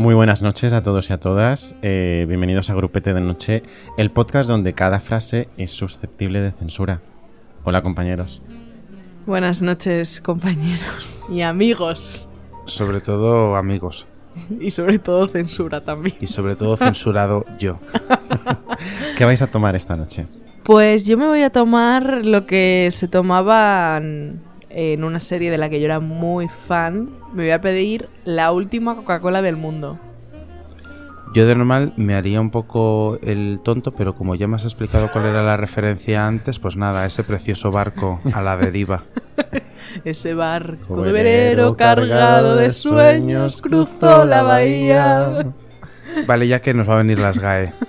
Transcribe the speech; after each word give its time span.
Muy 0.00 0.14
buenas 0.14 0.40
noches 0.40 0.72
a 0.72 0.82
todos 0.82 1.10
y 1.10 1.12
a 1.12 1.20
todas. 1.20 1.76
Eh, 1.82 2.24
bienvenidos 2.26 2.70
a 2.70 2.74
Grupete 2.74 3.12
de 3.12 3.20
Noche, 3.20 3.62
el 3.98 4.10
podcast 4.10 4.48
donde 4.48 4.72
cada 4.72 4.98
frase 4.98 5.50
es 5.58 5.72
susceptible 5.72 6.40
de 6.40 6.52
censura. 6.52 7.02
Hola 7.64 7.82
compañeros. 7.82 8.42
Buenas 9.26 9.60
noches, 9.60 10.22
compañeros 10.22 11.20
y 11.30 11.42
amigos. 11.42 12.26
Sobre 12.64 13.02
todo 13.02 13.56
amigos. 13.56 14.06
Y 14.58 14.70
sobre 14.70 14.98
todo 14.98 15.28
censura 15.28 15.82
también. 15.82 16.16
Y 16.18 16.28
sobre 16.28 16.56
todo 16.56 16.78
censurado 16.78 17.44
yo. 17.58 17.78
¿Qué 19.18 19.26
vais 19.26 19.42
a 19.42 19.48
tomar 19.48 19.76
esta 19.76 19.96
noche? 19.96 20.26
Pues 20.62 21.04
yo 21.04 21.18
me 21.18 21.26
voy 21.26 21.42
a 21.42 21.50
tomar 21.50 22.24
lo 22.24 22.46
que 22.46 22.88
se 22.90 23.06
tomaban 23.06 24.40
en 24.70 25.04
una 25.04 25.20
serie 25.20 25.50
de 25.50 25.58
la 25.58 25.68
que 25.68 25.80
yo 25.80 25.86
era 25.86 26.00
muy 26.00 26.48
fan. 26.48 27.10
Me 27.34 27.42
voy 27.42 27.52
a 27.52 27.60
pedir 27.60 28.08
la 28.24 28.52
última 28.52 28.96
Coca-Cola 28.96 29.42
del 29.42 29.56
mundo. 29.56 29.98
Yo 31.32 31.46
de 31.46 31.54
normal 31.54 31.92
me 31.96 32.14
haría 32.14 32.40
un 32.40 32.50
poco 32.50 33.18
el 33.22 33.60
tonto, 33.62 33.92
pero 33.92 34.16
como 34.16 34.34
ya 34.34 34.48
me 34.48 34.56
has 34.56 34.64
explicado 34.64 35.08
cuál 35.12 35.26
era 35.26 35.44
la 35.44 35.56
referencia 35.56 36.26
antes, 36.26 36.58
pues 36.58 36.76
nada, 36.76 37.06
ese 37.06 37.22
precioso 37.22 37.70
barco 37.70 38.20
a 38.34 38.42
la 38.42 38.56
deriva. 38.56 39.02
Ese 40.04 40.34
barco 40.34 41.00
velero 41.00 41.74
cargado 41.74 42.54
de 42.54 42.70
sueños 42.70 43.60
cruzó 43.60 44.24
la 44.24 44.44
bahía. 44.44 45.52
Vale, 46.28 46.46
ya 46.46 46.60
que 46.60 46.74
nos 46.74 46.88
va 46.88 46.94
a 46.94 46.98
venir 46.98 47.18
las 47.18 47.38
GAE. 47.38 47.72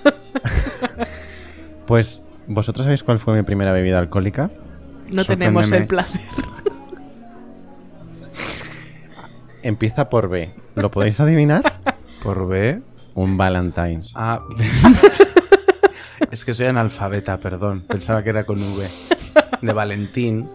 Pues, 1.86 2.22
¿vosotros 2.46 2.84
sabéis 2.84 3.02
cuál 3.02 3.18
fue 3.18 3.34
mi 3.34 3.42
primera 3.42 3.72
bebida 3.72 3.98
alcohólica? 3.98 4.50
No 5.10 5.24
tenemos 5.24 5.70
el 5.72 5.86
placer. 5.86 6.20
Empieza 9.62 10.08
por 10.08 10.28
B. 10.28 10.52
¿Lo 10.74 10.90
podéis 10.90 11.20
adivinar? 11.20 11.62
Por 12.22 12.48
B. 12.48 12.80
Un 13.14 13.36
Valentine's. 13.36 14.12
Ah, 14.16 14.42
es 16.30 16.44
que 16.44 16.54
soy 16.54 16.66
analfabeta, 16.66 17.36
perdón. 17.38 17.82
Pensaba 17.86 18.22
que 18.22 18.30
era 18.30 18.44
con 18.44 18.58
V. 18.58 18.88
De 19.60 19.72
Valentín, 19.72 20.48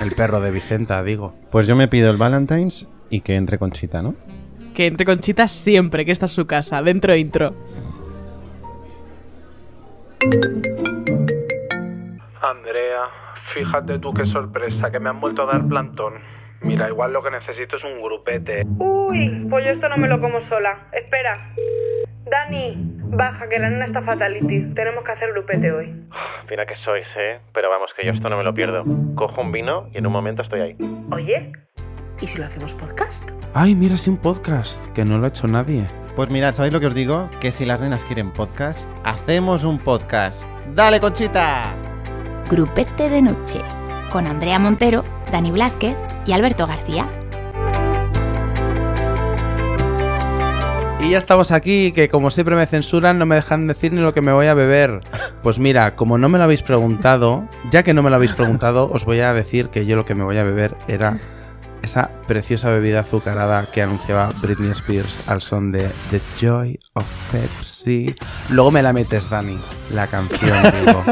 el 0.00 0.12
perro 0.12 0.40
de 0.40 0.50
Vicenta, 0.50 1.02
digo. 1.02 1.34
Pues 1.50 1.66
yo 1.66 1.76
me 1.76 1.88
pido 1.88 2.10
el 2.10 2.16
Valentine's 2.16 2.88
y 3.10 3.20
que 3.20 3.36
entre 3.36 3.58
Conchita, 3.58 4.02
¿no? 4.02 4.14
Que 4.74 4.86
entre 4.86 5.04
Conchita 5.04 5.46
siempre, 5.46 6.04
que 6.04 6.12
esta 6.12 6.24
es 6.26 6.32
su 6.32 6.46
casa. 6.46 6.82
Dentro 6.82 7.14
intro. 7.14 7.54
Andrea, 12.42 13.02
fíjate 13.54 13.98
tú 13.98 14.12
qué 14.14 14.26
sorpresa, 14.26 14.90
que 14.90 14.98
me 14.98 15.10
han 15.10 15.20
vuelto 15.20 15.42
a 15.42 15.46
dar 15.46 15.66
plantón. 15.68 16.14
Mira, 16.62 16.88
igual 16.88 17.12
lo 17.12 17.22
que 17.22 17.30
necesito 17.30 17.76
es 17.76 17.84
un 17.84 18.02
grupete. 18.02 18.62
Uy, 18.78 19.46
pues 19.48 19.64
yo 19.64 19.72
esto 19.72 19.88
no 19.88 19.96
me 19.96 20.08
lo 20.08 20.20
como 20.20 20.40
sola. 20.48 20.88
Espera. 20.92 21.32
Dani, 22.30 22.74
baja, 22.76 23.48
que 23.48 23.58
la 23.58 23.70
nena 23.70 23.86
está 23.86 24.02
fatality. 24.02 24.74
Tenemos 24.74 25.04
que 25.04 25.12
hacer 25.12 25.32
grupete 25.32 25.72
hoy. 25.72 25.86
Mira 26.50 26.66
que 26.66 26.76
sois, 26.76 27.08
¿eh? 27.16 27.40
Pero 27.52 27.70
vamos, 27.70 27.90
que 27.96 28.04
yo 28.04 28.12
esto 28.12 28.28
no 28.28 28.36
me 28.36 28.44
lo 28.44 28.54
pierdo. 28.54 28.84
Cojo 29.14 29.40
un 29.40 29.52
vino 29.52 29.88
y 29.92 29.98
en 29.98 30.06
un 30.06 30.12
momento 30.12 30.42
estoy 30.42 30.60
ahí. 30.60 30.76
Oye, 31.12 31.52
¿y 32.20 32.26
si 32.26 32.38
lo 32.38 32.44
hacemos 32.44 32.74
podcast? 32.74 33.30
Ay, 33.54 33.74
mira, 33.74 33.96
sí 33.96 34.10
un 34.10 34.16
podcast, 34.16 34.92
que 34.92 35.04
no 35.04 35.18
lo 35.18 35.24
ha 35.24 35.28
hecho 35.28 35.48
nadie. 35.48 35.86
Pues 36.14 36.30
mirad, 36.30 36.52
¿sabéis 36.52 36.72
lo 36.72 36.80
que 36.80 36.86
os 36.86 36.94
digo? 36.94 37.28
Que 37.40 37.50
si 37.50 37.64
las 37.64 37.82
nenas 37.82 38.04
quieren 38.04 38.30
podcast, 38.32 38.88
hacemos 39.04 39.64
un 39.64 39.78
podcast. 39.78 40.44
¡Dale, 40.74 41.00
Conchita! 41.00 41.74
Grupete 42.48 43.08
de 43.08 43.22
Noche, 43.22 43.60
con 44.10 44.26
Andrea 44.26 44.58
Montero, 44.58 45.04
Dani 45.32 45.50
Blázquez 45.50 45.96
y 46.26 46.32
Alberto 46.32 46.66
García. 46.66 47.08
Y 51.00 51.10
ya 51.10 51.18
estamos 51.18 51.50
aquí, 51.50 51.92
que 51.92 52.10
como 52.10 52.30
siempre 52.30 52.56
me 52.56 52.66
censuran, 52.66 53.18
no 53.18 53.24
me 53.24 53.36
dejan 53.36 53.66
decir 53.66 53.92
ni 53.92 54.00
lo 54.00 54.12
que 54.12 54.20
me 54.20 54.32
voy 54.32 54.48
a 54.48 54.54
beber. 54.54 55.00
Pues 55.42 55.58
mira, 55.58 55.96
como 55.96 56.18
no 56.18 56.28
me 56.28 56.36
lo 56.36 56.44
habéis 56.44 56.62
preguntado, 56.62 57.48
ya 57.70 57.82
que 57.82 57.94
no 57.94 58.02
me 58.02 58.10
lo 58.10 58.16
habéis 58.16 58.34
preguntado, 58.34 58.90
os 58.92 59.06
voy 59.06 59.20
a 59.20 59.32
decir 59.32 59.70
que 59.70 59.86
yo 59.86 59.96
lo 59.96 60.04
que 60.04 60.14
me 60.14 60.24
voy 60.24 60.36
a 60.36 60.44
beber 60.44 60.76
era 60.88 61.18
esa 61.82 62.10
preciosa 62.26 62.68
bebida 62.68 63.00
azucarada 63.00 63.66
que 63.72 63.80
anunciaba 63.80 64.28
Britney 64.42 64.70
Spears 64.72 65.22
al 65.26 65.40
son 65.40 65.72
de 65.72 65.88
The 66.10 66.20
Joy 66.38 66.78
of 66.92 67.06
Pepsi. 67.32 68.14
Luego 68.50 68.70
me 68.70 68.82
la 68.82 68.92
metes, 68.92 69.30
Dani, 69.30 69.58
la 69.94 70.06
canción, 70.06 70.58
digo. 70.84 71.02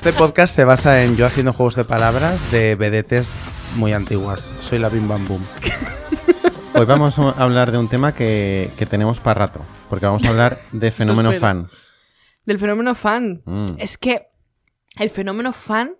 Este 0.00 0.14
podcast 0.14 0.54
se 0.54 0.64
basa 0.64 1.04
en 1.04 1.14
yo 1.14 1.26
haciendo 1.26 1.52
juegos 1.52 1.76
de 1.76 1.84
palabras 1.84 2.50
de 2.50 2.74
vedetes 2.74 3.34
muy 3.76 3.92
antiguas. 3.92 4.56
Soy 4.62 4.78
la 4.78 4.88
Bim 4.88 5.06
Bam 5.06 5.28
Boom. 5.28 5.44
Hoy 6.74 6.86
vamos 6.86 7.18
a 7.18 7.32
hablar 7.32 7.70
de 7.70 7.76
un 7.76 7.86
tema 7.86 8.14
que, 8.14 8.70
que 8.78 8.86
tenemos 8.86 9.20
para 9.20 9.40
rato. 9.40 9.60
Porque 9.90 10.06
vamos 10.06 10.24
a 10.24 10.30
hablar 10.30 10.58
de 10.72 10.90
fenómeno 10.90 11.34
fan. 11.34 11.68
Del 12.46 12.58
fenómeno 12.58 12.94
fan. 12.94 13.42
Mm. 13.44 13.74
Es 13.76 13.98
que 13.98 14.28
el 14.98 15.10
fenómeno 15.10 15.52
fan 15.52 15.96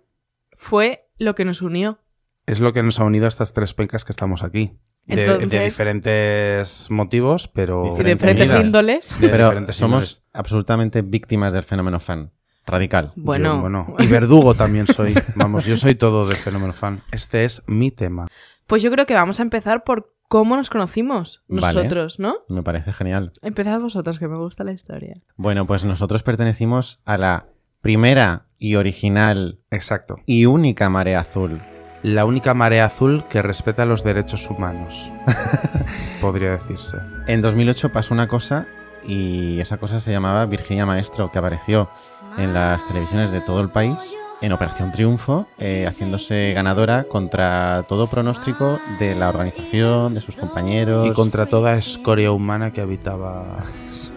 fue 0.53 1.07
lo 1.19 1.35
que 1.35 1.45
nos 1.45 1.61
unió. 1.61 1.99
Es 2.47 2.59
lo 2.59 2.73
que 2.73 2.81
nos 2.81 2.99
ha 2.99 3.03
unido 3.03 3.25
a 3.25 3.27
estas 3.27 3.53
tres 3.53 3.75
pencas 3.75 4.03
que 4.03 4.13
estamos 4.13 4.41
aquí. 4.41 4.79
De, 5.05 5.45
diferentes 5.45 6.89
motivos, 6.89 7.47
pero. 7.49 7.95
De 7.95 8.15
diferentes 8.15 8.51
índoles. 8.51 9.19
De 9.21 9.29
Pero 9.29 9.43
diferentes 9.45 9.75
somos 9.75 10.03
índoles. 10.05 10.29
absolutamente 10.33 11.03
víctimas 11.03 11.53
del 11.53 11.63
fenómeno 11.63 11.99
fan. 11.99 12.31
Radical. 12.65 13.11
Bueno, 13.15 13.55
Yo, 13.55 13.61
bueno. 13.61 13.87
Y 13.99 14.07
verdugo 14.07 14.53
también 14.53 14.87
soy. 14.87 15.13
Vamos, 15.35 15.65
yo 15.65 15.77
soy 15.77 15.95
todo 15.95 16.27
de 16.27 16.35
fenómeno 16.35 16.73
fan. 16.73 17.01
Este 17.11 17.43
es 17.45 17.63
mi 17.67 17.91
tema. 17.91 18.27
pues 18.67 18.81
yo 18.83 18.91
creo 18.91 19.05
que 19.05 19.13
vamos 19.15 19.39
a 19.39 19.43
empezar 19.43 19.83
por 19.83 20.13
cómo 20.27 20.55
nos 20.55 20.69
conocimos 20.69 21.43
Vale. 21.49 21.73
nosotros, 21.79 22.19
¿no? 22.19 22.35
Me 22.47 22.63
parece 22.63 22.93
genial. 22.93 23.31
Empezad 23.41 23.79
vosotros, 23.79 24.17
que 24.19 24.27
me 24.29 24.37
gusta 24.37 24.63
la 24.63 24.71
historia. 24.71 25.15
Bueno, 25.35 25.67
pues 25.67 25.83
nosotros 25.83 26.23
pertenecimos 26.23 27.01
a 27.03 27.17
la 27.17 27.47
primera 27.81 28.45
y 28.57 28.75
original 28.75 29.59
Exacto. 29.71 30.15
y 30.25 30.45
única 30.45 30.89
marea 30.89 31.19
azul. 31.19 31.59
La 32.03 32.25
única 32.25 32.53
marea 32.53 32.85
azul 32.85 33.25
que 33.29 33.41
respeta 33.41 33.85
los 33.85 34.03
derechos 34.03 34.49
humanos. 34.49 35.11
Podría 36.21 36.51
decirse. 36.51 36.97
En 37.27 37.41
2008 37.41 37.91
pasó 37.91 38.13
una 38.13 38.27
cosa 38.27 38.67
y 39.07 39.59
esa 39.59 39.77
cosa 39.77 39.99
se 39.99 40.11
llamaba 40.11 40.45
Virginia 40.45 40.85
Maestro, 40.85 41.31
que 41.31 41.39
apareció 41.39 41.89
en 42.37 42.53
las 42.53 42.85
televisiones 42.85 43.31
de 43.31 43.41
todo 43.41 43.59
el 43.61 43.69
país 43.69 44.15
en 44.41 44.51
Operación 44.53 44.91
Triunfo, 44.91 45.45
eh, 45.59 45.85
haciéndose 45.87 46.53
ganadora 46.55 47.03
contra 47.03 47.85
todo 47.87 48.07
pronóstico 48.07 48.79
de 48.97 49.13
la 49.13 49.29
organización, 49.29 50.15
de 50.15 50.21
sus 50.21 50.35
compañeros. 50.35 51.05
Y 51.07 51.11
contra 51.11 51.45
toda 51.45 51.75
escoria 51.75 52.31
humana 52.31 52.73
que 52.73 52.81
habitaba 52.81 53.57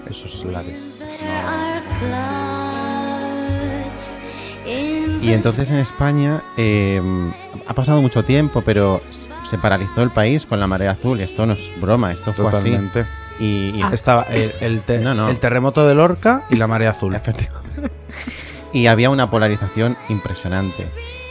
esos 0.08 0.44
lares. 0.46 0.96
Y 5.20 5.32
entonces 5.32 5.70
en 5.70 5.76
España 5.78 6.42
eh, 6.56 7.00
ha 7.66 7.74
pasado 7.74 8.00
mucho 8.02 8.24
tiempo, 8.24 8.62
pero 8.62 9.00
se 9.44 9.58
paralizó 9.58 10.02
el 10.02 10.10
país 10.10 10.44
con 10.46 10.60
la 10.60 10.66
marea 10.66 10.92
azul. 10.92 11.20
Esto 11.20 11.46
no 11.46 11.54
es 11.54 11.70
broma, 11.80 12.12
esto 12.12 12.32
fue 12.32 12.46
Totalmente. 12.46 13.00
así. 13.00 13.44
Y, 13.44 13.44
y 13.76 13.82
Estaba 13.92 14.22
el, 14.24 14.52
el 14.60 14.80
te- 14.82 15.00
No, 15.00 15.14
no. 15.14 15.28
el 15.28 15.38
terremoto 15.40 15.86
de 15.86 15.94
Lorca 15.94 16.44
y 16.50 16.56
la 16.56 16.66
marea 16.66 16.90
azul. 16.90 17.14
Y 18.72 18.86
había 18.86 19.10
una 19.10 19.30
polarización 19.30 19.96
impresionante. 20.08 20.88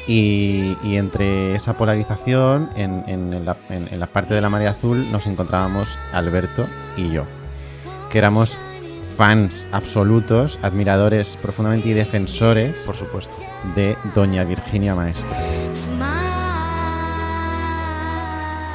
Y, 0.07 0.77
y 0.83 0.97
entre 0.97 1.55
esa 1.55 1.77
polarización, 1.77 2.69
en, 2.75 3.03
en 3.07 3.45
la, 3.45 3.55
en- 3.69 3.87
en 3.91 3.99
la 3.99 4.07
parte 4.07 4.33
de 4.33 4.41
la 4.41 4.49
marea 4.49 4.71
azul, 4.71 5.09
nos 5.11 5.27
encontrábamos 5.27 5.97
Alberto 6.11 6.65
y 6.97 7.09
yo, 7.11 7.23
que 8.09 8.17
éramos 8.17 8.57
fans 9.17 9.67
absolutos, 9.71 10.59
admiradores 10.61 11.37
profundamente 11.37 11.87
y 11.89 11.93
defensores 11.93 12.77
Por 12.85 12.95
supuesto. 12.95 13.35
de 13.75 13.95
Doña 14.15 14.43
Virginia 14.43 14.95
Maestre. 14.95 15.29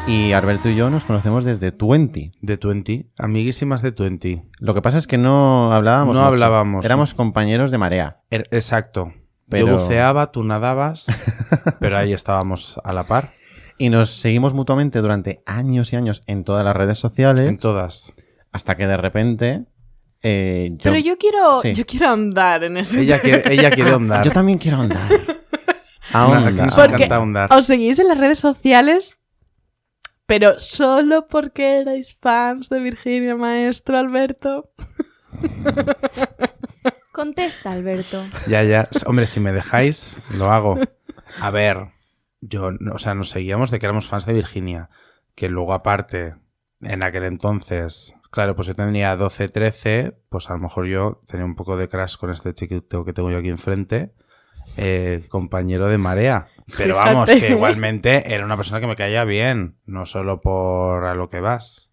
Y 0.08 0.32
Alberto 0.32 0.68
y 0.70 0.74
yo 0.74 0.88
nos 0.90 1.04
conocemos 1.04 1.44
desde 1.44 1.70
Twenty. 1.70 2.32
De 2.40 2.56
20. 2.56 3.10
Amiguísimas 3.18 3.82
de 3.82 3.90
20. 3.90 4.42
Lo 4.58 4.74
que 4.74 4.80
pasa 4.82 4.96
es 4.98 5.06
que 5.06 5.18
no 5.18 5.72
hablábamos. 5.72 6.16
No 6.16 6.22
mucho. 6.22 6.32
hablábamos. 6.32 6.84
Éramos 6.84 7.12
compañeros 7.14 7.70
de 7.70 7.78
marea. 7.78 8.20
Er- 8.30 8.48
exacto. 8.50 9.12
Pero- 9.50 9.66
Yo 9.66 9.72
buceaba, 9.74 10.32
tú 10.32 10.42
nadabas, 10.44 11.06
pero 11.80 11.98
ahí 11.98 12.12
estábamos 12.12 12.80
a 12.84 12.92
la 12.92 13.04
par. 13.04 13.30
Y 13.76 13.90
nos 13.90 14.10
seguimos 14.10 14.54
mutuamente 14.54 15.00
durante 15.00 15.42
años 15.46 15.92
y 15.92 15.96
años 15.96 16.22
en 16.26 16.42
todas 16.44 16.64
las 16.64 16.74
redes 16.76 16.98
sociales. 16.98 17.46
En 17.46 17.58
todas. 17.58 18.12
hasta 18.50 18.76
que 18.76 18.86
de 18.86 18.96
repente. 18.96 19.64
eh, 20.22 20.70
yo, 20.72 20.78
Pero 20.90 20.98
yo 20.98 21.16
quiero, 21.18 21.60
Sí. 21.62 21.74
yo 21.74 21.84
quiero 21.86 22.08
andar 22.08 22.64
en 22.64 22.78
ese 22.78 23.00
Ella 23.02 23.20
quiere, 23.20 23.42
ella 23.54 23.70
quiere 23.70 23.90
ahondar. 23.90 24.24
yo 24.24 24.32
también 24.32 24.58
quiero 24.58 24.78
andar. 24.78 25.08
Ahondar. 26.12 26.70
Porque 26.74 26.94
encanta 27.04 27.16
ahondar. 27.16 27.52
os 27.52 27.66
seguís 27.66 27.98
en 27.98 28.08
las 28.08 28.16
redes 28.16 28.38
sociales, 28.38 29.17
pero 30.28 30.60
solo 30.60 31.24
porque 31.24 31.80
erais 31.80 32.14
fans 32.20 32.68
de 32.68 32.80
Virginia 32.80 33.34
Maestro, 33.34 33.96
Alberto. 33.96 34.70
Contesta, 37.12 37.72
Alberto. 37.72 38.22
Ya, 38.46 38.62
ya. 38.62 38.88
Hombre, 39.06 39.26
si 39.26 39.40
me 39.40 39.52
dejáis, 39.52 40.18
lo 40.38 40.50
hago. 40.52 40.78
A 41.40 41.50
ver, 41.50 41.88
yo, 42.40 42.70
no- 42.72 42.94
o 42.94 42.98
sea, 42.98 43.14
nos 43.14 43.30
seguíamos 43.30 43.70
de 43.70 43.78
que 43.78 43.86
éramos 43.86 44.06
fans 44.06 44.26
de 44.26 44.34
Virginia. 44.34 44.90
Que 45.34 45.48
luego, 45.48 45.72
aparte, 45.72 46.34
en 46.82 47.02
aquel 47.02 47.24
entonces, 47.24 48.14
claro, 48.30 48.54
pues 48.54 48.68
yo 48.68 48.74
tenía 48.74 49.16
12, 49.16 49.48
13, 49.48 50.12
pues 50.28 50.50
a 50.50 50.54
lo 50.54 50.60
mejor 50.60 50.86
yo 50.86 51.20
tenía 51.26 51.46
un 51.46 51.54
poco 51.54 51.76
de 51.76 51.88
crash 51.88 52.16
con 52.16 52.30
este 52.30 52.52
chiquito 52.54 53.04
que 53.04 53.12
tengo 53.12 53.30
yo 53.30 53.38
aquí 53.38 53.48
enfrente, 53.48 54.12
eh, 54.76 55.22
compañero 55.30 55.86
de 55.88 55.98
marea. 55.98 56.48
Pero 56.76 56.96
vamos, 56.96 57.28
Fíjate. 57.28 57.46
que 57.46 57.52
igualmente 57.52 58.34
era 58.34 58.44
una 58.44 58.56
persona 58.56 58.80
que 58.80 58.86
me 58.86 58.96
caía 58.96 59.24
bien, 59.24 59.76
no 59.86 60.06
solo 60.06 60.40
por 60.40 61.04
a 61.04 61.14
lo 61.14 61.28
que 61.28 61.40
vas. 61.40 61.90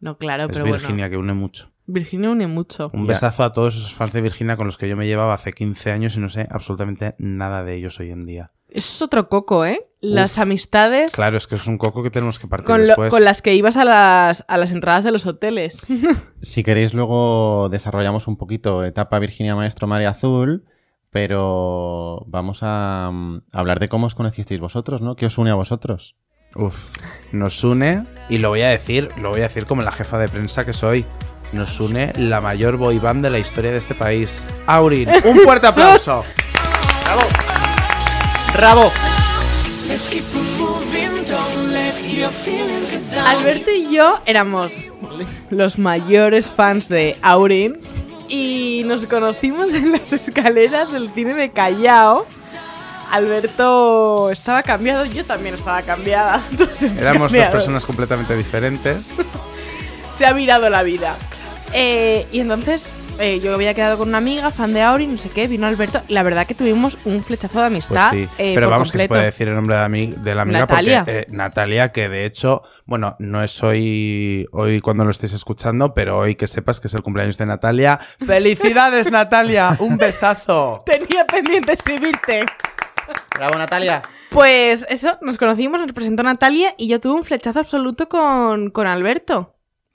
No, 0.00 0.16
claro, 0.18 0.44
Es 0.44 0.50
pero 0.52 0.64
Virginia 0.64 1.06
bueno. 1.06 1.10
que 1.10 1.16
une 1.16 1.34
mucho. 1.34 1.70
Virginia 1.86 2.30
une 2.30 2.46
mucho. 2.46 2.90
Un 2.92 3.02
Ya. 3.02 3.08
besazo 3.08 3.42
a 3.44 3.52
todos 3.52 3.76
esos 3.76 3.92
fans 3.94 4.12
de 4.12 4.20
Virginia 4.20 4.56
con 4.56 4.66
los 4.66 4.76
que 4.76 4.88
yo 4.88 4.96
me 4.96 5.06
llevaba 5.06 5.34
hace 5.34 5.52
15 5.52 5.90
años 5.90 6.16
y 6.16 6.20
no 6.20 6.28
sé 6.28 6.46
absolutamente 6.50 7.14
nada 7.18 7.64
de 7.64 7.74
ellos 7.76 7.98
hoy 8.00 8.10
en 8.10 8.24
día. 8.24 8.52
Eso 8.68 8.94
es 8.94 9.02
otro 9.02 9.28
coco, 9.28 9.66
¿eh? 9.66 9.86
Las 10.00 10.38
amistades 10.38 11.12
Claro, 11.12 11.36
es 11.36 11.46
que 11.46 11.56
es 11.56 11.66
un 11.66 11.76
coco 11.78 12.02
que 12.02 12.10
tenemos 12.10 12.38
que 12.38 12.46
partir 12.48 12.66
con, 12.66 12.80
lo- 12.82 12.86
después. 12.86 13.10
con 13.10 13.24
las 13.24 13.42
que 13.42 13.54
ibas 13.54 13.76
a 13.76 13.84
las, 13.84 14.44
a 14.48 14.56
las 14.56 14.72
entradas 14.72 15.04
de 15.04 15.10
los 15.12 15.26
hoteles. 15.26 15.86
Si 16.40 16.62
queréis, 16.64 16.94
luego 16.94 17.68
desarrollamos 17.70 18.26
un 18.28 18.36
poquito 18.36 18.84
etapa 18.84 19.18
Virginia 19.18 19.54
Maestro 19.54 19.86
María 19.86 20.10
Azul, 20.10 20.64
pero 21.12 22.24
vamos 22.26 22.60
a, 22.62 23.10
mm, 23.12 23.42
hablar 23.52 23.78
de 23.78 23.88
cómo 23.88 24.06
os 24.06 24.14
conocisteis 24.14 24.60
vosotros, 24.60 25.02
¿no? 25.02 25.14
¿Qué 25.14 25.26
os 25.26 25.36
une 25.36 25.50
a 25.50 25.54
vosotros? 25.54 26.16
Uf, 26.56 26.74
nos 27.32 27.62
une, 27.64 28.06
y 28.30 28.38
lo 28.38 28.48
voy 28.48 28.62
a 28.62 28.68
decir, 28.68 29.10
lo 29.18 29.30
voy 29.30 29.40
a 29.40 29.44
decir 29.44 29.66
como 29.66 29.82
la 29.82 29.92
jefa 29.92 30.18
de 30.18 30.28
prensa 30.28 30.64
que 30.64 30.72
soy. 30.72 31.04
Nos 31.52 31.78
une 31.80 32.12
la 32.16 32.40
mayor 32.40 32.78
boy 32.78 32.98
band 32.98 33.22
de 33.22 33.30
la 33.30 33.38
historia 33.38 33.70
de 33.70 33.76
este 33.76 33.94
país. 33.94 34.44
Aurin, 34.66 35.08
un 35.24 35.36
fuerte 35.40 35.66
aplauso. 35.66 36.24
¡Bravo! 37.04 37.22
¡Bravo! 38.54 38.92
Alberto 43.26 43.70
y 43.70 43.94
yo 43.94 44.18
éramos 44.24 44.90
los 45.50 45.78
mayores 45.78 46.50
fans 46.50 46.88
de 46.88 47.16
Aurin 47.20 47.78
y 48.32 48.82
nos 48.86 49.04
conocimos 49.04 49.74
en 49.74 49.92
las 49.92 50.10
escaleras 50.10 50.90
del 50.90 51.12
cine 51.12 51.34
de 51.34 51.50
Callao. 51.50 52.26
Alberto 53.10 54.30
estaba 54.30 54.62
cambiado, 54.62 55.04
yo 55.04 55.22
también 55.22 55.54
estaba 55.54 55.82
cambiada. 55.82 56.42
Éramos 56.98 57.30
dos 57.30 57.46
personas 57.48 57.84
completamente 57.84 58.34
diferentes. 58.34 59.06
Se 60.16 60.24
ha 60.24 60.32
virado 60.32 60.70
la 60.70 60.82
vida. 60.82 61.16
Eh, 61.74 62.26
y 62.32 62.40
entonces 62.40 62.94
eh, 63.18 63.40
yo 63.40 63.54
había 63.54 63.74
quedado 63.74 63.98
con 63.98 64.08
una 64.08 64.18
amiga, 64.18 64.50
fan 64.50 64.72
de 64.74 64.82
Aurin, 64.82 65.12
no 65.12 65.18
sé 65.18 65.28
qué, 65.30 65.46
vino 65.46 65.66
Alberto. 65.66 66.00
La 66.08 66.22
verdad 66.22 66.46
que 66.46 66.54
tuvimos 66.54 66.98
un 67.04 67.22
flechazo 67.22 67.60
de 67.62 67.70
Pues 67.70 67.86
amistad. 67.90 68.10
sí, 68.12 68.28
eh, 68.38 68.52
pero 68.54 68.66
por 68.66 68.72
vamos 68.72 68.92
que 68.92 68.98
se 68.98 69.08
puede 69.08 69.24
decir 69.24 69.48
el 69.48 69.54
nombre 69.54 69.76
de, 69.76 69.80
la 69.80 69.88
ami- 69.88 70.14
de 70.14 70.34
la 70.34 70.42
amiga 70.42 70.60
Natalia. 70.60 71.04
porque 71.04 71.18
eh, 71.20 71.26
Natalia, 71.30 71.88
que 71.92 72.08
de 72.08 72.24
hecho, 72.26 72.62
bueno, 72.84 73.16
no 73.18 73.42
es 73.42 73.62
hoy, 73.62 74.46
hoy 74.52 74.80
cuando 74.80 75.04
lo 75.04 75.10
estéis 75.10 75.32
escuchando, 75.34 75.94
pero 75.94 76.18
hoy 76.18 76.34
que 76.34 76.46
sepas 76.46 76.80
que 76.80 76.88
es 76.88 76.94
el 76.94 77.02
cumpleaños 77.02 77.38
de 77.38 77.46
Natalia. 77.46 77.98
¡Felicidades, 78.26 79.10
Natalia! 79.10 79.76
¡Un 79.78 79.96
besazo! 79.98 80.82
Tenía 80.86 81.26
pendiente 81.26 81.72
escribirte. 81.72 82.44
¡Bravo, 83.36 83.56
Natalia! 83.58 84.02
Pues 84.30 84.86
eso, 84.88 85.18
nos 85.20 85.36
conocimos, 85.36 85.78
nos 85.80 85.92
presentó 85.92 86.22
Natalia 86.22 86.74
y 86.78 86.88
yo 86.88 87.00
tuve 87.00 87.14
un 87.16 87.24
flechazo 87.24 87.58
absoluto 87.60 88.08
con, 88.08 88.70
con 88.70 88.86
Alberto. 88.86 89.51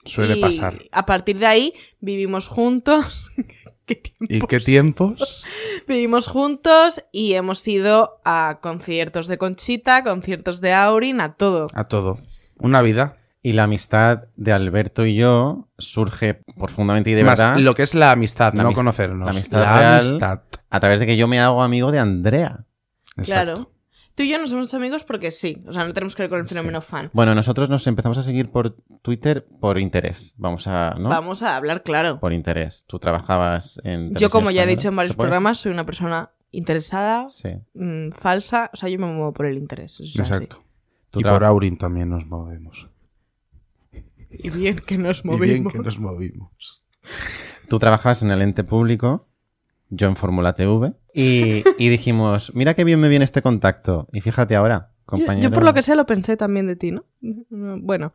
Suele 0.08 0.36
Y 0.36 0.40
pasar. 0.40 0.78
A 0.92 1.06
partir 1.06 1.38
de 1.38 1.46
ahí 1.46 1.72
vivimos 2.00 2.48
juntos. 2.48 3.30
¿Qué 3.86 4.02
¿Y 4.20 4.40
qué 4.40 4.60
tiempos? 4.60 5.46
Vivimos 5.88 6.26
juntos 6.26 7.02
y 7.10 7.32
hemos 7.34 7.66
ido 7.66 8.18
a 8.22 8.58
conciertos 8.60 9.28
de 9.28 9.38
Conchita, 9.38 10.04
conciertos 10.04 10.60
de 10.60 10.74
Aurin, 10.74 11.22
a 11.22 11.32
todo. 11.34 11.68
A 11.72 11.84
todo. 11.84 12.18
Una 12.58 12.82
vida. 12.82 13.16
Y 13.42 13.52
la 13.52 13.62
amistad 13.62 14.24
de 14.36 14.52
Alberto 14.52 15.06
y 15.06 15.14
yo 15.16 15.68
surge 15.78 16.42
profundamente 16.58 17.08
y 17.10 17.14
de 17.14 17.24
Más 17.24 17.38
verdad 17.38 17.56
lo 17.58 17.74
que 17.74 17.82
es 17.84 17.94
la 17.94 18.10
amistad, 18.10 18.52
La 18.52 18.64
no 18.64 18.70
amist- 18.72 18.74
conocernos. 18.74 19.24
la 19.24 19.30
amistad 19.30 19.62
real. 19.78 20.00
amistad. 20.08 20.40
a 20.68 20.80
través 20.80 21.00
de 21.00 21.06
que 21.06 21.16
yo 21.16 21.26
me 21.28 21.40
hago 21.40 21.62
amigo 21.62 21.90
de 21.90 21.98
Andrea. 22.00 22.66
Exacto. 23.16 23.24
Claro. 23.54 23.70
Tú 24.18 24.24
y 24.24 24.30
yo 24.30 24.38
no 24.38 24.48
somos 24.48 24.74
amigos 24.74 25.04
porque 25.04 25.30
sí. 25.30 25.62
O 25.68 25.72
sea, 25.72 25.84
no 25.86 25.94
tenemos 25.94 26.16
que 26.16 26.24
ver 26.24 26.28
con 26.30 26.40
el 26.40 26.46
fenómeno 26.48 26.80
fan. 26.80 27.08
Bueno, 27.12 27.36
nosotros 27.36 27.70
nos 27.70 27.86
empezamos 27.86 28.18
a 28.18 28.24
seguir 28.24 28.50
por 28.50 28.74
Twitter 29.00 29.46
por 29.60 29.78
interés. 29.78 30.34
Vamos 30.36 30.66
a, 30.66 30.96
¿no? 30.98 31.08
Vamos 31.08 31.40
a 31.44 31.54
hablar 31.56 31.84
claro. 31.84 32.18
Por 32.18 32.32
interés. 32.32 32.84
Tú 32.88 32.98
trabajabas 32.98 33.80
en 33.84 34.12
Yo, 34.16 34.28
como 34.28 34.50
ya 34.50 34.64
he 34.64 34.66
dicho 34.66 34.88
en 34.88 34.96
varios 34.96 35.14
programas, 35.14 35.58
soy 35.58 35.70
una 35.70 35.86
persona 35.86 36.32
interesada, 36.50 37.28
Sí. 37.28 37.50
mm, 37.74 38.10
falsa. 38.10 38.70
O 38.74 38.76
sea, 38.76 38.88
yo 38.88 38.98
me 38.98 39.06
muevo 39.06 39.32
por 39.32 39.46
el 39.46 39.56
interés. 39.56 40.00
Exacto. 40.16 40.64
Tú 41.12 41.20
y 41.20 41.22
por 41.22 41.44
Aurin 41.44 41.78
también 41.78 42.08
nos 42.10 42.26
movemos. 42.26 42.88
Y 44.32 44.50
bien 44.50 44.80
que 44.84 44.98
nos 44.98 45.20
Y 45.20 45.28
bien 45.28 45.38
movimos. 45.38 45.72
que 45.72 45.78
nos 45.78 45.98
movimos. 46.00 46.84
Tú 47.68 47.78
trabajabas 47.78 48.24
en 48.24 48.32
el 48.32 48.42
ente 48.42 48.64
público, 48.64 49.27
yo 49.90 50.08
en 50.08 50.16
Fórmula 50.16 50.54
TV, 50.54 50.92
y, 51.14 51.64
y 51.78 51.88
dijimos, 51.88 52.52
mira 52.54 52.74
qué 52.74 52.84
bien 52.84 53.00
me 53.00 53.08
viene 53.08 53.24
este 53.24 53.42
contacto. 53.42 54.08
Y 54.12 54.20
fíjate 54.20 54.54
ahora, 54.56 54.92
compañero. 55.04 55.48
yo 55.48 55.52
por 55.52 55.64
lo 55.64 55.74
que 55.74 55.82
sé 55.82 55.96
lo 55.96 56.06
pensé 56.06 56.36
también 56.36 56.66
de 56.66 56.76
ti, 56.76 56.92
¿no? 56.92 57.04
Bueno, 57.80 58.12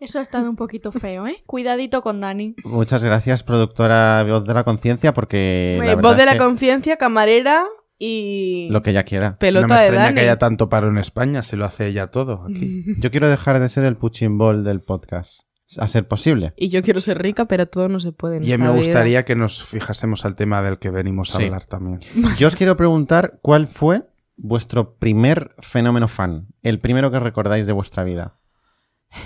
Eso 0.00 0.18
ha 0.18 0.22
estado 0.22 0.48
un 0.48 0.56
poquito 0.56 0.92
feo, 0.92 1.26
¿eh? 1.26 1.42
Cuidadito 1.46 2.02
con 2.02 2.20
Dani. 2.20 2.54
Muchas 2.64 3.02
gracias, 3.02 3.42
productora 3.42 4.24
Voz 4.24 4.46
de 4.46 4.54
la 4.54 4.64
Conciencia, 4.64 5.12
porque... 5.12 5.78
la 5.80 5.92
eh, 5.92 5.94
voz 5.96 6.16
de 6.16 6.22
es 6.22 6.26
la 6.26 6.32
que 6.32 6.38
conciencia, 6.38 6.96
camarera 6.96 7.66
y 7.98 8.68
Lo 8.70 8.82
que 8.82 8.90
ella 8.90 9.04
quiera. 9.04 9.38
pelota 9.38 9.66
no 9.66 9.74
me 9.74 9.80
de 9.80 9.86
extraña 9.86 10.04
Dani. 10.04 10.14
que 10.14 10.20
haya 10.20 10.38
tanto 10.38 10.68
paro 10.68 10.88
en 10.88 10.98
España, 10.98 11.42
se 11.42 11.56
lo 11.56 11.64
hace 11.64 11.86
ella 11.88 12.08
todo 12.08 12.44
aquí. 12.44 12.84
Yo 13.00 13.10
quiero 13.10 13.28
dejar 13.28 13.58
de 13.58 13.68
ser 13.68 13.84
el 13.84 13.96
puching 13.96 14.38
ball 14.38 14.64
del 14.64 14.80
podcast. 14.80 15.42
A 15.78 15.88
ser 15.88 16.06
posible. 16.06 16.52
Y 16.56 16.68
yo 16.68 16.80
quiero 16.82 17.00
ser 17.00 17.20
rica, 17.20 17.46
pero 17.46 17.66
todo 17.66 17.88
no 17.88 17.98
se 17.98 18.12
puede. 18.12 18.36
en 18.36 18.44
Y 18.44 18.46
esta 18.52 18.58
me 18.58 18.64
vida. 18.70 18.76
gustaría 18.76 19.24
que 19.24 19.34
nos 19.34 19.64
fijásemos 19.64 20.24
al 20.24 20.34
tema 20.36 20.62
del 20.62 20.78
que 20.78 20.90
venimos 20.90 21.34
a 21.34 21.38
Sí. 21.38 21.44
hablar 21.44 21.64
también. 21.64 22.00
Yo 22.38 22.46
os 22.48 22.54
quiero 22.54 22.76
preguntar 22.76 23.38
cuál 23.42 23.66
fue 23.66 24.04
vuestro 24.36 24.94
primer 24.96 25.54
fenómeno 25.58 26.06
fan. 26.08 26.46
El 26.62 26.78
primero 26.78 27.10
que 27.10 27.18
recordáis 27.18 27.66
de 27.66 27.72
vuestra 27.72 28.04
vida. 28.04 28.38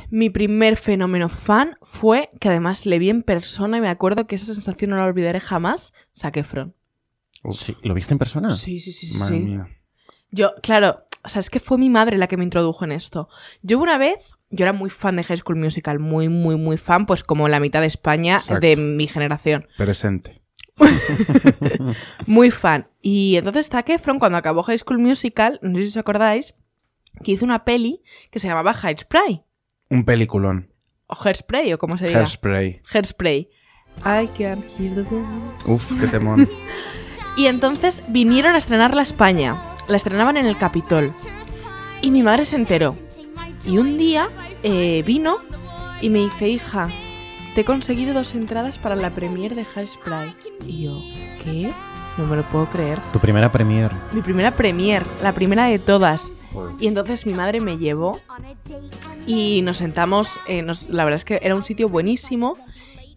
Mi 0.08 0.30
primer 0.30 0.76
fenómeno 0.76 1.28
fan 1.28 1.76
fue 1.82 2.30
que 2.40 2.48
además 2.48 2.86
le 2.86 2.98
vi 2.98 3.10
en 3.10 3.22
persona 3.22 3.78
y 3.78 3.80
me 3.80 3.88
acuerdo 3.88 4.26
que 4.26 4.36
esa 4.36 4.46
sensación 4.46 4.90
no 4.90 4.96
la 4.96 5.04
olvidaré 5.06 5.40
jamás. 5.40 5.92
Zac 6.18 6.36
Efron. 6.38 6.74
Uf, 7.42 7.56
Sí, 7.56 7.76
¿Lo 7.82 7.92
viste 7.94 8.14
en 8.14 8.18
persona? 8.18 8.50
Sí, 8.50 8.78
sí, 8.80 8.92
sí, 8.92 9.06
sí. 9.08 9.18
Madre 9.18 9.38
sí. 9.38 9.44
mía. 9.44 9.66
Yo, 10.30 10.52
claro, 10.62 11.02
o 11.22 11.28
sea, 11.28 11.40
es 11.40 11.50
que 11.50 11.60
fue 11.60 11.78
mi 11.78 11.90
madre 11.90 12.18
la 12.18 12.26
que 12.26 12.36
me 12.36 12.44
introdujo 12.44 12.84
en 12.84 12.92
esto. 12.92 13.28
Yo 13.62 13.78
una 13.78 13.98
vez, 13.98 14.36
yo 14.50 14.64
era 14.64 14.72
muy 14.72 14.90
fan 14.90 15.16
de 15.16 15.24
High 15.24 15.38
School 15.38 15.56
Musical, 15.56 15.98
muy, 15.98 16.28
muy, 16.28 16.56
muy 16.56 16.76
fan, 16.76 17.06
pues 17.06 17.22
como 17.22 17.48
la 17.48 17.60
mitad 17.60 17.80
de 17.80 17.86
España 17.86 18.36
Exacto. 18.36 18.60
de 18.60 18.76
mi 18.76 19.06
generación. 19.06 19.66
Presente. 19.76 20.40
Muy 22.26 22.50
fan. 22.50 22.88
Y 23.02 23.36
entonces 23.36 23.68
Zac 23.68 23.90
Efron, 23.90 24.18
cuando 24.18 24.38
acabó 24.38 24.62
High 24.62 24.78
School 24.78 24.98
Musical, 24.98 25.58
no 25.60 25.76
sé 25.76 25.82
si 25.82 25.88
os 25.90 25.96
acordáis, 25.98 26.54
que 27.22 27.32
hizo 27.32 27.44
una 27.44 27.64
peli 27.64 28.02
que 28.30 28.38
se 28.38 28.48
llamaba 28.48 28.72
Hairspray. 28.72 29.44
Un 29.90 30.04
peliculón. 30.04 30.72
O 31.06 31.14
Hairspray, 31.22 31.72
o 31.74 31.78
como 31.78 31.98
se 31.98 32.06
diga. 32.06 32.20
Hairspray. 32.20 32.80
Hairspray. 32.92 33.50
I 33.98 34.28
can 34.38 34.64
hear 34.78 34.94
the. 34.94 35.70
Uf, 35.70 36.00
qué 36.00 36.06
temón. 36.06 36.48
Y 37.36 37.46
entonces 37.46 38.02
vinieron 38.08 38.54
a 38.54 38.58
estrenarla 38.58 39.00
a 39.00 39.04
España. 39.04 39.69
La 39.90 39.96
estrenaban 39.96 40.36
en 40.36 40.46
el 40.46 40.56
Capitol. 40.56 41.14
Y 42.00 42.10
mi 42.10 42.22
madre 42.22 42.44
se 42.44 42.56
enteró. 42.56 42.96
Y 43.64 43.76
un 43.78 43.98
día 43.98 44.28
eh, 44.62 45.02
vino 45.06 45.38
y 46.00 46.08
me 46.10 46.20
dice, 46.20 46.48
hija, 46.48 46.88
te 47.54 47.62
he 47.62 47.64
conseguido 47.64 48.14
dos 48.14 48.34
entradas 48.34 48.78
para 48.78 48.94
la 48.96 49.10
premiere 49.10 49.54
de 49.54 49.66
Hairspray. 49.74 50.34
Y 50.66 50.84
yo, 50.84 51.00
¿qué? 51.44 51.72
No 52.16 52.26
me 52.26 52.36
lo 52.36 52.48
puedo 52.48 52.68
creer. 52.70 53.00
Tu 53.12 53.18
primera 53.18 53.50
premier. 53.52 53.90
Mi 54.12 54.22
primera 54.22 54.54
premiere, 54.56 55.04
la 55.22 55.32
primera 55.32 55.66
de 55.66 55.78
todas. 55.78 56.32
Y 56.78 56.86
entonces 56.86 57.26
mi 57.26 57.34
madre 57.34 57.60
me 57.60 57.76
llevó 57.78 58.20
y 59.26 59.62
nos 59.62 59.76
sentamos, 59.76 60.40
eh, 60.48 60.62
nos- 60.62 60.88
la 60.88 61.04
verdad 61.04 61.16
es 61.16 61.24
que 61.24 61.38
era 61.42 61.54
un 61.54 61.62
sitio 61.62 61.88
buenísimo 61.88 62.56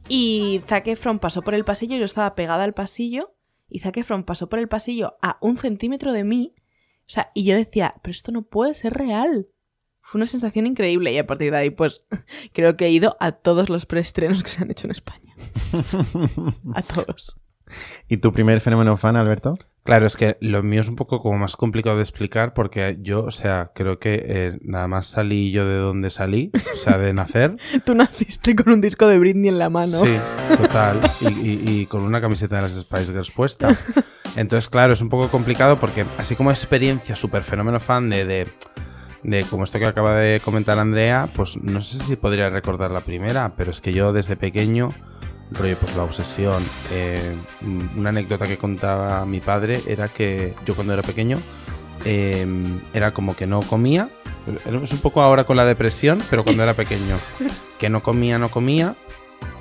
y 0.07 0.61
Zac 0.67 0.87
Efron 0.87 1.17
pasó 1.19 1.41
por 1.41 1.53
el 1.55 1.65
pasillo, 1.65 1.95
yo 1.97 2.05
estaba 2.05 2.35
pegada 2.35 2.63
al 2.63 2.73
pasillo 2.73 3.33
y 3.69 3.79
Zac 3.79 3.97
Efron 3.97 4.23
pasó 4.23 4.47
por 4.49 4.59
el 4.59 4.67
pasillo 4.67 5.15
a 5.21 5.37
un 5.41 5.57
centímetro 5.57 6.11
de 6.13 6.23
mí, 6.23 6.53
o 7.07 7.09
sea, 7.09 7.31
y 7.33 7.43
yo 7.43 7.55
decía, 7.55 7.95
pero 8.01 8.11
esto 8.11 8.31
no 8.31 8.43
puede 8.43 8.75
ser 8.75 8.93
real. 8.93 9.47
Fue 10.01 10.19
una 10.19 10.25
sensación 10.25 10.67
increíble 10.67 11.13
y 11.13 11.17
a 11.17 11.27
partir 11.27 11.51
de 11.51 11.57
ahí 11.57 11.69
pues 11.69 12.05
creo 12.53 12.75
que 12.75 12.85
he 12.85 12.91
ido 12.91 13.15
a 13.19 13.31
todos 13.31 13.69
los 13.69 13.85
preestrenos 13.85 14.43
que 14.43 14.49
se 14.49 14.61
han 14.61 14.71
hecho 14.71 14.87
en 14.87 14.91
España. 14.91 15.35
A 16.75 16.81
todos. 16.81 17.37
¿Y 18.07 18.17
tu 18.17 18.31
primer 18.31 18.59
fenómeno 18.59 18.97
fan, 18.97 19.15
Alberto? 19.15 19.57
Claro, 19.83 20.07
es 20.07 20.15
que 20.15 20.37
lo 20.39 20.63
mío 20.63 20.79
es 20.79 20.87
un 20.87 20.95
poco 20.95 21.21
como 21.21 21.37
más 21.37 21.57
complicado 21.57 21.97
de 21.97 22.03
explicar 22.03 22.53
porque 22.53 22.97
yo, 23.01 23.25
o 23.25 23.31
sea, 23.31 23.71
creo 23.75 23.99
que 23.99 24.23
eh, 24.25 24.57
nada 24.61 24.87
más 24.87 25.07
salí 25.07 25.51
yo 25.51 25.65
de 25.67 25.75
donde 25.75 26.09
salí, 26.09 26.51
o 26.73 26.77
sea, 26.77 26.97
de 26.97 27.11
nacer. 27.13 27.57
Tú 27.85 27.93
naciste 27.93 28.55
con 28.55 28.71
un 28.73 28.79
disco 28.81 29.07
de 29.07 29.19
Britney 29.19 29.49
en 29.49 29.59
la 29.59 29.69
mano. 29.69 29.87
Sí, 29.99 30.15
total. 30.55 31.01
Y, 31.19 31.27
y- 31.49 31.63
y 31.81 31.85
con 31.87 32.03
una 32.03 32.21
camiseta 32.21 32.55
de 32.55 32.61
las 32.61 32.71
Spice 32.79 33.11
Girls 33.11 33.31
puesta. 33.31 33.77
Entonces, 34.37 34.69
claro, 34.69 34.93
es 34.93 35.01
un 35.01 35.09
poco 35.09 35.27
complicado 35.29 35.77
porque 35.77 36.05
así 36.17 36.35
como 36.37 36.49
experiencia 36.49 37.15
súper 37.17 37.43
fenómeno 37.43 37.79
fan 37.81 38.09
de, 38.09 38.23
de, 38.25 38.47
de 39.23 39.43
como 39.43 39.65
esto 39.65 39.79
que 39.79 39.85
acaba 39.85 40.15
de 40.17 40.39
comentar 40.39 40.79
Andrea, 40.79 41.27
pues 41.35 41.57
no 41.61 41.81
sé 41.81 41.97
si 42.01 42.15
podría 42.15 42.49
recordar 42.49 42.89
la 42.91 43.01
primera, 43.01 43.53
pero 43.57 43.69
es 43.71 43.81
que 43.81 43.91
yo 43.91 44.13
desde 44.13 44.37
pequeño, 44.37 44.89
rollo, 45.51 45.77
pues 45.77 45.95
la 45.95 46.03
obsesión. 46.03 46.63
eh, 46.91 47.35
mm, 47.61 47.99
una 47.99 48.09
anécdota 48.09 48.47
que 48.47 48.57
contaba 48.57 49.25
mi 49.25 49.39
padre 49.39 49.81
era 49.87 50.07
que 50.07 50.53
yo 50.65 50.75
cuando 50.75 50.93
era 50.93 51.03
pequeño 51.03 51.37
eh, 52.05 52.45
era 52.93 53.13
como 53.13 53.35
que 53.35 53.47
no 53.47 53.61
comía. 53.61 54.09
Es 54.65 54.91
un 54.91 54.99
poco 54.99 55.21
ahora 55.21 55.45
con 55.45 55.55
la 55.55 55.65
depresión, 55.65 56.21
pero 56.29 56.43
cuando 56.43 56.63
era 56.63 56.73
pequeño. 56.73 57.17
Que 57.79 57.89
no 57.89 58.01
comía, 58.01 58.37
no 58.37 58.47
comía. 58.47 58.95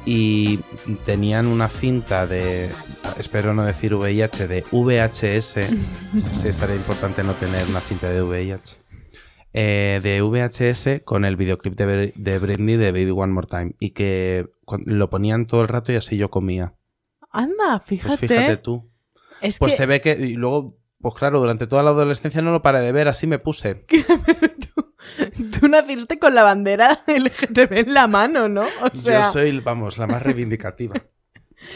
Y 0.04 0.60
tenían 1.04 1.46
una 1.48 1.68
cinta 1.68 2.24
de, 2.24 2.70
espero 3.18 3.52
no 3.52 3.64
decir 3.64 3.94
VIH, 3.94 4.46
de 4.46 4.62
VHS. 4.70 5.54
sí, 6.32 6.48
estaría 6.48 6.76
importante 6.76 7.24
no 7.24 7.32
tener 7.32 7.66
una 7.66 7.80
cinta 7.80 8.08
de 8.08 8.22
VIH. 8.22 8.81
Eh, 9.52 10.00
de 10.02 10.22
VHS 10.22 11.02
con 11.04 11.24
el 11.24 11.36
videoclip 11.36 11.74
de, 11.74 12.12
de 12.14 12.38
Britney 12.38 12.76
de 12.76 12.92
Baby 12.92 13.10
One 13.10 13.32
More 13.32 13.46
Time. 13.46 13.74
Y 13.78 13.90
que 13.90 14.48
lo 14.86 15.10
ponían 15.10 15.46
todo 15.46 15.62
el 15.62 15.68
rato 15.68 15.92
y 15.92 15.96
así 15.96 16.16
yo 16.16 16.30
comía. 16.30 16.74
Anda, 17.30 17.82
Pues 17.86 18.00
fíjate. 18.00 18.28
fíjate 18.28 18.56
tú. 18.58 18.90
Es 19.40 19.58
Pues 19.58 19.72
que 19.72 19.76
se 19.78 19.86
ve 19.86 20.00
que. 20.00 20.12
Y 20.12 20.34
luego, 20.34 20.76
pues 21.00 21.14
claro, 21.14 21.40
durante 21.40 21.66
toda 21.66 21.82
la 21.82 21.90
adolescencia 21.90 22.42
no 22.42 22.52
lo 22.52 22.62
paré 22.62 22.80
de 22.80 22.92
ver, 22.92 23.08
así 23.08 23.26
me 23.26 23.38
puse. 23.38 23.86
tú 25.60 25.68
naciste 25.68 26.18
con 26.18 26.34
la 26.34 26.42
bandera 26.42 27.00
LGTB 27.06 27.72
en 27.72 27.94
la 27.94 28.06
mano, 28.06 28.48
¿no? 28.48 28.62
O 28.82 28.96
sea, 28.96 29.22
Yo 29.24 29.32
soy, 29.32 29.58
vamos, 29.60 29.98
la 29.98 30.06
más 30.06 30.22
reivindicativa. 30.22 30.94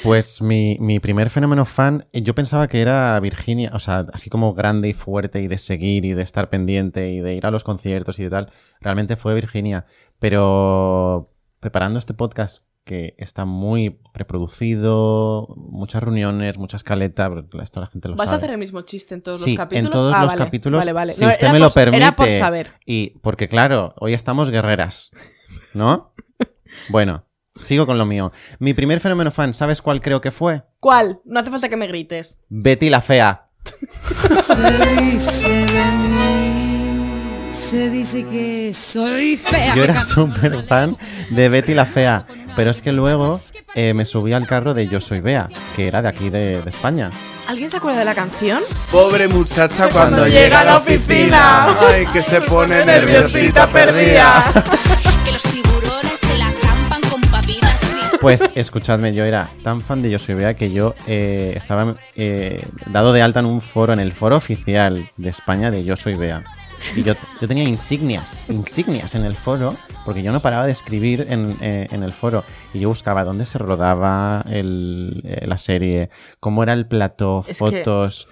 Pues 0.02 0.42
mi, 0.42 0.76
mi 0.80 1.00
primer 1.00 1.30
fenómeno 1.30 1.64
fan, 1.64 2.06
eh, 2.12 2.22
yo 2.22 2.34
pensaba 2.34 2.68
que 2.68 2.80
era 2.80 3.18
Virginia, 3.20 3.70
o 3.72 3.78
sea, 3.78 4.04
así 4.12 4.28
como 4.30 4.52
grande 4.54 4.88
y 4.88 4.92
fuerte 4.92 5.40
y 5.40 5.48
de 5.48 5.58
seguir 5.58 6.04
y 6.04 6.12
de 6.14 6.22
estar 6.22 6.48
pendiente 6.50 7.10
y 7.10 7.20
de 7.20 7.34
ir 7.34 7.46
a 7.46 7.50
los 7.50 7.64
conciertos 7.64 8.18
y 8.18 8.24
de 8.24 8.30
tal, 8.30 8.50
realmente 8.80 9.16
fue 9.16 9.34
Virginia. 9.34 9.86
Pero 10.18 11.32
preparando 11.60 11.98
este 11.98 12.14
podcast, 12.14 12.64
que 12.84 13.14
está 13.18 13.44
muy 13.44 13.98
reproducido, 14.14 15.48
muchas 15.56 16.02
reuniones, 16.02 16.56
mucha 16.58 16.76
escaleta, 16.76 17.28
esto 17.60 17.80
la 17.80 17.86
gente 17.88 18.08
lo 18.08 18.14
¿vas 18.16 18.30
a 18.30 18.36
hacer 18.36 18.50
el 18.52 18.58
mismo 18.58 18.82
chiste 18.82 19.14
en 19.14 19.22
todos 19.22 19.40
Sí, 19.40 19.50
los 19.56 19.58
capítulos? 19.58 19.86
en 19.86 19.92
todos 19.92 20.14
Ah, 20.14 20.22
los 20.22 20.32
vale, 20.32 20.44
capítulos, 20.44 20.78
Vale, 20.80 20.92
vale. 20.92 21.12
si 21.12 21.24
No, 21.24 21.30
usted 21.30 21.50
me 21.50 21.58
lo 21.58 21.70
por- 21.70 21.82
Era 21.94 22.14
por 22.14 22.26
permite. 22.26 22.38
saber. 22.38 22.72
Y 22.84 23.18
porque 23.22 23.48
claro, 23.48 23.92
hoy 23.98 24.14
estamos 24.14 24.50
guerreras, 24.50 25.10
¿no? 25.74 26.12
bueno, 26.88 27.24
sigo 27.58 27.86
con 27.86 27.98
lo 27.98 28.06
mío. 28.06 28.32
Mi 28.58 28.74
primer 28.74 29.00
fenómeno 29.00 29.30
fan, 29.30 29.54
¿sabes 29.54 29.82
cuál 29.82 30.00
creo 30.00 30.20
que 30.20 30.30
fue? 30.30 30.62
¿Cuál? 30.80 31.20
No 31.24 31.40
hace 31.40 31.50
falta 31.50 31.68
que 31.68 31.76
me 31.76 31.86
grites. 31.86 32.40
Betty 32.48 32.90
la 32.90 33.00
fea. 33.00 33.48
Se 34.40 35.00
dice 35.00 35.48
de 35.48 35.92
mí, 36.08 37.52
se 37.52 37.90
dice 37.90 38.24
que 38.24 38.72
soy 38.72 39.36
fea. 39.36 39.74
Yo 39.74 39.84
era 39.84 40.02
súper 40.02 40.62
fan 40.64 40.96
de 41.30 41.48
Betty 41.48 41.74
la 41.74 41.84
Fea, 41.84 42.26
pero 42.54 42.70
es 42.70 42.80
que 42.80 42.92
luego 42.92 43.40
eh, 43.74 43.92
me 43.92 44.04
subí 44.04 44.32
al 44.32 44.46
carro 44.46 44.72
de 44.72 44.86
Yo 44.86 45.00
Soy 45.00 45.20
Bea, 45.20 45.48
que 45.74 45.88
era 45.88 46.00
de 46.00 46.08
aquí 46.08 46.30
de, 46.30 46.62
de 46.62 46.70
España. 46.70 47.10
¿Alguien 47.46 47.70
se 47.70 47.76
acuerda 47.76 48.00
de 48.00 48.04
la 48.04 48.14
canción? 48.14 48.62
Pobre 48.90 49.28
muchacha 49.28 49.88
cuando 49.88 50.18
cuando, 50.18 50.26
llega 50.26 50.60
a 50.60 50.64
la 50.64 50.76
oficina. 50.78 51.66
Ay, 51.80 52.06
que 52.06 52.22
se 52.22 52.40
pone 52.40 52.84
nerviosita 52.84 53.68
perdida. 53.68 54.52
Pues 58.26 58.50
escuchadme, 58.56 59.14
yo 59.14 59.24
era 59.24 59.48
tan 59.62 59.80
fan 59.80 60.02
de 60.02 60.10
Yo 60.10 60.18
Soy 60.18 60.34
Bea 60.34 60.54
que 60.54 60.72
yo 60.72 60.94
eh, 61.06 61.52
estaba 61.56 61.94
eh, 62.16 62.60
dado 62.90 63.12
de 63.12 63.22
alta 63.22 63.38
en 63.38 63.46
un 63.46 63.60
foro, 63.60 63.92
en 63.92 64.00
el 64.00 64.12
foro 64.12 64.36
oficial 64.36 65.08
de 65.16 65.28
España 65.30 65.70
de 65.70 65.84
Yo 65.84 65.94
Soy 65.94 66.14
Bea. 66.14 66.42
Y 66.96 67.04
yo, 67.04 67.14
yo 67.40 67.46
tenía 67.46 67.62
insignias, 67.62 68.44
insignias 68.48 69.14
en 69.14 69.24
el 69.24 69.32
foro, 69.32 69.76
porque 70.04 70.24
yo 70.24 70.32
no 70.32 70.42
paraba 70.42 70.66
de 70.66 70.72
escribir 70.72 71.26
en, 71.30 71.56
eh, 71.60 71.86
en 71.90 72.02
el 72.02 72.12
foro. 72.12 72.42
Y 72.74 72.80
yo 72.80 72.88
buscaba 72.88 73.22
dónde 73.22 73.46
se 73.46 73.58
rodaba 73.58 74.44
el- 74.48 75.22
la 75.46 75.56
serie, 75.56 76.10
cómo 76.40 76.64
era 76.64 76.72
el 76.72 76.86
plató, 76.88 77.44
Es 77.46 77.56
fotos. 77.56 78.26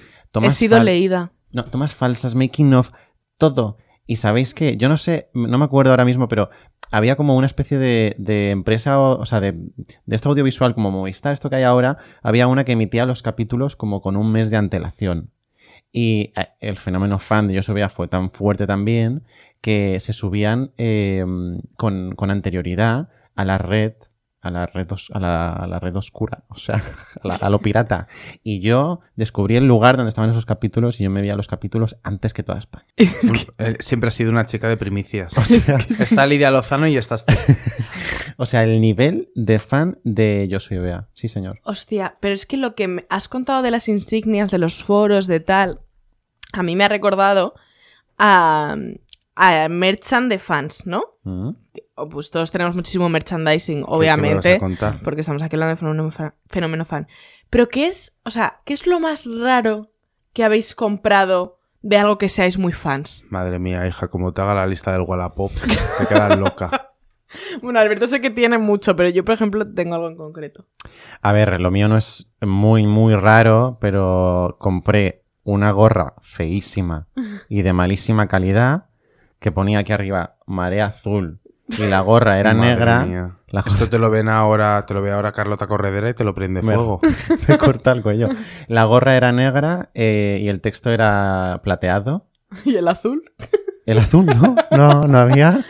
He 0.48 0.50
sido 0.50 0.76
leída. 0.82 1.32
No, 1.52 1.64
tomas 1.66 1.94
falsas, 1.94 2.34
making 2.34 2.74
of, 2.74 2.90
todo. 3.38 3.78
Y 4.06 4.16
sabéis 4.16 4.52
que, 4.52 4.76
yo 4.76 4.88
no 4.90 4.96
sé, 4.98 5.30
no 5.32 5.56
me 5.56 5.64
acuerdo 5.64 5.90
ahora 5.92 6.04
mismo, 6.04 6.28
pero 6.28 6.50
había 6.90 7.16
como 7.16 7.36
una 7.36 7.46
especie 7.46 7.78
de, 7.78 8.14
de 8.18 8.50
empresa, 8.50 9.00
o, 9.00 9.24
sea, 9.26 9.40
de, 9.40 9.52
de 9.52 10.16
esto 10.16 10.30
audiovisual 10.30 10.74
como 10.74 10.90
Movistar, 10.90 11.32
esto 11.32 11.50
que 11.50 11.56
hay 11.56 11.62
ahora, 11.62 11.98
había 12.22 12.46
una 12.46 12.64
que 12.64 12.72
emitía 12.72 13.06
los 13.06 13.22
capítulos 13.22 13.76
como 13.76 14.00
con 14.00 14.16
un 14.16 14.30
mes 14.30 14.50
de 14.50 14.56
antelación. 14.56 15.30
Y 15.92 16.32
eh, 16.36 16.48
el 16.60 16.76
fenómeno 16.76 17.18
fan 17.18 17.48
de 17.48 17.54
Yo 17.54 17.62
Soy 17.62 17.76
Bea 17.76 17.88
fue 17.88 18.08
tan 18.08 18.30
fuerte 18.30 18.66
también 18.66 19.24
que 19.60 19.98
se 20.00 20.12
subían 20.12 20.72
eh, 20.76 21.24
con, 21.76 22.14
con 22.14 22.30
anterioridad 22.30 23.08
a 23.34 23.44
la 23.44 23.58
red, 23.58 23.94
a 24.44 24.50
la 24.50 24.66
red, 24.66 24.90
os- 24.92 25.10
a 25.12 25.18
la, 25.18 25.52
a 25.52 25.66
la 25.66 25.80
red 25.80 25.96
oscura, 25.96 26.44
o 26.48 26.54
sea, 26.56 26.76
a, 27.22 27.28
la- 27.28 27.36
a 27.36 27.50
lo 27.50 27.58
pirata. 27.58 28.06
Y 28.42 28.60
yo 28.60 29.00
descubrí 29.16 29.56
el 29.56 29.66
lugar 29.66 29.96
donde 29.96 30.10
estaban 30.10 30.30
esos 30.30 30.46
capítulos 30.46 31.00
y 31.00 31.04
yo 31.04 31.10
me 31.10 31.20
veía 31.20 31.34
los 31.34 31.48
capítulos 31.48 31.96
antes 32.02 32.32
que 32.34 32.42
toda 32.42 32.58
España. 32.58 32.86
Eh, 33.58 33.76
Siempre 33.80 34.08
ha 34.08 34.10
sido 34.10 34.30
una 34.30 34.46
chica 34.46 34.68
de 34.68 34.76
primicias. 34.76 35.32
sea- 35.44 35.76
Está 35.76 36.26
Lidia 36.26 36.50
Lozano 36.50 36.86
y 36.86 36.96
estás 36.96 37.24
tú. 37.24 37.34
O 38.36 38.46
sea, 38.46 38.64
el 38.64 38.80
nivel 38.80 39.30
de 39.34 39.58
fan 39.60 39.98
de 40.04 40.48
Yo 40.48 40.58
Soy 40.60 40.78
Bea. 40.78 41.08
Sí, 41.14 41.28
señor. 41.28 41.60
Hostia, 41.62 42.16
pero 42.20 42.34
es 42.34 42.46
que 42.46 42.56
lo 42.56 42.74
que 42.74 42.88
me 42.88 43.06
has 43.08 43.28
contado 43.28 43.62
de 43.62 43.70
las 43.70 43.88
insignias, 43.88 44.50
de 44.50 44.58
los 44.58 44.82
foros, 44.82 45.26
de 45.28 45.38
tal, 45.40 45.80
a 46.52 46.62
mí 46.64 46.74
me 46.74 46.84
ha 46.84 46.88
recordado 46.88 47.54
a, 48.18 48.76
a 49.36 49.68
merchant 49.68 50.28
de 50.28 50.38
fans, 50.38 50.84
¿no? 50.86 51.02
Mm. 51.22 51.50
Pues 52.10 52.30
todos 52.30 52.50
tenemos 52.50 52.74
muchísimo 52.74 53.08
merchandising, 53.08 53.76
¿Qué 53.76 53.80
me 53.80 53.86
vas 53.86 53.96
obviamente, 53.98 54.54
a 54.56 54.58
contar? 54.58 55.00
porque 55.02 55.20
estamos 55.20 55.42
aquí 55.42 55.54
hablando 55.56 55.74
de 55.74 55.80
fenómeno 55.80 56.10
fan, 56.10 56.34
fenómeno 56.48 56.84
fan. 56.84 57.06
Pero 57.50 57.68
¿qué 57.68 57.86
es, 57.86 58.16
o 58.24 58.30
sea, 58.30 58.60
qué 58.64 58.74
es 58.74 58.86
lo 58.86 58.98
más 58.98 59.26
raro 59.26 59.90
que 60.32 60.42
habéis 60.42 60.74
comprado 60.74 61.58
de 61.82 61.98
algo 61.98 62.18
que 62.18 62.28
seáis 62.28 62.58
muy 62.58 62.72
fans? 62.72 63.24
Madre 63.30 63.58
mía, 63.60 63.86
hija, 63.86 64.08
como 64.08 64.32
te 64.32 64.40
haga 64.40 64.54
la 64.54 64.66
lista 64.66 64.90
del 64.92 65.02
Wallapop, 65.02 65.52
te 65.98 66.06
quedas 66.06 66.38
loca. 66.38 66.70
Bueno, 67.62 67.80
Alberto 67.80 68.06
sé 68.06 68.20
que 68.20 68.30
tiene 68.30 68.58
mucho, 68.58 68.94
pero 68.94 69.08
yo, 69.08 69.24
por 69.24 69.34
ejemplo, 69.34 69.66
tengo 69.68 69.96
algo 69.96 70.06
en 70.06 70.14
concreto. 70.16 70.66
A 71.20 71.32
ver, 71.32 71.60
lo 71.60 71.72
mío 71.72 71.88
no 71.88 71.96
es 71.96 72.32
muy, 72.40 72.86
muy 72.86 73.16
raro, 73.16 73.76
pero 73.80 74.56
compré 74.60 75.24
una 75.44 75.72
gorra 75.72 76.14
feísima 76.20 77.08
y 77.48 77.62
de 77.62 77.72
malísima 77.72 78.28
calidad 78.28 78.86
que 79.40 79.50
ponía 79.50 79.80
aquí 79.80 79.92
arriba 79.92 80.36
marea 80.46 80.86
azul 80.86 81.40
y 81.68 81.82
la 81.86 82.00
gorra 82.00 82.38
era 82.38 82.54
Madre 82.54 82.70
negra. 82.70 83.04
mía. 83.06 83.30
La 83.48 83.62
Esto 83.66 83.88
te 83.88 83.98
lo 83.98 84.10
ven 84.10 84.28
ahora, 84.28 84.84
te 84.86 84.94
lo 84.94 85.02
ve 85.02 85.12
ahora 85.12 85.32
Carlota 85.32 85.66
Corredera 85.66 86.10
y 86.10 86.14
te 86.14 86.24
lo 86.24 86.34
prende 86.34 86.60
Me- 86.62 86.74
fuego. 86.74 87.00
me 87.48 87.58
corta 87.58 87.92
el 87.92 88.02
cuello. 88.02 88.28
La 88.68 88.84
gorra 88.84 89.16
era 89.16 89.32
negra 89.32 89.90
eh, 89.94 90.38
y 90.42 90.48
el 90.48 90.60
texto 90.60 90.90
era 90.90 91.60
plateado. 91.62 92.26
¿Y 92.64 92.74
el 92.76 92.88
azul? 92.88 93.22
El 93.86 93.98
azul 93.98 94.26
no, 94.26 94.56
no, 94.76 95.02
no 95.04 95.18
había. 95.18 95.64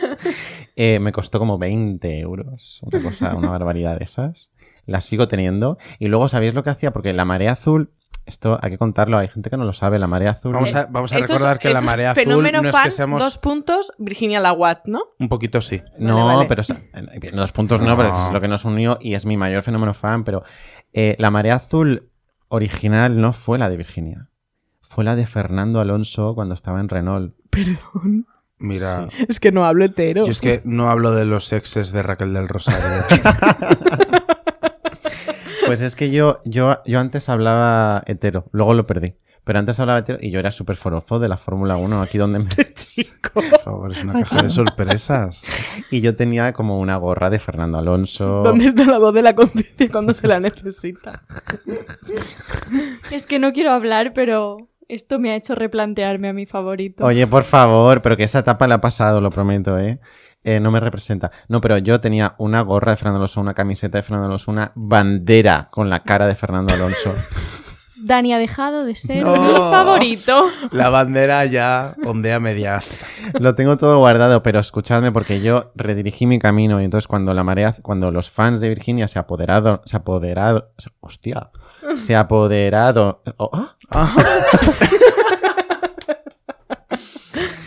Eh, 0.75 0.99
me 0.99 1.11
costó 1.11 1.39
como 1.39 1.57
20 1.57 2.19
euros, 2.19 2.81
una 2.83 3.01
cosa, 3.01 3.35
una 3.35 3.49
barbaridad 3.49 3.97
de 3.97 4.03
esas. 4.05 4.51
La 4.85 5.01
sigo 5.01 5.27
teniendo. 5.27 5.77
Y 5.99 6.07
luego, 6.07 6.27
¿sabéis 6.27 6.53
lo 6.53 6.63
que 6.63 6.69
hacía? 6.69 6.91
Porque 6.91 7.13
la 7.13 7.25
marea 7.25 7.53
azul, 7.53 7.91
esto 8.25 8.57
hay 8.61 8.71
que 8.71 8.77
contarlo, 8.77 9.17
hay 9.17 9.27
gente 9.27 9.49
que 9.49 9.57
no 9.57 9.65
lo 9.65 9.73
sabe, 9.73 9.99
la 9.99 10.07
marea 10.07 10.31
azul... 10.31 10.53
Vamos 10.53 10.73
a, 10.75 10.85
vamos 10.87 11.13
a 11.13 11.17
es- 11.17 11.21
recordar 11.27 11.59
que 11.59 11.69
la 11.69 11.79
es 11.79 11.85
marea 11.85 12.11
azul 12.11 12.23
Fenómeno 12.23 12.61
no 12.61 12.69
es 12.69 12.75
fan, 12.75 12.85
que 12.85 12.91
seamos... 12.91 13.21
dos 13.21 13.37
puntos, 13.37 13.91
Virginia 13.97 14.39
Laguat, 14.39 14.87
¿no? 14.87 15.03
Un 15.19 15.29
poquito 15.29 15.61
sí. 15.61 15.81
No, 15.99 16.25
Vale, 16.25 16.35
vale. 16.37 16.47
pero 16.49 16.61
o 16.61 16.63
sea, 16.63 16.77
en 16.93 17.35
dos 17.35 17.51
puntos 17.51 17.79
no, 17.81 17.87
No. 17.87 17.97
pero 17.97 18.17
es 18.17 18.31
lo 18.31 18.41
que 18.41 18.47
nos 18.47 18.65
unió 18.65 18.97
y 19.01 19.13
es 19.13 19.25
mi 19.25 19.37
mayor 19.37 19.61
fenómeno 19.63 19.93
fan, 19.93 20.23
pero 20.23 20.43
eh, 20.93 21.15
la 21.19 21.29
marea 21.31 21.55
azul 21.55 22.09
original 22.47 23.19
no 23.21 23.33
fue 23.33 23.57
la 23.59 23.69
de 23.69 23.77
Virginia. 23.77 24.29
Fue 24.81 25.03
la 25.03 25.15
de 25.15 25.25
Fernando 25.27 25.79
Alonso 25.79 26.35
cuando 26.35 26.53
estaba 26.53 26.79
en 26.79 26.89
Renault. 26.89 27.35
Perdón. 27.49 28.27
Mira, 28.57 29.07
Es 29.27 29.39
que 29.41 29.51
no 29.51 29.65
hablo 29.65 29.83
hetero. 29.83 30.23
yo 30.25 30.31
es 30.31 30.39
que 30.39 30.61
no 30.63 30.89
hablo 30.89 31.11
de 31.11 31.25
los 31.25 31.51
exes 31.51 31.91
de 31.91 32.01
Raquel 32.01 32.33
del 32.33 32.47
Rosario. 32.47 33.03
Pues 35.75 35.83
es 35.83 35.97
que 35.97 36.09
yo, 36.09 36.39
yo, 36.45 36.77
yo 36.85 37.01
antes 37.01 37.27
hablaba 37.27 38.01
hetero, 38.05 38.45
luego 38.53 38.73
lo 38.73 38.87
perdí. 38.87 39.15
Pero 39.43 39.59
antes 39.59 39.77
hablaba 39.77 40.03
de... 40.03 40.17
Y 40.21 40.31
yo 40.31 40.39
era 40.39 40.49
súper 40.49 40.77
forofo 40.77 41.19
de 41.19 41.27
la 41.27 41.35
Fórmula 41.35 41.75
1, 41.75 42.01
aquí 42.01 42.17
donde 42.17 42.39
me... 42.39 42.45
Por 43.33 43.59
favor, 43.59 43.91
es 43.91 44.01
una 44.01 44.13
caja 44.13 44.43
de 44.43 44.49
sorpresas. 44.49 45.43
Y 45.91 45.99
yo 45.99 46.15
tenía 46.15 46.53
como 46.53 46.79
una 46.79 46.95
gorra 46.95 47.29
de 47.29 47.39
Fernando 47.39 47.77
Alonso. 47.77 48.41
¿Dónde 48.41 48.67
está 48.67 48.85
la 48.85 48.99
voz 48.99 49.13
de 49.13 49.21
la 49.21 49.35
conciencia 49.35 49.89
cuando 49.91 50.13
se 50.13 50.29
la 50.29 50.39
necesita? 50.39 51.21
Es 53.11 53.27
que 53.27 53.37
no 53.37 53.51
quiero 53.51 53.71
hablar, 53.71 54.13
pero 54.13 54.69
esto 54.87 55.19
me 55.19 55.31
ha 55.31 55.35
hecho 55.35 55.55
replantearme 55.55 56.29
a 56.29 56.33
mi 56.33 56.45
favorito. 56.45 57.03
Oye, 57.03 57.27
por 57.27 57.43
favor, 57.43 58.01
pero 58.01 58.15
que 58.15 58.23
esa 58.23 58.39
etapa 58.39 58.65
la 58.65 58.75
ha 58.75 58.81
pasado, 58.81 59.19
lo 59.19 59.29
prometo, 59.29 59.77
¿eh? 59.77 59.99
Eh, 60.47 60.59
no 60.59 60.69
me 60.71 60.79
representa. 60.79 61.31
No, 61.49 61.59
pero 61.59 61.77
yo 61.79 61.99
tenía 61.99 62.35
una 62.37 62.61
gorra 62.61 62.91
de 62.91 62.97
Fernando 62.97 63.17
Alonso, 63.17 63.41
una 63.41 63.55
camiseta 63.55 63.97
de 63.97 64.03
Fernando 64.03 64.27
Alonso, 64.27 64.51
una 64.51 64.71
bandera 64.75 65.69
con 65.71 65.89
la 65.89 66.03
cara 66.03 66.27
de 66.27 66.35
Fernando 66.35 66.73
Alonso. 66.73 67.13
Dani 68.03 68.33
ha 68.33 68.37
dejado 68.37 68.85
de 68.85 68.95
ser 68.95 69.23
No. 69.23 69.35
mi 69.35 69.53
favorito. 69.57 70.49
La 70.71 70.89
bandera 70.89 71.43
ya 71.45 71.95
ondea 72.05 72.39
media 72.39 72.75
asta. 72.75 73.03
Lo 73.39 73.55
tengo 73.55 73.77
todo 73.77 73.97
guardado, 73.97 74.43
pero 74.43 74.59
escuchadme 74.59 75.11
porque 75.11 75.41
yo 75.41 75.71
redirigí 75.73 76.27
mi 76.27 76.37
camino 76.37 76.79
y 76.79 76.83
entonces 76.85 77.07
cuando 77.07 77.33
la 77.33 77.43
marea, 77.43 77.73
cuando 77.81 78.11
los 78.11 78.29
fans 78.29 78.59
de 78.59 78.69
Virginia 78.69 79.07
se 79.07 79.17
apoderado, 79.17 79.81
se 79.85 79.97
apoderado, 79.97 80.69
se- 80.77 80.91
hostia, 80.99 81.49
se 81.95 82.15
apoderado, 82.15 83.23
oh, 83.37 83.49
ah. 83.89 84.13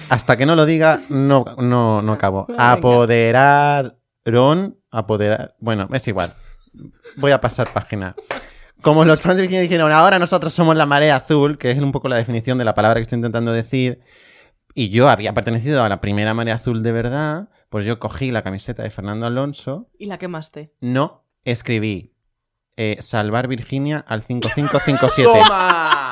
hasta 0.09 0.37
que 0.37 0.47
no 0.47 0.57
lo 0.57 0.67
diga 0.67 1.00
no 1.09 1.45
no 1.59 2.03
no 2.03 2.12
acabo. 2.12 2.47
Apoderaron, 2.59 3.97
apoderar, 4.91 5.55
bueno 5.61 5.88
es 5.93 6.09
igual. 6.09 6.33
Voy 7.17 7.33
a 7.33 7.41
pasar 7.41 7.73
página. 7.73 8.15
Como 8.83 9.05
los 9.05 9.21
fans 9.21 9.37
de 9.37 9.43
Virginia 9.43 9.62
dijeron, 9.62 9.91
ahora 9.91 10.21
nosotros 10.21 10.53
somos 10.53 10.77
la 10.77 10.87
marea 10.87 11.17
azul, 11.17 11.59
que 11.59 11.73
es 11.73 11.79
un 11.79 11.91
poco 11.91 12.09
la 12.09 12.17
definición 12.17 12.59
de 12.59 12.65
la 12.65 12.75
palabra 12.75 13.00
que 13.00 13.03
estoy 13.03 13.17
intentando 13.17 13.53
decir, 13.53 14.00
y 14.73 14.91
yo 14.91 15.09
había 15.09 15.35
pertenecido 15.35 15.83
a 15.83 15.88
la 15.88 16.00
primera 16.00 16.33
marea 16.33 16.55
azul 16.55 16.85
de 16.85 16.93
verdad, 16.93 17.49
pues 17.71 17.85
yo 17.85 17.99
cogí 17.99 18.31
la 18.31 18.43
camiseta 18.43 18.85
de 18.85 18.91
Fernando 18.91 19.27
Alonso, 19.27 19.88
¿Y 19.99 20.07
la 20.07 20.19
quemaste? 20.19 20.73
no 20.81 21.25
escribí 21.43 22.15
eh, 22.77 22.99
salvar 23.00 23.49
Virginia 23.49 24.05
al 24.07 24.23
5557. 24.23 25.41
¡Toma! 25.43 26.08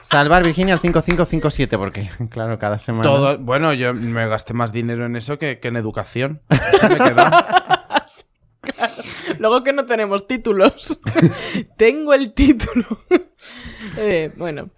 Salvar 0.00 0.42
Virginia 0.42 0.74
al 0.74 0.80
5557, 0.80 1.78
porque 1.78 2.10
claro, 2.30 2.58
cada 2.58 2.78
semana... 2.78 3.02
Todo, 3.02 3.38
bueno, 3.38 3.72
yo 3.74 3.94
me 3.94 4.26
gasté 4.28 4.54
más 4.54 4.72
dinero 4.72 5.06
en 5.06 5.16
eso 5.16 5.38
que, 5.38 5.58
que 5.58 5.68
en 5.68 5.76
educación. 5.76 6.40
Eso 6.50 6.88
me 6.88 6.96
queda. 6.96 8.04
Luego 9.38 9.62
que 9.62 9.72
no 9.72 9.86
tenemos 9.86 10.26
títulos. 10.26 11.00
Tengo 11.76 12.12
el 12.12 12.32
título. 12.32 12.84
Eh, 13.96 14.32
bueno. 14.36 14.70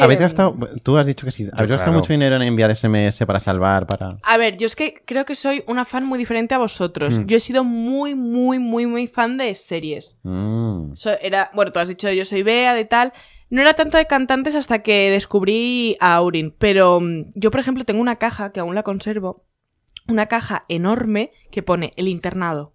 Habéis 0.00 0.20
gastado, 0.20 0.56
tú 0.82 0.96
has 0.96 1.06
dicho 1.06 1.24
que 1.24 1.30
sí, 1.30 1.44
habéis 1.52 1.70
gastado 1.70 1.92
claro. 1.92 1.98
mucho 1.98 2.12
dinero 2.12 2.36
en 2.36 2.42
enviar 2.42 2.74
SMS 2.74 3.24
para 3.26 3.38
salvar, 3.38 3.86
para... 3.86 4.16
A 4.22 4.36
ver, 4.36 4.56
yo 4.56 4.66
es 4.66 4.74
que 4.74 5.02
creo 5.04 5.24
que 5.24 5.34
soy 5.34 5.62
una 5.66 5.84
fan 5.84 6.06
muy 6.06 6.18
diferente 6.18 6.54
a 6.54 6.58
vosotros. 6.58 7.18
Mm. 7.18 7.26
Yo 7.26 7.36
he 7.36 7.40
sido 7.40 7.62
muy, 7.62 8.14
muy, 8.14 8.58
muy, 8.58 8.86
muy 8.86 9.06
fan 9.06 9.36
de 9.36 9.54
series. 9.54 10.16
Mm. 10.22 10.94
So- 10.94 11.18
era, 11.20 11.50
bueno, 11.54 11.72
tú 11.72 11.80
has 11.80 11.88
dicho 11.88 12.10
yo 12.10 12.24
soy 12.24 12.42
Bea, 12.42 12.74
de 12.74 12.84
tal. 12.84 13.12
No 13.50 13.60
era 13.60 13.74
tanto 13.74 13.98
de 13.98 14.06
cantantes 14.06 14.54
hasta 14.54 14.82
que 14.82 15.10
descubrí 15.10 15.96
a 16.00 16.14
Aurin. 16.14 16.50
Pero 16.58 17.00
mm, 17.00 17.32
yo, 17.34 17.50
por 17.50 17.60
ejemplo, 17.60 17.84
tengo 17.84 18.00
una 18.00 18.16
caja 18.16 18.52
que 18.52 18.60
aún 18.60 18.74
la 18.74 18.82
conservo. 18.82 19.44
Una 20.08 20.26
caja 20.26 20.64
enorme 20.68 21.32
que 21.50 21.62
pone 21.62 21.92
el 21.96 22.08
internado. 22.08 22.74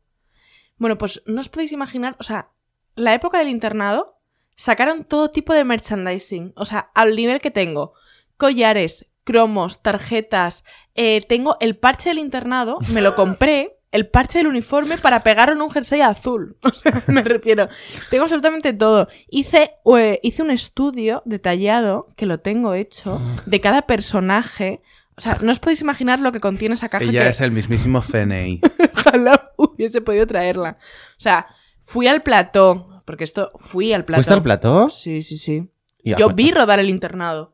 Bueno, 0.77 0.97
pues 0.97 1.21
no 1.25 1.41
os 1.41 1.49
podéis 1.49 1.71
imaginar, 1.71 2.15
o 2.19 2.23
sea, 2.23 2.51
la 2.95 3.13
época 3.13 3.37
del 3.39 3.49
internado 3.49 4.19
sacaron 4.55 5.03
todo 5.03 5.31
tipo 5.31 5.53
de 5.53 5.63
merchandising. 5.63 6.53
O 6.55 6.65
sea, 6.65 6.91
al 6.95 7.15
nivel 7.15 7.41
que 7.41 7.51
tengo. 7.51 7.93
Collares, 8.37 9.09
cromos, 9.23 9.81
tarjetas. 9.81 10.63
eh, 10.95 11.21
tengo 11.27 11.57
el 11.59 11.77
parche 11.77 12.09
del 12.09 12.19
internado, 12.19 12.79
me 12.93 13.01
lo 13.01 13.15
compré. 13.15 13.78
El 13.91 14.07
parche 14.07 14.37
del 14.39 14.47
uniforme 14.47 14.97
para 14.97 15.21
pegarlo 15.21 15.55
en 15.55 15.61
un 15.61 15.71
jersey 15.71 16.01
azul. 16.01 16.57
O 16.63 16.71
sea, 16.71 17.03
me 17.07 17.23
refiero. 17.23 17.67
Tengo 18.09 18.23
absolutamente 18.23 18.73
todo. 18.73 19.07
Hice, 19.29 19.71
eh, 19.97 20.19
hice 20.21 20.43
un 20.43 20.51
estudio 20.51 21.23
detallado, 21.25 22.07
que 22.15 22.25
lo 22.25 22.39
tengo 22.39 22.73
hecho, 22.73 23.19
de 23.45 23.59
cada 23.61 23.83
personaje. 23.83 24.81
O 25.17 25.21
sea, 25.21 25.37
no 25.41 25.51
os 25.51 25.59
podéis 25.59 25.81
imaginar 25.81 26.19
lo 26.19 26.31
que 26.31 26.39
contiene 26.39 26.75
esa 26.75 26.89
caja. 26.89 27.03
Ella 27.03 27.23
que 27.23 27.29
es 27.29 27.41
el 27.41 27.51
mismísimo 27.51 28.01
CNI. 28.01 28.61
ojalá 28.95 29.51
hubiese 29.57 30.01
podido 30.01 30.27
traerla. 30.27 30.77
O 30.79 31.19
sea, 31.19 31.47
fui 31.81 32.07
al 32.07 32.21
plató. 32.21 33.01
Porque 33.05 33.23
esto, 33.23 33.51
fui 33.57 33.91
al 33.91 34.05
plató. 34.05 34.19
¿Fuiste 34.19 34.33
al 34.33 34.43
plató? 34.43 34.89
Sí, 34.89 35.23
sí, 35.23 35.37
sí. 35.37 35.67
Yo 36.03 36.29
vi 36.29 36.51
rodar 36.51 36.79
el 36.79 36.89
internado. 36.89 37.51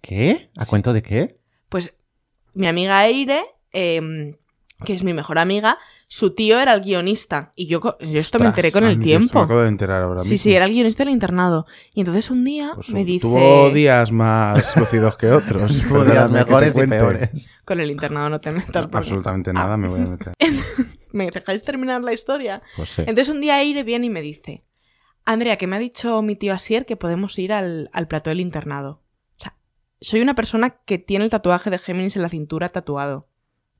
¿Qué? 0.00 0.50
¿A 0.56 0.66
cuento 0.66 0.92
de 0.92 1.02
qué? 1.02 1.38
Pues 1.68 1.94
mi 2.54 2.66
amiga 2.66 3.06
Eire, 3.06 3.44
em, 3.72 4.32
que 4.84 4.92
es 4.94 5.04
mi 5.04 5.12
mejor 5.14 5.38
amiga, 5.38 5.78
su 6.08 6.34
tío 6.34 6.58
era 6.60 6.74
el 6.74 6.80
guionista. 6.80 7.52
Y 7.56 7.66
yo, 7.66 7.80
yo 8.00 8.18
esto 8.18 8.38
me 8.38 8.46
enteré 8.46 8.72
con 8.72 8.84
el 8.84 8.98
tiempo. 8.98 9.38
Me 9.38 9.44
acabo 9.44 9.60
de 9.60 9.68
enterar 9.68 10.02
ahora 10.02 10.20
Sí, 10.20 10.30
mismo. 10.32 10.42
sí, 10.42 10.54
era 10.54 10.64
el 10.64 10.72
guionista 10.72 11.04
del 11.04 11.12
internado. 11.12 11.66
Y 11.94 12.00
entonces 12.00 12.30
un 12.30 12.44
día 12.44 12.72
Pues, 12.74 12.90
me 12.90 13.04
dice... 13.04 13.20
Tuvo 13.22 13.70
días 13.70 14.10
más 14.12 14.76
lucidos 14.76 15.16
que 15.16 15.30
otros. 15.30 15.80
Hubo 15.90 16.04
días 16.04 16.30
mejores 16.30 16.76
y 16.76 16.86
peores. 16.86 17.48
Con 17.64 17.80
el 17.80 17.90
internado 17.90 18.28
no 18.30 18.40
te 18.40 18.50
metas. 18.50 18.82
porque- 18.82 18.96
Absolutamente 18.96 19.52
nada 19.52 19.76
me 19.76 19.88
voy 19.88 20.00
a 20.00 20.04
meter. 20.06 20.32
¿Me 21.12 21.30
dejáis 21.30 21.62
terminar 21.62 22.02
la 22.02 22.12
historia? 22.12 22.60
Pues 22.76 22.90
sí. 22.90 23.02
Entonces 23.02 23.28
un 23.32 23.40
día 23.40 23.60
Eire 23.62 23.84
viene 23.84 24.06
y 24.06 24.10
me 24.10 24.20
dice, 24.20 24.64
Andrea, 25.24 25.56
que 25.56 25.66
me 25.68 25.76
ha 25.76 25.78
dicho 25.78 26.20
mi 26.22 26.34
tío 26.36 26.52
Asier 26.52 26.84
que 26.84 26.96
podemos 26.96 27.38
ir 27.38 27.52
al, 27.52 27.88
al 27.92 28.08
plató 28.08 28.30
del 28.30 28.40
internado. 28.40 29.02
O 29.38 29.40
sea, 29.40 29.56
soy 30.00 30.20
una 30.20 30.34
persona 30.34 30.70
que 30.84 30.98
tiene 30.98 31.24
el 31.24 31.30
tatuaje 31.30 31.70
de 31.70 31.78
Géminis 31.78 32.16
en 32.16 32.22
la 32.22 32.28
cintura 32.28 32.68
tatuado. 32.68 33.28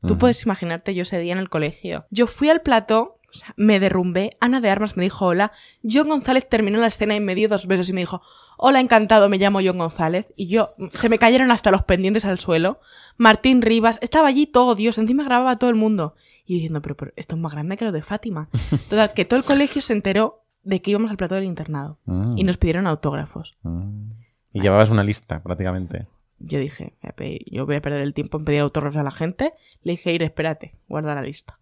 Tú 0.06 0.18
puedes 0.18 0.42
imaginarte 0.44 0.94
yo 0.94 1.02
ese 1.02 1.18
día 1.18 1.32
en 1.32 1.38
el 1.38 1.48
colegio. 1.48 2.06
Yo 2.10 2.26
fui 2.26 2.48
al 2.48 2.62
plató, 2.62 3.18
o 3.28 3.32
sea, 3.32 3.54
me 3.56 3.80
derrumbé, 3.80 4.36
Ana 4.40 4.60
de 4.60 4.70
Armas 4.70 4.96
me 4.96 5.04
dijo 5.04 5.26
hola, 5.26 5.52
John 5.82 6.08
González 6.08 6.48
terminó 6.48 6.78
la 6.78 6.86
escena 6.86 7.16
y 7.16 7.20
me 7.20 7.34
dio 7.34 7.48
dos 7.48 7.66
besos 7.66 7.88
y 7.88 7.92
me 7.92 8.00
dijo, 8.00 8.22
hola 8.56 8.80
encantado, 8.80 9.28
me 9.28 9.38
llamo 9.38 9.60
John 9.64 9.78
González. 9.78 10.32
Y 10.36 10.46
yo, 10.48 10.70
se 10.92 11.08
me 11.08 11.18
cayeron 11.18 11.50
hasta 11.50 11.70
los 11.70 11.82
pendientes 11.82 12.24
al 12.24 12.38
suelo. 12.38 12.80
Martín 13.16 13.62
Rivas, 13.62 13.98
estaba 14.02 14.28
allí 14.28 14.46
todo, 14.46 14.74
Dios, 14.74 14.98
encima 14.98 15.24
grababa 15.24 15.52
a 15.52 15.56
todo 15.56 15.70
el 15.70 15.76
mundo. 15.76 16.14
Y 16.46 16.54
diciendo, 16.54 16.82
pero, 16.82 16.96
pero 16.96 17.12
esto 17.16 17.34
es 17.36 17.40
más 17.40 17.52
grande 17.52 17.76
que 17.76 17.84
lo 17.84 17.92
de 17.92 18.02
Fátima. 18.02 18.48
Total, 18.88 19.12
que 19.14 19.24
todo 19.24 19.38
el 19.38 19.44
colegio 19.44 19.82
se 19.82 19.92
enteró 19.92 20.44
de 20.62 20.80
que 20.80 20.90
íbamos 20.90 21.10
al 21.10 21.16
plató 21.16 21.34
del 21.34 21.44
internado. 21.44 21.98
Mm. 22.04 22.38
Y 22.38 22.44
nos 22.44 22.56
pidieron 22.56 22.86
autógrafos. 22.86 23.56
Mm. 23.62 24.10
Y 24.52 24.60
llevabas 24.60 24.90
una 24.90 25.02
lista, 25.02 25.42
prácticamente. 25.42 26.06
Yo 26.46 26.58
dije, 26.58 26.94
voy 27.02 27.10
a 27.10 27.16
pedir- 27.16 27.44
yo 27.50 27.66
voy 27.66 27.76
a 27.76 27.80
perder 27.82 28.00
el 28.02 28.12
tiempo 28.14 28.38
en 28.38 28.44
pedir 28.44 28.60
autógrafos 28.60 28.98
a 28.98 29.02
la 29.02 29.10
gente. 29.10 29.52
Le 29.82 29.92
dije, 29.92 30.12
ir, 30.12 30.22
espérate, 30.22 30.74
guarda 30.88 31.14
la 31.14 31.22
lista. 31.22 31.58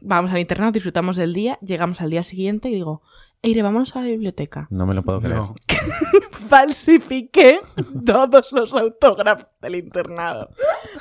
Vamos 0.00 0.32
al 0.32 0.38
internado, 0.40 0.72
disfrutamos 0.72 1.16
del 1.16 1.32
día, 1.32 1.58
llegamos 1.62 2.00
al 2.00 2.10
día 2.10 2.22
siguiente 2.22 2.68
y 2.68 2.74
digo, 2.74 3.02
Eire, 3.44 3.62
vámonos 3.62 3.94
a 3.96 4.00
la 4.00 4.06
biblioteca. 4.06 4.68
No 4.70 4.86
me 4.86 4.94
lo 4.94 5.02
puedo 5.02 5.20
creer. 5.20 5.36
No. 5.36 5.54
Falsifiqué 6.48 7.60
todos 8.04 8.52
los 8.52 8.74
autógrafos 8.74 9.46
del 9.60 9.76
internado. 9.76 10.50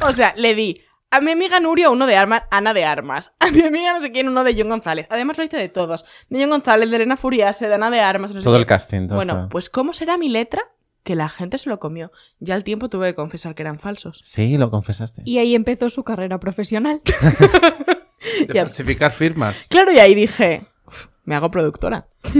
O 0.01 0.13
sea, 0.13 0.33
le 0.37 0.55
di 0.55 0.81
a 1.11 1.19
mi 1.19 1.31
amiga 1.31 1.59
Nuria 1.59 1.89
uno 1.89 2.07
de 2.07 2.15
armas, 2.15 2.43
Ana 2.51 2.73
de 2.73 2.85
Armas. 2.85 3.31
A 3.39 3.51
mi 3.51 3.61
amiga 3.61 3.93
no 3.93 3.99
sé 3.99 4.11
quién 4.11 4.27
uno 4.29 4.43
de 4.43 4.55
John 4.57 4.69
González. 4.69 5.07
Además 5.09 5.37
lo 5.37 5.43
hice 5.43 5.57
de 5.57 5.69
todos. 5.69 6.05
De 6.29 6.39
John 6.41 6.49
González, 6.49 6.89
de 6.89 6.95
Elena 6.95 7.17
Furiase, 7.17 7.67
de 7.67 7.75
Ana 7.75 7.91
de 7.91 7.99
Armas. 7.99 8.31
no 8.33 8.39
sé 8.41 8.43
Todo 8.43 8.55
el 8.57 8.65
casting. 8.65 9.07
todo 9.07 9.17
Bueno, 9.17 9.33
está- 9.33 9.49
pues 9.49 9.69
¿cómo 9.69 9.93
será 9.93 10.17
mi 10.17 10.29
letra? 10.29 10.63
Que 11.03 11.15
la 11.15 11.29
gente 11.29 11.57
se 11.57 11.69
lo 11.69 11.79
comió. 11.79 12.11
Ya 12.39 12.55
al 12.55 12.63
tiempo 12.63 12.89
tuve 12.89 13.07
que 13.07 13.15
confesar 13.15 13.55
que 13.55 13.63
eran 13.63 13.79
falsos. 13.79 14.19
Sí, 14.21 14.57
lo 14.57 14.69
confesaste. 14.69 15.23
Y 15.25 15.39
ahí 15.39 15.55
empezó 15.55 15.89
su 15.89 16.03
carrera 16.03 16.39
profesional. 16.39 17.01
De 18.47 18.53
Ya. 18.53 18.61
falsificar 18.63 19.11
firmas. 19.11 19.67
Claro, 19.69 19.91
y 19.91 19.97
ahí 19.97 20.13
dije, 20.13 20.67
"Uf, 20.85 21.07
me 21.25 21.35
hago 21.35 21.49
productora. 21.51 22.07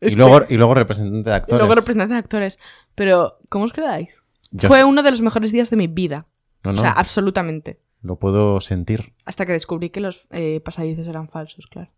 Y 0.00 0.16
luego, 0.16 0.40
y 0.50 0.56
luego 0.58 0.74
representante 0.74 1.30
de 1.30 1.34
Y 1.34 1.38
actores. 1.38 1.60
luego 1.60 1.74
representante 1.74 2.12
de 2.12 2.18
actores. 2.18 2.58
Pero, 2.94 3.38
¿cómo 3.48 3.64
os 3.64 3.72
quedáis? 3.72 4.22
Yo- 4.50 4.68
Fue 4.68 4.84
uno 4.84 5.02
de 5.02 5.10
los 5.10 5.22
mejores 5.22 5.50
días 5.50 5.70
de 5.70 5.76
mi 5.78 5.86
vida. 5.86 6.26
No, 6.62 6.72
no, 6.74 6.78
O 6.78 6.82
sea, 6.82 6.92
absolutamente. 6.92 7.80
lo 8.02 8.18
puedo 8.18 8.60
sentir. 8.60 9.14
Hasta 9.24 9.46
que 9.46 9.52
descubrí 9.52 9.88
que 9.88 10.00
los 10.00 10.26
eh, 10.30 10.60
pasadizos 10.62 11.06
eran 11.06 11.30
falsos, 11.30 11.66
claro. 11.68 11.90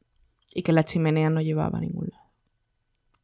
Y 0.55 0.63
que 0.63 0.73
la 0.73 0.85
chimenea 0.85 1.31
no 1.31 1.41
llevaba 1.41 1.79
a 1.79 1.81
ningún 1.81 2.07
lado. 2.13 2.23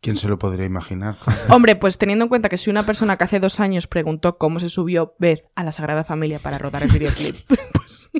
¿Quién 0.03 0.17
se 0.19 0.29
lo 0.29 0.37
podría 0.39 0.67
imaginar? 0.67 1.17
Hombre, 1.49 1.77
pues 1.77 1.97
teniendo 1.97 2.25
en 2.25 2.29
cuenta 2.29 2.49
que 2.51 2.57
soy 2.59 2.73
una 2.73 2.83
persona 2.83 3.17
que 3.17 3.25
hace 3.25 3.41
dos 3.41 3.61
años 3.61 3.87
preguntó 3.87 4.37
cómo 4.37 4.59
se 4.61 4.69
subió 4.69 5.15
Beth 5.19 5.45
a 5.55 5.63
la 5.65 5.73
Sagrada 5.73 6.05
Familia 6.05 6.39
para 6.41 6.59
rodar 6.59 6.83
el 6.83 6.91
videoclip, 6.91 7.37
pues 7.73 8.11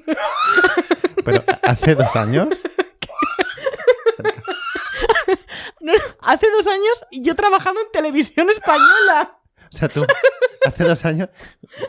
Pero 1.25 1.43
hace 1.63 1.95
dos 1.97 2.15
años. 2.17 2.63
no, 5.81 5.93
hace 6.21 6.47
dos 6.57 6.67
años 6.67 7.05
y 7.11 7.23
yo 7.23 7.35
trabajando 7.35 7.81
en 7.81 7.87
televisión 7.93 8.49
española. 8.51 9.39
O 9.65 9.75
sea, 9.75 9.89
tú 9.89 10.05
hace 10.67 10.85
dos 10.85 11.05
años 11.07 11.31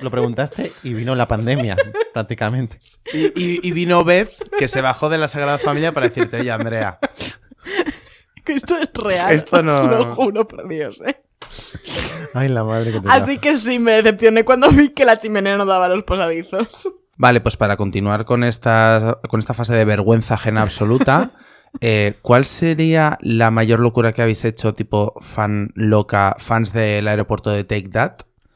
lo 0.01 0.09
preguntaste 0.09 0.71
y 0.83 0.93
vino 0.93 1.15
la 1.15 1.27
pandemia, 1.27 1.75
prácticamente. 2.13 2.79
Y, 3.13 3.25
y- 3.39 3.59
y 3.61 3.71
vino 3.73 4.03
Beth, 4.05 4.31
que 4.57 4.67
se 4.69 4.79
bajó 4.81 5.09
de 5.09 5.17
la 5.17 5.27
Sagrada 5.27 5.57
Familia 5.57 5.91
para 5.91 6.07
decirte, 6.07 6.37
oye, 6.37 6.49
Andrea, 6.51 6.97
esto 8.53 8.77
es 8.77 8.89
real. 8.93 9.33
Esto 9.33 9.63
no- 9.63 9.81
os 9.81 9.87
Lo 9.89 10.15
juro 10.15 10.47
por 10.47 10.67
Dios, 10.67 11.01
¿eh? 11.01 11.21
Ay, 12.33 12.49
la 12.49 12.63
madre 12.63 12.91
que 12.91 12.99
te 12.99 13.09
Así 13.09 13.37
que 13.37 13.57
sí, 13.57 13.79
me 13.79 13.91
decepcioné 13.93 14.43
cuando 14.43 14.69
vi 14.69 14.89
que 14.89 15.05
la 15.05 15.19
chimenea 15.19 15.57
no 15.57 15.65
daba 15.65 15.87
los 15.87 16.03
posadizos. 16.03 16.67
Vale, 17.17 17.41
pues 17.41 17.57
para 17.57 17.77
continuar 17.77 18.25
con 18.25 18.43
esta, 18.43 19.19
con 19.29 19.39
esta 19.39 19.53
fase 19.53 19.75
de 19.75 19.85
vergüenza 19.85 20.33
ajena 20.33 20.63
absoluta, 20.63 21.29
eh, 21.79 22.15
¿cuál 22.23 22.43
sería 22.43 23.19
la 23.21 23.51
mayor 23.51 23.79
locura 23.79 24.13
que 24.13 24.23
habéis 24.23 24.43
hecho, 24.45 24.73
tipo 24.73 25.13
fan 25.21 25.71
loca, 25.75 26.35
fans 26.39 26.73
del 26.73 27.07
aeropuerto 27.07 27.51
de 27.51 27.65
Take 27.65 27.89
That? 27.89 28.13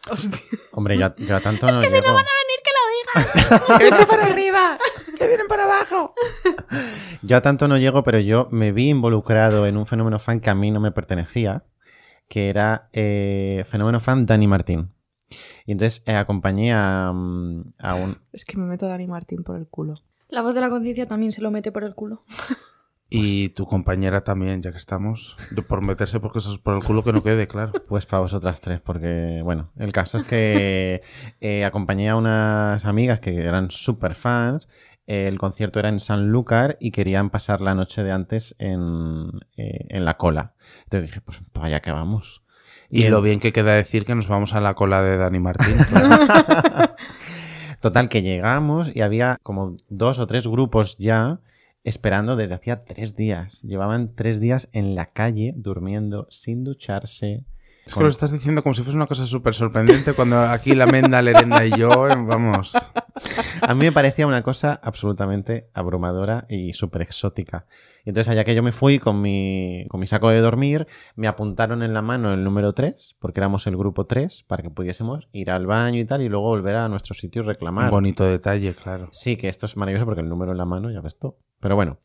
Hostia. 0.10 0.40
Hombre, 0.72 0.98
yo, 0.98 1.16
yo 1.18 1.36
a 1.36 1.40
tanto 1.40 1.70
no 1.72 1.82
llego. 1.84 2.18
¡Que 3.78 3.84
vienen 3.84 4.08
para 4.08 4.26
arriba! 4.26 4.78
¡Que 5.18 5.28
vienen 5.28 5.48
para 5.48 5.64
abajo! 5.64 6.14
Yo 7.22 7.38
a 7.38 7.42
tanto 7.42 7.68
no 7.68 7.78
llego, 7.78 8.04
pero 8.04 8.20
yo 8.20 8.48
me 8.52 8.72
vi 8.72 8.90
involucrado 8.90 9.66
en 9.66 9.78
un 9.78 9.86
fenómeno 9.86 10.20
fan 10.20 10.40
que 10.40 10.50
a 10.50 10.56
mí 10.56 10.72
no 10.72 10.80
me 10.80 10.92
pertenecía, 10.92 11.64
que 12.28 12.50
era 12.50 12.90
eh, 12.94 13.64
fenómeno 13.68 14.00
fan 14.00 14.26
Dani 14.26 14.48
Martín. 14.48 14.92
Y 15.66 15.74
entonces 15.74 16.04
eh, 16.06 16.16
acompañé 16.16 16.74
a, 16.74 17.12
mm, 17.14 17.74
a 17.80 17.96
un... 17.96 18.18
Es 18.32 18.46
que 18.46 18.58
me 18.58 18.66
meto 18.66 18.86
a 18.86 18.90
Dani 18.90 19.08
Martín 19.08 19.44
por 19.44 19.58
el 19.58 19.68
culo. 19.68 19.96
La 20.30 20.42
voz 20.42 20.56
de 20.56 20.62
la 20.62 20.70
conciencia 20.70 21.06
también 21.06 21.32
se 21.32 21.42
lo 21.42 21.52
mete 21.52 21.72
por 21.72 21.84
el 21.84 21.96
culo. 21.96 22.22
Y 23.10 23.50
tu 23.50 23.66
compañera 23.66 24.24
también, 24.24 24.62
ya 24.62 24.72
que 24.72 24.78
estamos. 24.78 25.38
Por 25.68 25.82
meterse 25.82 26.20
por 26.20 26.32
cosas 26.34 26.58
por 26.58 26.76
el 26.76 26.84
culo 26.84 27.04
que 27.04 27.14
no 27.14 27.24
quede, 27.24 27.48
claro. 27.48 27.72
Pues 27.88 28.06
para 28.06 28.22
vosotras 28.22 28.60
tres, 28.60 28.82
porque, 28.82 29.42
bueno, 29.44 29.70
el 29.78 29.92
caso 29.94 30.18
es 30.18 30.24
que 30.24 31.02
eh, 31.42 31.64
acompañé 31.66 32.10
a 32.10 32.16
unas 32.18 32.84
amigas 32.86 33.20
que 33.20 33.36
eran 33.38 33.72
súper 33.72 34.14
fans. 34.14 34.68
eh, 35.08 35.28
el 35.30 35.40
concierto 35.40 35.80
era 35.80 35.88
en 35.90 36.02
Sanlúcar 36.02 36.76
y 36.82 36.92
querían 36.92 37.30
pasar 37.30 37.62
la 37.62 37.74
noche 37.76 38.04
de 38.04 38.12
antes 38.12 38.56
en, 38.60 39.30
eh, 39.56 39.86
en 39.88 40.04
la 40.04 40.18
cola. 40.18 40.54
Entonces 40.84 41.10
dije, 41.10 41.22
pues 41.22 41.40
vaya 41.54 41.80
que 41.80 41.92
vamos. 41.94 42.44
Y, 42.90 43.04
en- 43.04 43.12
lo 43.12 43.22
bien 43.22 43.40
que 43.40 43.54
queda 43.54 43.74
decir 43.74 44.04
que 44.04 44.16
nos 44.16 44.28
vamos 44.28 44.54
a 44.54 44.60
la 44.60 44.74
cola 44.74 45.02
de 45.02 45.16
Dani 45.18 45.40
Martín. 45.40 45.76
claro. 45.90 46.18
Total, 47.80 48.10
que 48.10 48.22
llegamos 48.22 48.94
y 48.94 49.02
había 49.02 49.38
como 49.44 49.78
dos 49.88 50.20
o 50.20 50.28
tres 50.28 50.48
grupos 50.48 50.98
ya 50.98 51.40
esperando 51.88 52.36
desde 52.36 52.56
hacía 52.56 52.84
tres 52.86 53.16
días. 53.16 53.62
Llevaban 53.64 54.14
tres 54.16 54.40
días 54.40 54.70
en 54.74 54.96
la 54.96 55.08
calle 55.12 55.54
durmiendo 55.56 56.28
sin 56.30 56.64
ducharse. 56.64 57.46
Es 57.86 57.96
que 57.96 58.02
lo 58.02 58.10
estás 58.10 58.34
diciendo 58.34 58.64
como 58.64 58.74
si 58.74 58.82
fuese 58.84 58.98
una 58.98 59.06
cosa 59.08 59.26
súper 59.26 59.54
sorprendente 59.54 60.12
cuando 60.12 60.38
aquí 60.42 60.74
la 60.76 60.88
Menda, 60.88 61.22
Lerenda 61.22 61.66
y 61.66 61.72
yo, 61.72 62.10
eh, 62.10 62.16
vamos. 62.18 62.74
A 63.62 63.74
mí 63.74 63.86
me 63.86 63.94
parecía 63.94 64.28
una 64.28 64.44
cosa 64.44 64.78
absolutamente 64.84 65.70
abrumadora 65.74 66.46
y 66.50 66.74
súper 66.74 67.04
exótica. 67.04 67.66
Y 68.04 68.10
entonces 68.10 68.30
allá 68.30 68.44
que 68.44 68.56
yo 68.56 68.62
me 68.62 68.74
fui 68.74 69.00
con 69.00 69.22
mi, 69.22 69.86
con 69.88 70.02
mi 70.02 70.08
saco 70.08 70.30
de 70.30 70.42
dormir, 70.42 70.86
me 71.16 71.30
apuntaron 71.30 71.82
en 71.82 71.94
la 71.94 72.02
mano 72.02 72.34
el 72.34 72.44
número 72.44 72.74
3, 72.74 73.16
porque 73.20 73.40
éramos 73.40 73.66
el 73.68 73.78
grupo 73.78 74.06
3, 74.06 74.44
para 74.48 74.64
que 74.64 74.70
pudiésemos 74.70 75.30
ir 75.32 75.50
al 75.50 75.66
baño 75.66 76.00
y 76.02 76.06
tal, 76.06 76.22
y 76.22 76.28
luego 76.28 76.48
volver 76.48 76.76
a 76.76 76.90
nuestro 76.90 77.16
sitio 77.16 77.42
y 77.42 77.44
Un 77.44 77.48
reclamar. 77.48 77.90
bonito 77.90 78.26
detalle, 78.26 78.74
claro. 78.76 79.08
Sí, 79.14 79.38
que 79.38 79.48
esto 79.48 79.66
es 79.66 79.78
maravilloso 79.78 80.06
porque 80.06 80.22
el 80.22 80.28
número 80.28 80.52
en 80.52 80.58
la 80.58 80.66
mano 80.66 80.92
ya 80.92 81.00
ves 81.00 81.18
todo. 81.18 81.38
Pero 81.68 81.76
bueno, 81.76 82.00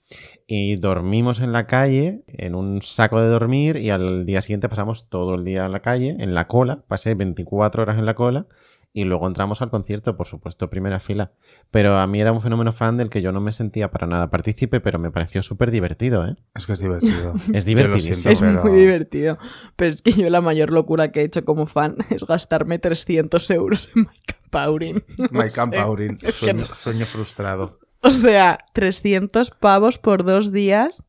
y 0.48 0.74
dormimos 0.74 1.38
en 1.38 1.52
la 1.52 1.68
calle, 1.68 2.24
en 2.26 2.56
un 2.56 2.82
saco 2.82 3.20
de 3.20 3.28
dormir, 3.28 3.76
y 3.76 3.90
al 3.90 4.26
día 4.26 4.40
siguiente 4.42 4.68
pasamos 4.68 5.08
todo 5.08 5.36
el 5.36 5.44
día 5.44 5.64
en 5.66 5.70
la 5.70 5.78
calle, 5.82 6.16
en 6.18 6.34
la 6.34 6.48
cola, 6.48 6.82
pasé 6.88 7.14
24 7.14 7.84
horas 7.84 7.96
en 7.96 8.04
la 8.04 8.14
cola, 8.16 8.46
y 8.92 9.04
luego 9.04 9.28
entramos 9.28 9.62
al 9.62 9.70
concierto, 9.70 10.16
por 10.16 10.26
supuesto, 10.26 10.68
primera 10.68 10.98
fila. 10.98 11.30
Pero 11.70 11.96
a 11.96 12.08
mí 12.08 12.20
era 12.20 12.32
un 12.32 12.40
fenómeno 12.40 12.72
fan 12.72 12.96
del 12.96 13.08
que 13.08 13.22
yo 13.22 13.30
no 13.30 13.40
me 13.40 13.52
sentía 13.52 13.92
para 13.92 14.08
nada 14.08 14.30
partícipe, 14.30 14.80
pero 14.80 14.98
me 14.98 15.12
pareció 15.12 15.42
súper 15.42 15.70
divertido, 15.70 16.26
¿eh? 16.26 16.34
Es 16.56 16.66
que 16.66 16.72
es 16.72 16.80
divertido. 16.80 17.32
Es 17.54 17.64
divertidísimo. 17.64 18.16
siento, 18.16 18.30
Es 18.30 18.40
pero- 18.40 18.64
muy 18.64 18.80
divertido. 18.80 19.38
Pero 19.76 19.94
es 19.94 20.02
que 20.02 20.10
yo 20.10 20.28
la 20.28 20.40
mayor 20.40 20.72
locura 20.72 21.12
que 21.12 21.20
he 21.20 21.24
hecho 21.24 21.44
como 21.44 21.66
fan 21.68 21.94
es 22.10 22.26
gastarme 22.26 22.80
300 22.80 23.48
euros 23.52 23.88
en 23.94 24.02
My 24.02 24.08
Paurin. 24.50 25.04
My 25.30 25.48
Camp 25.54 25.72
Aurin. 25.74 26.14
Es 26.20 26.20
que 26.20 26.32
Sueño, 26.32 26.64
no. 26.68 26.74
sueño 26.74 27.06
frustrado. 27.06 27.78
O 28.10 28.14
sea, 28.14 28.58
300 28.72 29.50
pavos 29.50 29.98
por 29.98 30.24
dos 30.24 30.50
días. 30.52 31.02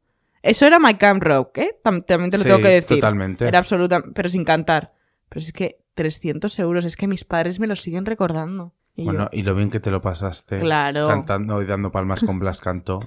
Eso 0.43 0.65
era 0.65 0.77
My 0.79 0.95
Camp 0.95 1.23
Rock, 1.23 1.57
¿eh? 1.59 1.79
Tam- 1.83 2.05
También 2.05 2.29
te 2.31 2.37
lo 2.37 2.43
Sí, 2.43 2.49
tengo 2.49 2.61
que 2.61 2.67
decir. 2.69 2.97
totalmente. 2.97 3.47
Era 3.47 3.59
absoluta, 3.59 4.03
pero 4.13 4.29
sin 4.29 4.43
cantar. 4.43 4.93
Pero 5.29 5.39
es 5.41 5.51
que 5.53 5.79
300 5.95 6.59
euros, 6.59 6.85
es 6.85 6.95
que 6.97 7.07
mis 7.07 7.23
padres 7.23 7.59
me 7.59 7.67
lo 7.67 7.75
siguen 7.75 8.05
recordando. 8.05 8.73
Y 8.95 9.05
Bueno, 9.05 9.29
yo, 9.31 9.39
y 9.39 9.43
lo 9.43 9.55
bien 9.55 9.69
que 9.71 9.79
te 9.79 9.89
lo 9.89 10.01
pasaste. 10.01 10.59
Claro. 10.59 11.07
Cantando 11.07 11.61
y 11.61 11.65
dando 11.65 11.91
palmas 11.91 12.23
con 12.23 12.37
Blas 12.39 12.61
Cantó. 12.61 12.99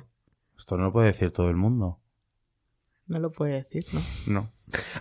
Esto 0.59 0.77
no 0.77 0.85
lo 0.85 0.93
puede 0.93 1.09
decir 1.09 1.31
todo 1.31 1.49
el 1.51 1.57
mundo. 1.57 2.01
no 3.07 3.19
lo 3.21 3.31
puedo 3.31 3.53
decir, 3.53 3.85
¿no? 3.93 4.01
No. 4.27 4.49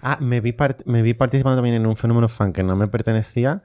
Ah, 0.04 0.18
me 0.22 0.42
vi, 0.42 0.52
part- 0.52 0.84
me 0.86 1.02
vi 1.02 1.14
participando 1.16 1.56
también 1.58 1.76
en 1.76 1.88
un 1.88 1.96
fenómeno 1.96 2.28
fan 2.28 2.54
que 2.54 2.62
no 2.62 2.76
me 2.76 2.88
pertenecía 2.88 3.64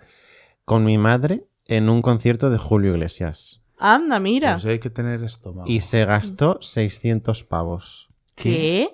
con 0.65 0.85
mi 0.85 0.97
madre 0.97 1.45
en 1.67 1.91
un 1.91 2.01
concierto 2.01 2.49
de 2.49 2.57
Julio 2.57 2.93
Iglesias. 2.93 3.60
Anda, 3.81 4.21
mira. 4.21 4.57
Hay 4.65 4.79
que 4.79 4.91
tener 4.91 5.23
estómago. 5.25 5.69
Y 5.69 5.81
se 5.81 6.05
gastó 6.05 6.59
600 6.61 7.45
pavos 7.45 8.09
¿Qué? 8.35 8.91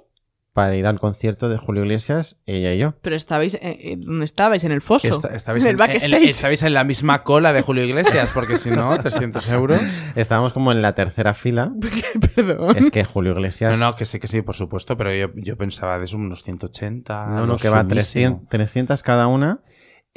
para 0.52 0.74
ir 0.74 0.86
al 0.86 0.98
concierto 0.98 1.50
de 1.50 1.58
Julio 1.58 1.82
Iglesias, 1.82 2.40
ella 2.46 2.72
y 2.72 2.78
yo. 2.78 2.94
Pero 3.02 3.14
estabais, 3.14 3.58
eh, 3.60 3.96
¿dónde 3.98 4.24
estabais? 4.24 4.64
En 4.64 4.72
el 4.72 4.80
foso. 4.80 5.08
Esta- 5.08 5.34
estabais, 5.34 5.64
en 5.64 5.70
el 5.70 5.76
backstage. 5.76 6.12
en- 6.22 6.28
estabais 6.30 6.62
en 6.62 6.72
la 6.72 6.82
misma 6.84 7.24
cola 7.24 7.52
de 7.52 7.60
Julio 7.60 7.84
Iglesias, 7.84 8.30
porque 8.32 8.56
si 8.56 8.70
no, 8.70 8.98
300 8.98 9.46
euros. 9.50 9.82
Estábamos 10.14 10.54
como 10.54 10.72
en 10.72 10.80
la 10.80 10.94
tercera 10.94 11.34
fila. 11.34 11.72
Perdón. 12.34 12.74
Es 12.78 12.90
que 12.90 13.04
Julio 13.04 13.32
Iglesias... 13.32 13.78
No, 13.78 13.90
no, 13.90 13.96
que 13.96 14.06
sí, 14.06 14.18
que 14.18 14.28
sí, 14.28 14.40
por 14.40 14.54
supuesto, 14.54 14.96
pero 14.96 15.12
yo, 15.14 15.28
yo 15.34 15.58
pensaba 15.58 15.98
de 15.98 16.04
eso 16.06 16.16
unos 16.16 16.42
180. 16.42 17.26
No, 17.26 17.46
no, 17.46 17.56
que 17.56 17.68
va 17.68 17.80
sumísimo. 17.82 17.88
300, 18.40 18.48
300 18.48 19.02
cada 19.02 19.26
una. 19.26 19.60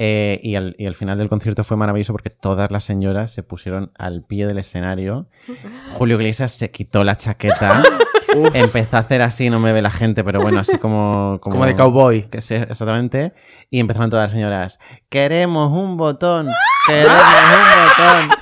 Eh, 0.01 0.39
y, 0.41 0.55
al, 0.55 0.77
y 0.79 0.85
al 0.85 0.95
final 0.95 1.17
del 1.17 1.27
concierto 1.27 1.65
fue 1.65 1.75
maravilloso 1.75 2.13
porque 2.13 2.29
todas 2.29 2.71
las 2.71 2.85
señoras 2.85 3.33
se 3.33 3.43
pusieron 3.43 3.91
al 3.97 4.23
pie 4.23 4.47
del 4.47 4.57
escenario. 4.57 5.27
Julio 5.97 6.15
Iglesias 6.15 6.53
se 6.53 6.71
quitó 6.71 7.03
la 7.03 7.17
chaqueta. 7.17 7.83
empezó 8.53 8.95
a 8.95 9.01
hacer 9.01 9.21
así, 9.21 9.49
no 9.49 9.59
me 9.59 9.73
ve 9.73 9.81
la 9.81 9.91
gente, 9.91 10.23
pero 10.23 10.41
bueno, 10.41 10.59
así 10.59 10.77
como... 10.77 11.39
Como 11.41 11.65
de 11.65 11.75
cowboy. 11.75 12.21
Que 12.29 12.39
sí, 12.39 12.55
exactamente. 12.55 13.33
Y 13.69 13.81
empezaron 13.81 14.09
todas 14.09 14.23
las 14.23 14.31
señoras. 14.31 14.79
Queremos 15.09 15.69
un 15.73 15.97
botón. 15.97 16.47
Queremos 16.87 17.17
un 17.17 18.29
botón. 18.29 18.39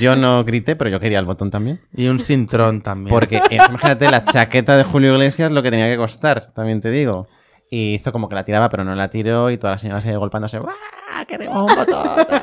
Yo 0.00 0.16
no 0.16 0.44
grité, 0.44 0.76
pero 0.76 0.88
yo 0.88 0.98
quería 0.98 1.18
el 1.18 1.26
botón 1.26 1.50
también. 1.50 1.82
Y 1.94 2.08
un 2.08 2.20
cintrón 2.20 2.80
también. 2.80 3.10
Porque 3.10 3.42
imagínate 3.50 4.10
la 4.10 4.24
chaqueta 4.24 4.78
de 4.78 4.84
Julio 4.84 5.12
Iglesias 5.12 5.50
lo 5.50 5.62
que 5.62 5.70
tenía 5.70 5.88
que 5.88 5.98
costar, 5.98 6.54
también 6.54 6.80
te 6.80 6.90
digo. 6.90 7.28
Y 7.70 7.94
hizo 7.94 8.12
como 8.12 8.28
que 8.28 8.34
la 8.36 8.44
tiraba, 8.44 8.68
pero 8.68 8.84
no 8.84 8.94
la 8.94 9.08
tiró 9.10 9.50
y 9.50 9.58
todas 9.58 9.74
las 9.74 9.80
señoras 9.80 10.04
ahí 10.06 10.14
golpeándose. 10.14 10.58
¡Guau! 10.58 10.74
¡Queremos 11.26 11.70
un 11.70 11.76
botón! 11.76 12.26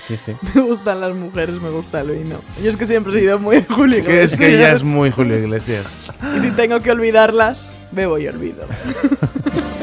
Sí, 0.00 0.16
sí. 0.16 0.32
Me 0.54 0.62
gustan 0.62 1.00
las 1.00 1.14
mujeres, 1.14 1.60
me 1.62 1.68
gusta 1.70 2.00
el 2.00 2.10
vino. 2.10 2.40
Yo 2.60 2.70
es 2.70 2.76
que 2.76 2.86
siempre 2.86 3.16
he 3.16 3.20
sido 3.20 3.38
muy 3.38 3.62
Julio 3.68 3.96
Que 3.98 4.02
Iglesias. 4.10 4.32
es 4.32 4.38
que 4.40 4.54
ella 4.56 4.72
es 4.72 4.82
muy 4.82 5.10
Julio 5.12 5.38
Iglesias. 5.38 6.10
Y 6.36 6.40
si 6.40 6.50
tengo 6.52 6.80
que 6.80 6.90
olvidarlas, 6.90 7.70
bebo 7.92 8.18
y 8.18 8.26
olvido. 8.26 8.64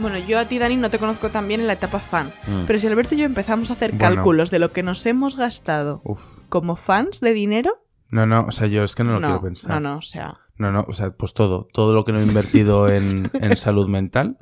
Bueno, 0.00 0.16
yo 0.18 0.38
a 0.38 0.46
ti, 0.46 0.58
Dani, 0.58 0.76
no 0.76 0.88
te 0.88 0.98
conozco 0.98 1.28
tan 1.28 1.46
bien 1.46 1.60
en 1.60 1.66
la 1.66 1.74
etapa 1.74 1.98
fan. 1.98 2.32
Mm. 2.46 2.64
Pero 2.66 2.78
si 2.78 2.86
Alberto 2.86 3.14
y 3.14 3.18
yo 3.18 3.24
empezamos 3.26 3.68
a 3.70 3.74
hacer 3.74 3.90
Bueno. 3.92 4.14
cálculos 4.14 4.50
de 4.50 4.58
lo 4.58 4.72
que 4.72 4.82
nos 4.82 5.04
hemos 5.04 5.36
gastado 5.36 6.00
Uf. 6.04 6.20
como 6.48 6.76
fans 6.76 7.20
de 7.20 7.34
dinero, 7.34 7.82
No, 8.08 8.24
no, 8.26 8.46
o 8.46 8.50
sea, 8.50 8.66
yo 8.66 8.82
es 8.82 8.94
que 8.94 9.04
no 9.04 9.12
lo 9.12 9.18
quiero 9.20 9.42
pensar. 9.42 9.70
no, 9.70 9.80
no, 9.80 9.98
o 9.98 10.02
sea, 10.02 10.34
No, 10.60 10.70
no, 10.70 10.84
o 10.86 10.92
sea, 10.92 11.10
pues 11.10 11.32
todo, 11.32 11.68
todo 11.72 11.94
lo 11.94 12.04
que 12.04 12.12
no 12.12 12.20
he 12.20 12.22
invertido 12.22 12.88
en, 12.96 13.30
en 13.32 13.56
salud 13.56 13.88
mental, 13.88 14.36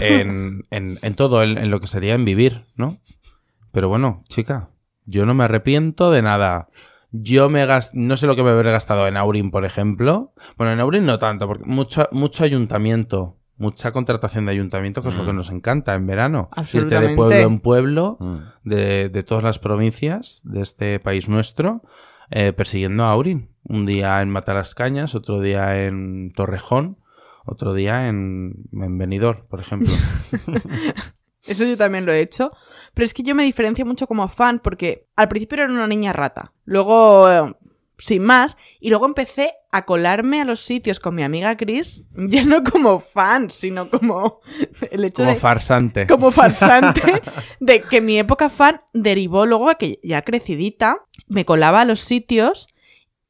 en, 0.00 0.64
en- 0.70 0.98
en 1.02 1.14
todo, 1.14 1.42
en, 1.42 1.70
lo 1.70 1.80
que 1.80 1.86
sería 1.86 2.14
en 2.14 2.24
vivir, 2.24 2.64
¿no? 2.76 2.96
Pero 3.72 3.88
bueno, 3.88 4.22
chica, 4.28 4.70
yo 5.06 5.24
no 5.24 5.34
me 5.34 5.44
arrepiento 5.44 6.10
de 6.10 6.22
nada. 6.22 6.68
Yo 7.12 7.48
me 7.48 7.64
gas- 7.66 7.94
no 7.94 8.16
sé 8.16 8.26
lo 8.26 8.36
que 8.36 8.42
me 8.42 8.50
habré 8.50 8.72
gastado 8.72 9.06
en 9.06 9.16
Aurin, 9.16 9.50
por 9.50 9.64
ejemplo. 9.64 10.32
Bueno, 10.56 10.72
en 10.72 10.80
Aurin 10.80 11.06
no 11.06 11.18
tanto, 11.18 11.46
porque 11.46 11.64
mucho, 11.64 12.08
mucho 12.10 12.42
ayuntamiento, 12.44 13.36
mucha 13.56 13.92
contratación 13.92 14.46
de 14.46 14.52
ayuntamiento, 14.52 15.02
que 15.02 15.10
es 15.10 15.14
lo 15.14 15.24
que 15.24 15.32
nos 15.32 15.50
encanta 15.50 15.94
en 15.94 16.06
verano. 16.06 16.48
Irte 16.72 16.98
de 16.98 17.14
pueblo 17.14 17.36
en 17.36 17.58
pueblo, 17.60 18.16
Mm. 18.18 18.36
de, 18.64 19.08
de 19.10 19.22
todas 19.22 19.44
las 19.44 19.58
provincias 19.58 20.40
de 20.44 20.62
este 20.62 20.98
país 21.00 21.28
nuestro, 21.28 21.82
eh, 22.32 22.52
persiguiendo 22.52 23.04
a 23.04 23.10
Aurin. 23.10 23.50
Un 23.64 23.86
día 23.86 24.20
en 24.22 24.30
Matalascañas, 24.30 25.14
otro 25.14 25.40
día 25.40 25.84
en 25.84 26.32
Torrejón, 26.34 26.98
otro 27.44 27.74
día 27.74 28.08
en, 28.08 28.64
en 28.72 28.98
Benidorm, 28.98 29.46
por 29.46 29.60
ejemplo. 29.60 29.92
eso 31.46 31.64
yo 31.64 31.76
también 31.76 32.06
lo 32.06 32.12
he 32.12 32.20
hecho. 32.20 32.50
Pero 32.94 33.04
es 33.04 33.14
que 33.14 33.22
yo 33.22 33.34
me 33.34 33.44
diferencio 33.44 33.86
mucho 33.86 34.06
como 34.06 34.26
fan 34.28 34.58
porque 34.58 35.06
al 35.16 35.28
principio 35.28 35.62
era 35.62 35.72
una 35.72 35.86
niña 35.86 36.12
rata. 36.12 36.52
Luego, 36.64 37.30
eh, 37.30 37.54
sin 38.02 38.24
más. 38.24 38.56
Y 38.80 38.90
luego 38.90 39.06
empecé 39.06 39.54
a 39.70 39.84
colarme 39.84 40.40
a 40.40 40.44
los 40.44 40.58
sitios 40.60 40.98
con 40.98 41.14
mi 41.14 41.22
amiga 41.22 41.56
Chris, 41.56 42.08
ya 42.16 42.44
no 42.44 42.64
como 42.64 42.98
fan, 42.98 43.48
sino 43.48 43.88
como 43.88 44.40
el 44.90 45.04
hecho 45.04 45.22
Como 45.22 45.34
de... 45.34 45.36
farsante. 45.40 46.06
como 46.08 46.30
farsante 46.32 47.22
de 47.60 47.80
que 47.80 48.00
mi 48.00 48.18
época 48.18 48.50
fan 48.50 48.80
derivó 48.92 49.46
luego 49.46 49.70
a 49.70 49.76
que 49.76 50.00
ya 50.02 50.22
crecidita 50.22 51.06
me 51.28 51.44
colaba 51.44 51.82
a 51.82 51.84
los 51.84 52.00
sitios 52.00 52.66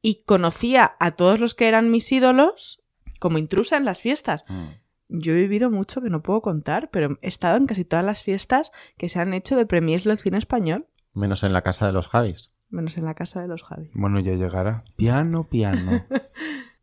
y 0.01 0.23
conocía 0.25 0.95
a 0.99 1.11
todos 1.11 1.39
los 1.39 1.53
que 1.53 1.67
eran 1.67 1.91
mis 1.91 2.11
ídolos 2.11 2.81
como 3.19 3.37
intrusa 3.37 3.77
en 3.77 3.85
las 3.85 4.01
fiestas. 4.01 4.43
Mm. 4.47 4.65
Yo 5.09 5.33
he 5.33 5.41
vivido 5.41 5.69
mucho 5.69 6.01
que 6.01 6.09
no 6.09 6.23
puedo 6.23 6.41
contar, 6.41 6.89
pero 6.89 7.19
he 7.21 7.27
estado 7.27 7.57
en 7.57 7.67
casi 7.67 7.85
todas 7.85 8.03
las 8.03 8.23
fiestas 8.23 8.71
que 8.97 9.07
se 9.07 9.19
han 9.19 9.35
hecho 9.35 9.55
de 9.55 9.67
premiers 9.67 10.03
del 10.03 10.17
cine 10.17 10.39
español, 10.39 10.87
Menos 11.13 11.43
en 11.43 11.53
la 11.53 11.61
casa 11.61 11.85
de 11.85 11.93
los 11.93 12.07
Javis. 12.07 12.49
Menos 12.73 12.97
en 12.97 13.05
la 13.05 13.13
casa 13.13 13.41
de 13.41 13.47
los 13.47 13.63
Javi. 13.63 13.89
Bueno, 13.93 14.19
ya 14.19 14.33
llegará. 14.33 14.83
Piano, 14.95 15.45
piano. 15.45 16.03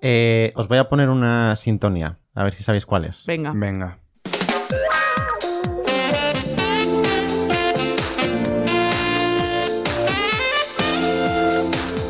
Eh, 0.02 0.52
os 0.54 0.66
voy 0.66 0.78
a 0.78 0.88
poner 0.88 1.10
una 1.10 1.54
sintonía, 1.56 2.16
a 2.34 2.42
ver 2.42 2.54
si 2.54 2.62
sabéis 2.62 2.86
cuál 2.86 3.04
es. 3.04 3.26
Venga. 3.26 3.52
Venga. 3.54 3.98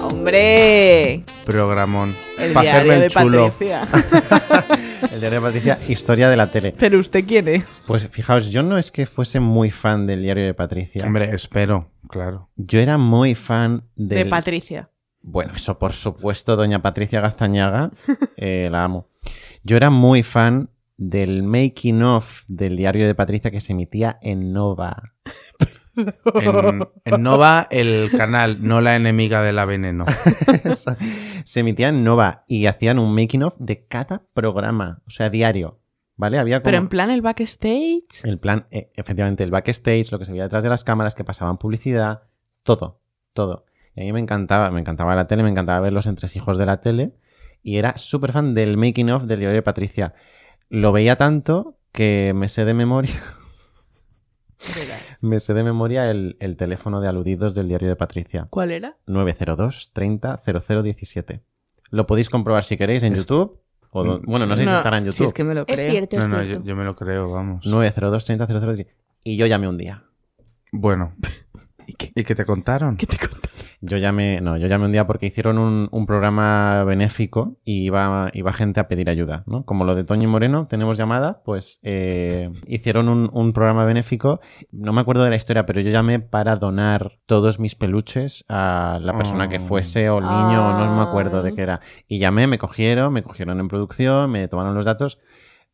¡Hombre! 0.04 1.24
Programón. 1.44 2.14
El 2.38 2.52
Pa' 2.52 2.62
diario 2.62 2.92
el 2.92 3.00
de 3.00 3.08
chulo. 3.08 3.48
Patricia. 3.48 3.88
El 5.12 5.18
diario 5.18 5.40
de 5.40 5.46
Patricia, 5.46 5.78
historia 5.88 6.30
de 6.30 6.36
la 6.36 6.46
tele. 6.46 6.74
Pero 6.78 6.98
usted 7.00 7.24
quién 7.26 7.48
es? 7.48 7.64
Pues 7.88 8.06
fijaos, 8.08 8.50
yo 8.50 8.62
no 8.62 8.78
es 8.78 8.92
que 8.92 9.06
fuese 9.06 9.40
muy 9.40 9.70
fan 9.72 10.06
del 10.06 10.22
diario 10.22 10.44
de 10.44 10.54
Patricia. 10.54 11.04
Hombre, 11.04 11.34
espero, 11.34 11.88
claro. 12.10 12.50
Yo 12.56 12.80
era 12.80 12.98
muy 12.98 13.34
fan 13.34 13.84
De. 13.94 14.26
Patricia. 14.26 14.90
Bueno, 15.22 15.54
eso 15.54 15.78
por 15.78 15.92
supuesto, 15.92 16.56
doña 16.56 16.82
Patricia 16.82 17.20
Gaztañaga, 17.20 17.90
eh, 18.36 18.68
la 18.70 18.84
amo. 18.84 19.08
Yo 19.62 19.76
era 19.76 19.90
muy 19.90 20.22
fan 20.22 20.70
del 20.96 21.42
making 21.42 22.02
of 22.02 22.42
del 22.46 22.76
diario 22.76 23.06
de 23.06 23.14
Patricia 23.14 23.50
que 23.50 23.60
se 23.60 23.72
emitía 23.72 24.18
en 24.22 24.52
Nova. 24.52 25.14
En, 26.34 26.88
en 27.04 27.22
Nova, 27.22 27.66
el 27.70 28.10
canal, 28.16 28.58
no 28.60 28.80
la 28.80 28.96
enemiga 28.96 29.42
de 29.42 29.52
la 29.52 29.64
veneno. 29.64 30.06
se 31.44 31.60
emitía 31.60 31.88
en 31.88 32.04
Nova 32.04 32.44
y 32.46 32.66
hacían 32.66 32.98
un 32.98 33.14
making 33.14 33.42
of 33.42 33.54
de 33.58 33.86
cada 33.86 34.22
programa, 34.32 35.02
o 35.06 35.10
sea, 35.10 35.30
diario. 35.30 35.79
¿Vale? 36.20 36.38
Había 36.38 36.58
como 36.58 36.64
Pero 36.64 36.76
en 36.76 36.88
plan 36.88 37.10
el 37.10 37.22
backstage. 37.22 38.24
el 38.24 38.38
plan, 38.38 38.66
eh, 38.70 38.92
efectivamente, 38.94 39.42
el 39.42 39.50
backstage, 39.50 40.12
lo 40.12 40.18
que 40.18 40.26
se 40.26 40.32
veía 40.32 40.42
detrás 40.42 40.62
de 40.62 40.68
las 40.68 40.84
cámaras, 40.84 41.14
que 41.14 41.24
pasaban 41.24 41.56
publicidad, 41.56 42.24
todo, 42.62 43.00
todo. 43.32 43.64
Y 43.94 44.02
a 44.02 44.04
mí 44.04 44.12
me 44.12 44.20
encantaba, 44.20 44.70
me 44.70 44.80
encantaba 44.80 45.16
la 45.16 45.26
tele, 45.26 45.42
me 45.42 45.48
encantaba 45.48 45.80
ver 45.80 45.94
los 45.94 46.04
entresijos 46.04 46.58
de 46.58 46.66
la 46.66 46.82
tele 46.82 47.14
y 47.62 47.78
era 47.78 47.96
súper 47.96 48.32
fan 48.32 48.52
del 48.52 48.76
making 48.76 49.10
of 49.10 49.22
del 49.24 49.38
diario 49.38 49.54
de 49.54 49.62
Patricia. 49.62 50.12
Lo 50.68 50.92
veía 50.92 51.16
tanto 51.16 51.78
que 51.90 52.32
me 52.36 52.50
sé 52.50 52.66
de 52.66 52.74
memoria, 52.74 53.18
me 55.22 55.40
sé 55.40 55.54
de 55.54 55.64
memoria 55.64 56.10
el, 56.10 56.36
el 56.38 56.56
teléfono 56.56 57.00
de 57.00 57.08
aludidos 57.08 57.54
del 57.54 57.68
diario 57.68 57.88
de 57.88 57.96
Patricia. 57.96 58.46
¿Cuál 58.50 58.72
era? 58.72 58.98
902 59.06 59.92
30 59.94 60.36
0017. 60.36 61.40
Lo 61.88 62.06
podéis 62.06 62.28
comprobar 62.28 62.62
si 62.62 62.76
queréis 62.76 63.02
en 63.04 63.14
YouTube. 63.14 63.58
O 63.92 64.04
do- 64.04 64.20
bueno, 64.24 64.46
no 64.46 64.56
sé 64.56 64.64
si 64.64 64.70
estará 64.70 64.98
en 64.98 65.04
YouTube. 65.04 65.16
Si 65.16 65.24
es 65.24 65.32
que 65.32 65.42
me 65.44 65.54
lo 65.54 65.64
creo. 65.66 65.74
Es 65.74 65.90
cierto, 65.90 66.16
es 66.18 66.26
No, 66.28 66.36
no, 66.38 66.42
cierto. 66.44 66.62
yo, 66.62 66.66
yo 66.68 66.76
me 66.76 66.84
lo 66.84 66.94
creo, 66.96 67.30
vamos. 67.32 67.66
902 67.66 68.24
30 68.24 68.46
0017. 68.46 68.94
Y 69.24 69.36
yo 69.36 69.46
llamé 69.46 69.68
un 69.68 69.76
día. 69.78 70.04
Bueno. 70.72 71.12
¿Y 72.14 72.24
qué, 72.24 72.34
te 72.34 72.44
contaron? 72.44 72.96
¿Qué 72.96 73.06
te 73.06 73.16
conté? 73.18 73.48
Yo 73.80 73.96
llamé, 73.96 74.40
no, 74.42 74.56
yo 74.58 74.66
llamé 74.66 74.84
un 74.86 74.92
día 74.92 75.06
porque 75.06 75.26
hicieron 75.26 75.56
un, 75.58 75.88
un 75.90 76.06
programa 76.06 76.84
benéfico 76.84 77.56
y 77.64 77.84
iba, 77.84 78.30
iba 78.34 78.52
gente 78.52 78.78
a 78.80 78.88
pedir 78.88 79.08
ayuda, 79.08 79.42
¿no? 79.46 79.64
Como 79.64 79.84
lo 79.84 79.94
de 79.94 80.04
Toño 80.04 80.24
y 80.24 80.26
Moreno, 80.30 80.66
tenemos 80.66 80.98
llamada, 80.98 81.42
pues 81.44 81.80
eh, 81.82 82.50
hicieron 82.66 83.08
un, 83.08 83.30
un 83.32 83.52
programa 83.54 83.84
benéfico. 83.84 84.40
No 84.70 84.92
me 84.92 85.00
acuerdo 85.00 85.24
de 85.24 85.30
la 85.30 85.36
historia, 85.36 85.64
pero 85.66 85.80
yo 85.80 85.90
llamé 85.90 86.20
para 86.20 86.56
donar 86.56 87.12
todos 87.26 87.58
mis 87.58 87.74
peluches 87.74 88.44
a 88.48 88.98
la 89.00 89.16
persona 89.16 89.48
que 89.48 89.56
Oh. 89.56 89.60
fuese 89.60 90.10
o 90.10 90.18
el 90.18 90.24
niño, 90.24 90.68
o 90.68 90.72
no 90.78 90.94
me 90.96 91.02
acuerdo 91.02 91.42
de 91.42 91.50
Ay. 91.50 91.54
qué 91.56 91.62
era. 91.62 91.80
Y 92.06 92.18
llamé, 92.18 92.46
me 92.46 92.58
cogieron, 92.58 93.12
me 93.12 93.22
cogieron 93.22 93.60
en 93.60 93.68
producción, 93.68 94.30
me 94.30 94.46
tomaron 94.48 94.74
los 94.74 94.84
datos. 94.84 95.18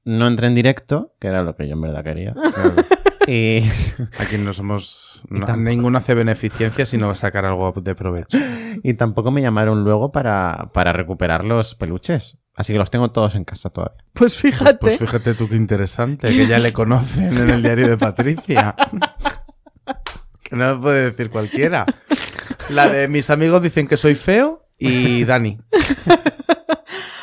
No 0.05 0.29
entré 0.29 0.47
en 0.47 0.55
directo, 0.55 1.15
que 1.19 1.27
era 1.27 1.43
lo 1.43 1.57
que 1.57 1.67
yo 1.67 1.75
en 1.75 1.81
verdad 1.81 2.05
quería. 2.05 2.33
Claro. 2.35 2.75
Y, 3.27 3.63
Aquí 4.19 4.39
no 4.39 4.53
somos. 4.53 5.23
Y 5.31 5.35
no- 5.41 5.47
tampoco- 5.47 5.69
ninguno 5.71 5.99
hace 5.99 6.15
beneficencia 6.15 6.87
si 6.87 6.97
no 6.99 7.07
va 7.07 7.13
a 7.13 7.17
sacar 7.17 7.45
algo 7.45 7.73
de 7.77 7.95
provecho. 7.95 8.39
y 8.83 8.95
tampoco 8.95 9.31
me 9.31 9.43
llamaron 9.43 9.85
luego 9.85 10.13
para, 10.13 10.71
para 10.73 10.93
recuperar 10.93 11.45
los 11.45 11.75
peluches. 11.75 12.39
Así 12.55 12.73
que 12.73 12.79
los 12.79 12.91
tengo 12.91 13.11
todos 13.11 13.35
en 13.35 13.45
casa 13.45 13.69
todavía. 13.69 13.99
Pues 14.15 14.35
Pues, 14.35 14.55
fíjate. 14.55 14.75
pues 14.79 14.99
fíjate 14.99 15.35
tú 15.35 15.49
qué 15.49 15.57
interesante, 15.57 16.29
que 16.29 16.47
ya 16.47 16.59
le 16.59 16.73
conocen 16.73 17.37
en 17.37 17.51
el 17.51 17.63
diario 17.63 17.89
de 17.89 17.99
Patricia. 17.99 18.75
que 20.43 20.57
no 20.57 20.75
lo 20.75 20.81
puede 20.81 21.05
decir 21.11 21.29
cualquiera. 21.31 21.85
La 22.71 22.89
de 22.89 23.09
mis 23.09 23.29
amigos 23.31 23.61
dicen 23.63 23.87
que 23.89 23.97
soy 23.99 24.15
feo 24.15 24.65
y 24.79 25.25
Dani. 25.25 25.59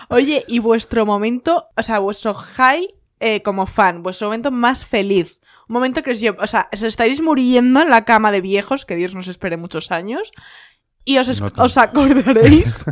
Oye, 0.09 0.43
y 0.47 0.59
vuestro 0.59 1.05
momento, 1.05 1.67
o 1.75 1.81
sea, 1.83 1.99
vuestro 1.99 2.33
high 2.33 2.87
eh, 3.19 3.41
como 3.41 3.65
fan, 3.65 4.03
vuestro 4.03 4.27
momento 4.27 4.51
más 4.51 4.85
feliz. 4.85 5.39
Un 5.69 5.73
momento 5.73 6.01
que 6.03 6.11
os 6.11 6.19
lleva, 6.19 6.43
o 6.43 6.47
sea, 6.47 6.69
os 6.73 6.83
estaréis 6.83 7.21
muriendo 7.21 7.81
en 7.81 7.89
la 7.89 8.05
cama 8.05 8.31
de 8.31 8.41
viejos, 8.41 8.85
que 8.85 8.95
Dios 8.95 9.15
nos 9.15 9.27
espere 9.27 9.57
muchos 9.57 9.91
años, 9.91 10.31
y 11.05 11.17
os, 11.17 11.27
es- 11.29 11.41
No 11.41 11.51
os 11.57 11.77
acordaréis 11.77 12.85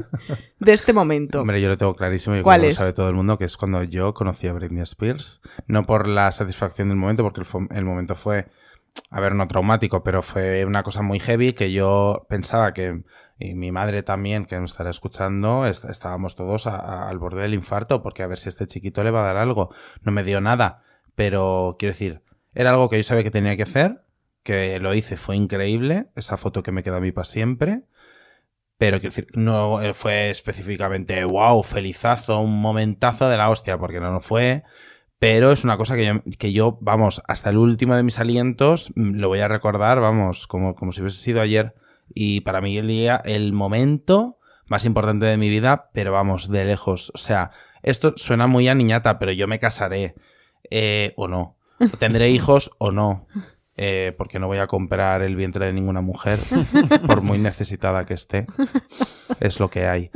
de 0.59 0.73
este 0.73 0.93
momento. 0.93 1.41
Hombre, 1.41 1.61
yo 1.61 1.69
lo 1.69 1.77
tengo 1.77 1.93
clarísimo 1.95 2.35
y 2.37 2.41
¿Cuál 2.41 2.57
como 2.59 2.65
lo 2.65 2.71
es? 2.71 2.77
sabe 2.77 2.93
todo 2.93 3.09
el 3.09 3.15
mundo, 3.15 3.37
que 3.37 3.45
es 3.45 3.57
cuando 3.57 3.83
yo 3.83 4.13
conocí 4.13 4.47
a 4.47 4.53
Britney 4.53 4.81
Spears. 4.83 5.41
No 5.67 5.83
por 5.83 6.07
la 6.07 6.31
satisfacción 6.31 6.89
del 6.89 6.97
momento, 6.97 7.23
porque 7.23 7.41
el, 7.41 7.77
el 7.77 7.85
momento 7.85 8.15
fue, 8.15 8.47
a 9.09 9.21
ver, 9.21 9.33
no 9.35 9.47
traumático, 9.47 10.03
pero 10.03 10.21
fue 10.21 10.65
una 10.65 10.83
cosa 10.83 11.01
muy 11.01 11.19
heavy 11.19 11.53
que 11.53 11.71
yo 11.71 12.25
pensaba 12.29 12.73
que, 12.73 13.03
y 13.39 13.55
mi 13.55 13.71
madre 13.71 14.03
también, 14.03 14.45
que 14.45 14.59
nos 14.59 14.71
estará 14.71 14.89
escuchando, 14.89 15.65
est- 15.65 15.85
estábamos 15.85 16.35
todos 16.35 16.67
a- 16.67 16.75
a- 16.75 17.09
al 17.09 17.17
borde 17.17 17.41
del 17.43 17.53
infarto, 17.53 18.01
porque 18.03 18.23
a 18.23 18.27
ver 18.27 18.37
si 18.37 18.49
este 18.49 18.67
chiquito 18.67 19.03
le 19.03 19.11
va 19.11 19.21
a 19.21 19.27
dar 19.33 19.37
algo. 19.37 19.73
No 20.01 20.11
me 20.11 20.23
dio 20.23 20.41
nada, 20.41 20.83
pero 21.15 21.75
quiero 21.79 21.93
decir, 21.93 22.21
era 22.53 22.71
algo 22.71 22.89
que 22.89 22.97
yo 22.97 23.03
sabía 23.03 23.23
que 23.23 23.31
tenía 23.31 23.55
que 23.55 23.63
hacer, 23.63 24.03
que 24.43 24.79
lo 24.79 24.93
hice, 24.93 25.17
fue 25.17 25.35
increíble, 25.35 26.07
esa 26.15 26.37
foto 26.37 26.63
que 26.63 26.71
me 26.71 26.83
queda 26.83 26.97
a 26.97 27.01
mí 27.01 27.11
para 27.11 27.25
siempre. 27.25 27.83
Pero 28.77 28.99
quiero 28.99 29.15
decir, 29.15 29.27
no 29.35 29.81
eh, 29.81 29.93
fue 29.93 30.31
específicamente, 30.31 31.23
wow, 31.23 31.61
felizazo, 31.61 32.39
un 32.39 32.59
momentazo 32.61 33.29
de 33.29 33.37
la 33.37 33.49
hostia, 33.49 33.77
porque 33.77 33.99
no 33.99 34.11
lo 34.11 34.19
fue. 34.19 34.63
Pero 35.19 35.51
es 35.51 35.63
una 35.63 35.77
cosa 35.77 35.95
que 35.95 36.05
yo, 36.05 36.13
que 36.39 36.51
yo, 36.51 36.79
vamos, 36.81 37.21
hasta 37.27 37.51
el 37.51 37.57
último 37.57 37.95
de 37.95 38.01
mis 38.01 38.17
alientos 38.17 38.91
mm, 38.95 39.19
lo 39.19 39.27
voy 39.27 39.39
a 39.41 39.47
recordar, 39.47 39.99
vamos, 39.99 40.47
como, 40.47 40.73
como 40.73 40.91
si 40.91 41.01
hubiese 41.01 41.19
sido 41.19 41.41
ayer. 41.41 41.75
Y 42.13 42.41
para 42.41 42.59
mí 42.59 42.77
el 42.77 42.87
día, 42.87 43.21
el 43.23 43.53
momento 43.53 44.39
más 44.65 44.85
importante 44.85 45.27
de 45.27 45.37
mi 45.37 45.49
vida, 45.49 45.91
pero 45.93 46.11
vamos, 46.11 46.49
de 46.49 46.65
lejos. 46.65 47.11
O 47.13 47.17
sea, 47.19 47.51
esto 47.83 48.13
suena 48.15 48.47
muy 48.47 48.67
a 48.67 48.73
niñata, 48.73 49.19
pero 49.19 49.31
yo 49.31 49.47
me 49.47 49.59
casaré 49.59 50.15
eh, 50.71 51.13
o 51.17 51.27
no. 51.27 51.57
Tendré 51.99 52.29
hijos 52.29 52.71
o 52.77 52.91
no. 52.91 53.27
eh, 53.77 54.13
porque 54.17 54.39
no 54.39 54.47
voy 54.47 54.59
a 54.59 54.67
comprar 54.67 55.21
el 55.21 55.35
vientre 55.35 55.65
de 55.65 55.73
ninguna 55.73 56.01
mujer, 56.01 56.39
por 57.07 57.21
muy 57.21 57.39
necesitada 57.39 58.05
que 58.05 58.13
esté. 58.13 58.45
Es 59.39 59.59
lo 59.59 59.69
que 59.69 59.87
hay. 59.87 60.11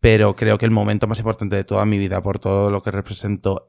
Pero 0.00 0.34
creo 0.34 0.58
que 0.58 0.64
el 0.64 0.70
momento 0.70 1.06
más 1.06 1.18
importante 1.18 1.56
de 1.56 1.64
toda 1.64 1.84
mi 1.84 1.98
vida, 1.98 2.20
por 2.20 2.38
todo 2.38 2.70
lo 2.70 2.82
que 2.82 2.90
representó 2.90 3.66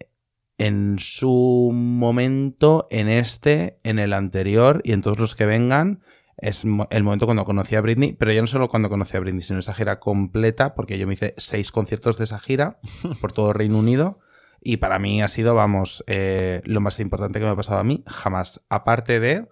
en 0.58 0.98
su 0.98 1.72
momento, 1.74 2.88
en 2.90 3.10
este, 3.10 3.78
en 3.84 4.00
el 4.00 4.14
anterior 4.14 4.82
y 4.84 4.94
en 4.94 5.02
todos 5.02 5.20
los 5.20 5.36
que 5.36 5.46
vengan, 5.46 6.02
es 6.38 6.64
el 6.64 7.04
momento 7.04 7.26
cuando 7.26 7.46
conocí 7.46 7.76
a 7.76 7.82
Britney, 7.82 8.14
pero 8.14 8.32
ya 8.32 8.42
no 8.42 8.48
solo 8.48 8.70
cuando 8.70 8.90
conocí 8.90 9.18
a 9.18 9.20
Britney, 9.20 9.42
sino 9.42 9.60
esa 9.60 9.74
gira 9.74 10.00
completa, 10.00 10.74
porque 10.74 10.98
yo 10.98 11.08
me 11.08 11.14
hice 11.14 11.34
seis 11.38 11.72
conciertos 11.72 12.18
de 12.18 12.24
esa 12.26 12.40
gira 12.40 12.80
por 13.22 13.34
todo 13.34 13.54
Reino 13.54 13.78
Unido. 13.78 14.20
Y 14.62 14.78
para 14.78 15.00
mí 15.00 15.22
ha 15.22 15.28
sido, 15.28 15.56
vamos, 15.56 16.04
eh, 16.08 16.62
lo 16.66 16.82
más 16.82 17.00
importante 17.00 17.40
que 17.40 17.46
me 17.46 17.52
ha 17.52 17.56
pasado 17.56 17.80
a 17.80 17.84
mí, 17.84 18.04
jamás. 18.08 18.66
Aparte 18.70 19.20
de 19.20 19.48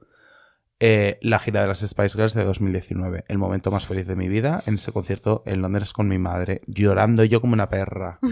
eh, 0.80 1.20
la 1.22 1.40
gira 1.40 1.62
de 1.62 1.68
las 1.68 1.80
Spice 1.80 2.18
Girls 2.18 2.34
de 2.34 2.44
2019, 2.44 3.24
el 3.28 3.38
momento 3.38 3.72
más 3.72 3.86
feliz 3.86 4.08
de 4.08 4.16
mi 4.16 4.28
vida, 4.28 4.62
en 4.66 4.76
ese 4.76 4.92
concierto 4.92 5.44
en 5.46 5.62
Londres 5.62 5.94
con 5.94 6.08
mi 6.08 6.18
madre, 6.18 6.62
llorando 6.68 7.24
yo 7.24 7.42
como 7.42 7.54
una 7.54 7.70
perra. 7.70 8.20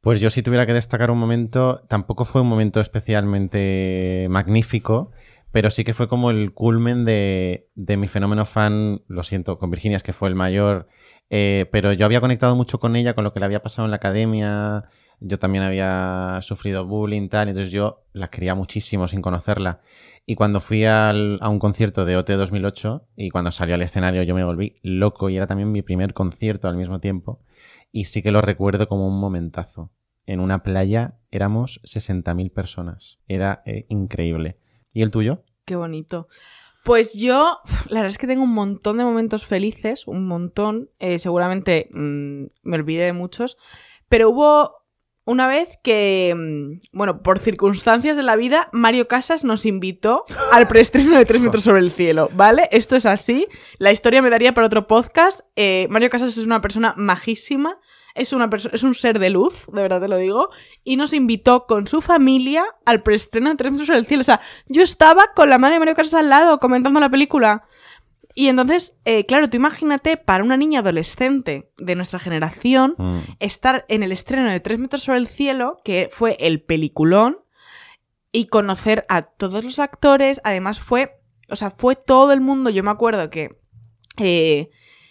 Pues 0.00 0.18
yo 0.18 0.30
si 0.30 0.42
tuviera 0.42 0.64
que 0.64 0.72
destacar 0.72 1.10
un 1.10 1.18
momento, 1.18 1.82
tampoco 1.86 2.24
fue 2.24 2.40
un 2.40 2.46
momento 2.46 2.80
especialmente 2.80 4.28
magnífico, 4.30 5.12
pero 5.52 5.70
sí 5.70 5.84
que 5.84 5.94
fue 5.94 6.08
como 6.08 6.30
el 6.30 6.52
culmen 6.52 7.04
de, 7.04 7.68
de 7.74 7.96
mi 7.96 8.08
fenómeno 8.08 8.46
fan, 8.46 9.02
lo 9.08 9.22
siento, 9.22 9.58
con 9.58 9.70
Virginia 9.70 9.96
es 9.96 10.02
que 10.02 10.12
fue 10.12 10.28
el 10.28 10.34
mayor, 10.34 10.86
eh, 11.30 11.66
pero 11.72 11.92
yo 11.92 12.06
había 12.06 12.20
conectado 12.20 12.56
mucho 12.56 12.80
con 12.80 12.96
ella, 12.96 13.14
con 13.14 13.24
lo 13.24 13.32
que 13.32 13.40
le 13.40 13.46
había 13.46 13.62
pasado 13.62 13.86
en 13.86 13.90
la 13.90 13.96
academia, 13.98 14.84
yo 15.20 15.38
también 15.38 15.64
había 15.64 16.38
sufrido 16.42 16.86
bullying, 16.86 17.28
tal, 17.28 17.48
entonces 17.48 17.72
yo 17.72 18.04
la 18.12 18.28
quería 18.28 18.54
muchísimo 18.54 19.06
sin 19.08 19.22
conocerla. 19.22 19.80
Y 20.26 20.34
cuando 20.36 20.60
fui 20.60 20.84
al- 20.84 21.38
a 21.40 21.48
un 21.48 21.58
concierto 21.58 22.04
de 22.04 22.16
OT 22.16 22.34
2008 22.34 23.06
y 23.16 23.30
cuando 23.30 23.50
salió 23.50 23.74
al 23.74 23.82
escenario 23.82 24.22
yo 24.22 24.34
me 24.34 24.44
volví 24.44 24.74
loco 24.82 25.28
y 25.30 25.36
era 25.36 25.46
también 25.46 25.72
mi 25.72 25.82
primer 25.82 26.14
concierto 26.14 26.68
al 26.68 26.76
mismo 26.76 27.00
tiempo. 27.00 27.40
Y 27.92 28.04
sí 28.04 28.22
que 28.22 28.30
lo 28.30 28.40
recuerdo 28.40 28.86
como 28.88 29.06
un 29.08 29.18
momentazo. 29.18 29.90
En 30.26 30.38
una 30.40 30.62
playa 30.62 31.18
éramos 31.30 31.80
60.000 31.84 32.50
personas. 32.50 33.18
Era 33.26 33.62
eh, 33.66 33.86
increíble. 33.88 34.58
¿Y 34.92 35.02
el 35.02 35.10
tuyo? 35.10 35.42
Qué 35.64 35.76
bonito. 35.76 36.28
Pues 36.84 37.12
yo, 37.14 37.58
la 37.88 38.00
verdad 38.00 38.10
es 38.10 38.18
que 38.18 38.26
tengo 38.26 38.42
un 38.42 38.54
montón 38.54 38.98
de 38.98 39.04
momentos 39.04 39.46
felices, 39.46 40.06
un 40.06 40.26
montón. 40.26 40.90
eh, 40.98 41.18
seguramente 41.18 41.88
mm, 41.92 42.44
me 42.62 42.76
olvidé 42.76 43.04
de 43.04 43.12
muchos. 43.12 43.56
Pero 44.08 44.30
hubo 44.30 44.80
una 45.24 45.46
vez 45.46 45.78
que, 45.84 46.34
mm, 46.34 46.96
bueno, 46.96 47.22
por 47.22 47.38
circunstancias 47.38 48.16
de 48.16 48.22
la 48.22 48.34
vida, 48.36 48.68
Mario 48.72 49.06
Casas 49.06 49.44
nos 49.44 49.66
invitó 49.66 50.24
al 50.50 50.66
preestreno 50.66 51.16
de 51.16 51.26
3 51.26 51.40
metros 51.42 51.62
sobre 51.62 51.80
el 51.80 51.92
cielo, 51.92 52.30
¿vale? 52.32 52.68
Esto 52.72 52.96
es 52.96 53.06
así. 53.06 53.46
La 53.78 53.92
historia 53.92 54.22
me 54.22 54.30
daría 54.30 54.54
para 54.54 54.66
otro 54.66 54.86
podcast. 54.86 55.40
Eh, 55.56 55.86
Mario 55.90 56.10
Casas 56.10 56.36
es 56.36 56.44
una 56.46 56.60
persona 56.60 56.94
majísima. 56.96 57.78
Es, 58.14 58.32
una 58.32 58.48
es 58.72 58.82
un 58.82 58.94
ser 58.94 59.18
de 59.18 59.30
luz, 59.30 59.54
de 59.72 59.82
verdad 59.82 60.00
te 60.00 60.08
lo 60.08 60.16
digo. 60.16 60.50
Y 60.84 60.96
nos 60.96 61.12
invitó 61.12 61.66
con 61.66 61.86
su 61.86 62.00
familia 62.00 62.64
al 62.84 63.02
preestreno 63.02 63.50
de 63.50 63.56
3 63.56 63.72
metros 63.72 63.86
sobre 63.86 63.98
el 63.98 64.06
cielo. 64.06 64.20
O 64.22 64.24
sea, 64.24 64.40
yo 64.66 64.82
estaba 64.82 65.32
con 65.34 65.48
la 65.48 65.58
madre 65.58 65.74
de 65.74 65.78
Mario 65.80 65.94
Casas 65.94 66.14
al 66.14 66.28
lado 66.28 66.58
comentando 66.58 67.00
la 67.00 67.10
película. 67.10 67.64
Y 68.34 68.48
entonces, 68.48 68.94
eh, 69.04 69.26
claro, 69.26 69.50
tú 69.50 69.56
imagínate 69.56 70.16
para 70.16 70.44
una 70.44 70.56
niña 70.56 70.80
adolescente 70.80 71.70
de 71.78 71.94
nuestra 71.96 72.18
generación 72.20 72.94
Mm. 72.96 73.18
estar 73.40 73.84
en 73.88 74.02
el 74.02 74.12
estreno 74.12 74.48
de 74.50 74.60
3 74.60 74.78
metros 74.78 75.02
sobre 75.02 75.18
el 75.18 75.26
cielo, 75.26 75.78
que 75.84 76.08
fue 76.12 76.36
el 76.40 76.62
peliculón, 76.62 77.38
y 78.32 78.46
conocer 78.46 79.04
a 79.08 79.22
todos 79.22 79.64
los 79.64 79.80
actores. 79.80 80.40
Además, 80.44 80.78
fue, 80.80 81.20
o 81.48 81.56
sea, 81.56 81.70
fue 81.72 81.96
todo 81.96 82.32
el 82.32 82.40
mundo. 82.40 82.70
Yo 82.70 82.84
me 82.84 82.92
acuerdo 82.92 83.28
que 83.30 83.58
eh, 84.16 84.70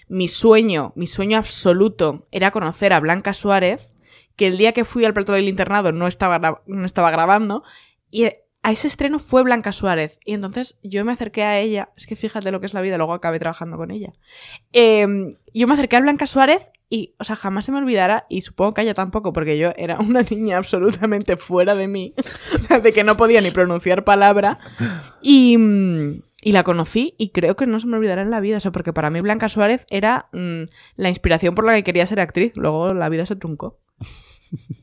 mi 0.10 0.28
sueño, 0.28 0.92
mi 0.96 1.08
sueño 1.08 1.38
absoluto 1.38 2.26
era 2.32 2.52
conocer 2.52 2.94
a 2.94 3.00
Blanca 3.00 3.34
Suárez, 3.34 3.94
que 4.36 4.48
el 4.48 4.58
día 4.58 4.74
que 4.74 4.86
fui 4.86 5.06
al 5.06 5.14
plato 5.14 5.34
del 5.34 5.48
internado 5.48 5.92
no 5.92 6.08
estaba, 6.08 6.62
no 6.66 6.86
estaba 6.86 7.12
grabando, 7.12 7.64
y 8.10 8.26
a 8.62 8.72
ese 8.72 8.88
estreno 8.88 9.20
fue 9.20 9.44
Blanca 9.44 9.72
Suárez. 9.72 10.20
Y 10.26 10.34
entonces 10.34 10.78
yo 10.84 11.06
me 11.06 11.14
acerqué 11.14 11.44
a 11.44 11.60
ella, 11.60 11.90
es 11.96 12.08
que 12.08 12.16
fíjate 12.16 12.52
lo 12.52 12.60
que 12.60 12.66
es 12.66 12.74
la 12.74 12.82
vida, 12.82 12.98
luego 12.98 13.14
acabé 13.14 13.40
trabajando 13.40 13.78
con 13.78 13.92
ella. 13.92 14.14
Eh, 14.74 15.30
yo 15.54 15.68
me 15.68 15.74
acerqué 15.74 15.96
a 15.96 16.02
Blanca 16.02 16.26
Suárez 16.28 16.70
y, 16.90 17.14
o 17.20 17.24
sea, 17.24 17.36
jamás 17.36 17.66
se 17.66 17.72
me 17.72 17.78
olvidará, 17.78 18.26
y 18.30 18.42
supongo 18.42 18.74
que 18.74 18.82
ella 18.82 18.96
tampoco, 18.96 19.32
porque 19.32 19.60
yo 19.60 19.72
era 19.78 20.00
una 20.00 20.24
niña 20.24 20.58
absolutamente 20.58 21.38
fuera 21.38 21.76
de 21.76 21.88
mí, 21.88 22.14
de 22.84 22.92
que 22.92 23.04
no 23.04 23.16
podía 23.16 23.42
ni 23.42 23.52
pronunciar 23.52 24.04
palabra. 24.04 24.58
Y, 25.22 25.56
mm, 25.58 26.22
y 26.42 26.52
la 26.54 26.64
conocí 26.64 27.16
y 27.18 27.30
creo 27.32 27.56
que 27.56 27.66
no 27.66 27.80
se 27.80 27.88
me 27.88 27.98
olvidará 27.98 28.22
en 28.22 28.32
la 28.32 28.40
vida, 28.40 28.58
o 28.58 28.60
sea, 28.60 28.72
porque 28.72 28.94
para 28.94 29.10
mí 29.10 29.20
Blanca 29.22 29.50
Suárez 29.50 29.86
era 29.90 30.30
mm, 30.32 30.64
la 30.96 31.10
inspiración 31.10 31.56
por 31.56 31.66
la 31.66 31.74
que 31.74 31.84
quería 31.84 32.06
ser 32.06 32.20
actriz, 32.20 32.54
luego 32.56 32.94
la 32.94 33.10
vida 33.10 33.26
se 33.26 33.36
truncó. 33.36 33.80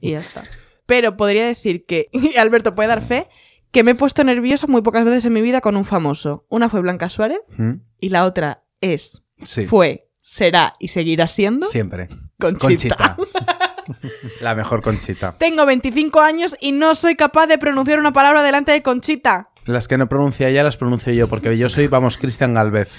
Y 0.00 0.12
ya 0.12 0.18
está. 0.18 0.42
Pero 0.86 1.16
podría 1.16 1.46
decir 1.46 1.86
que, 1.86 2.08
y 2.12 2.36
Alberto 2.36 2.74
puede 2.74 2.88
dar 2.88 3.02
fe, 3.02 3.28
que 3.72 3.82
me 3.82 3.92
he 3.92 3.94
puesto 3.94 4.22
nerviosa 4.24 4.66
muy 4.66 4.82
pocas 4.82 5.04
veces 5.04 5.24
en 5.24 5.32
mi 5.32 5.42
vida 5.42 5.60
con 5.60 5.76
un 5.76 5.84
famoso. 5.84 6.46
Una 6.48 6.68
fue 6.68 6.80
Blanca 6.80 7.08
Suárez 7.08 7.40
¿Mm? 7.56 7.72
y 8.00 8.08
la 8.10 8.24
otra 8.24 8.62
es, 8.80 9.22
Sí. 9.42 9.66
fue, 9.66 10.08
será 10.20 10.74
y 10.78 10.88
seguirá 10.88 11.26
siendo 11.26 11.66
Siempre. 11.66 12.08
Conchita. 12.38 13.16
Conchita. 13.16 13.16
La 14.40 14.54
mejor 14.54 14.82
Conchita. 14.82 15.36
Tengo 15.38 15.64
25 15.64 16.20
años 16.20 16.56
y 16.60 16.72
no 16.72 16.94
soy 16.94 17.14
capaz 17.16 17.46
de 17.46 17.58
pronunciar 17.58 17.98
una 17.98 18.12
palabra 18.12 18.42
delante 18.42 18.72
de 18.72 18.82
Conchita. 18.82 19.50
Las 19.66 19.88
que 19.88 19.98
no 19.98 20.08
pronuncia 20.08 20.48
ella 20.48 20.62
las 20.62 20.76
pronuncio 20.76 21.12
yo, 21.12 21.28
porque 21.28 21.58
yo 21.58 21.68
soy, 21.68 21.88
vamos, 21.88 22.16
Cristian 22.18 22.54
Galvez. 22.54 22.90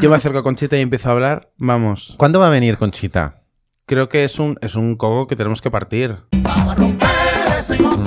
Yo 0.00 0.08
me 0.08 0.16
acerco 0.16 0.38
a 0.38 0.42
Conchita 0.42 0.76
y 0.76 0.80
empiezo 0.80 1.08
a 1.08 1.12
hablar, 1.12 1.50
vamos. 1.56 2.14
¿Cuándo 2.16 2.38
va 2.38 2.46
a 2.46 2.50
venir 2.50 2.78
Conchita? 2.78 3.42
Creo 3.86 4.08
que 4.08 4.24
es 4.24 4.38
un, 4.38 4.56
es 4.60 4.76
un 4.76 4.96
coco 4.96 5.26
que 5.26 5.34
tenemos 5.36 5.60
que 5.60 5.70
partir. 5.70 6.16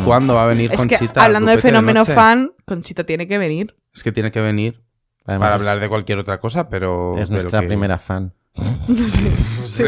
¿Cuándo 0.06 0.36
va 0.36 0.44
a 0.44 0.48
venir 0.48 0.72
Es 0.72 0.78
Conchita? 0.80 1.14
que 1.14 1.20
hablando 1.20 1.50
de 1.52 1.58
Grupete 1.58 1.68
fenómeno 1.74 2.00
noche? 2.02 2.16
fan, 2.16 2.52
Conchita 2.66 3.04
tiene 3.04 3.28
que 3.28 3.38
venir. 3.38 3.76
Es 3.94 4.04
que 4.04 4.12
tiene 4.12 4.32
que 4.32 4.42
venir 4.42 4.82
Además, 5.26 5.48
para 5.52 5.56
es, 5.58 5.62
hablar 5.62 5.80
de 5.82 5.90
cualquier 5.90 6.20
otra 6.20 6.40
cosa, 6.40 6.70
pero... 6.70 7.18
es 7.18 7.30
nuestra 7.30 7.62
que- 7.62 7.68
primera 7.68 8.00
fan. 8.00 8.34
Sí. 9.64 9.84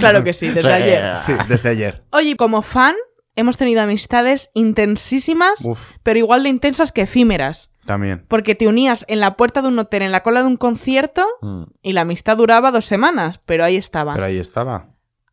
Claro 0.00 0.24
que 0.24 0.32
sí, 0.32 0.48
desde 0.48 0.72
ayer. 0.72 1.16
Sí, 1.16 1.32
desde 1.48 1.68
ayer. 1.68 2.02
Oye, 2.10 2.36
como 2.36 2.62
fan, 2.62 2.94
hemos 3.36 3.56
tenido 3.56 3.80
amistades 3.82 4.50
intensísimas, 4.54 5.64
Uf, 5.64 5.92
pero 6.02 6.18
igual 6.18 6.42
de 6.42 6.48
intensas 6.48 6.92
que 6.92 7.02
efímeras. 7.02 7.70
también. 7.86 8.24
Porque 8.28 8.54
te 8.54 8.68
unías 8.68 9.04
en 9.08 9.20
la 9.20 9.36
puerta 9.36 9.62
de 9.62 9.68
un 9.68 9.78
hotel, 9.78 10.02
en 10.02 10.12
la 10.12 10.22
cola 10.22 10.42
de 10.42 10.46
un 10.48 10.56
concierto, 10.56 11.24
Mm. 11.40 11.62
y 11.82 11.92
la 11.92 12.02
amistad 12.02 12.36
duraba 12.36 12.70
dos 12.70 12.84
semanas, 12.84 13.40
pero 13.46 13.64
ahí 13.64 13.76
estaba. 13.76 14.14
Pero 14.14 14.26
ahí 14.26 14.38
estaba. 14.38 14.90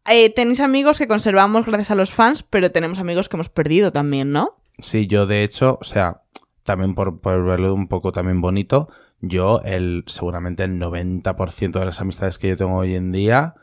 Eh, 0.10 0.34
tenéis 0.34 0.60
amigos 0.62 0.98
que 0.98 1.08
conservamos 1.08 1.66
gracias 1.66 1.92
a 1.92 1.96
los 1.96 2.12
fans, 2.12 2.44
pero 2.44 2.72
tenemos 2.72 2.98
amigos 3.00 3.28
que 3.30 3.36
hemos 3.36 3.50
perdido 3.50 3.92
también, 3.92 4.32
¿no? 4.32 4.58
Sí, 4.80 5.06
yo 5.08 5.26
de 5.28 5.44
hecho, 5.44 5.78
o 5.82 5.84
sea, 5.84 6.24
también 6.64 6.96
por, 6.96 7.20
por 7.20 7.44
verlo 7.46 7.74
un 7.74 7.88
poco 7.88 8.12
también 8.12 8.40
bonito, 8.42 8.88
yo 9.20 9.60
el 9.66 10.04
seguramente 10.08 10.64
el 10.64 10.80
90% 10.80 11.80
de 11.80 11.86
las 11.86 12.00
amistades 12.02 12.38
que 12.40 12.48
yo 12.50 12.58
tengo 12.58 12.78
hoy 12.78 12.96
en 12.96 13.12
día 13.12 13.56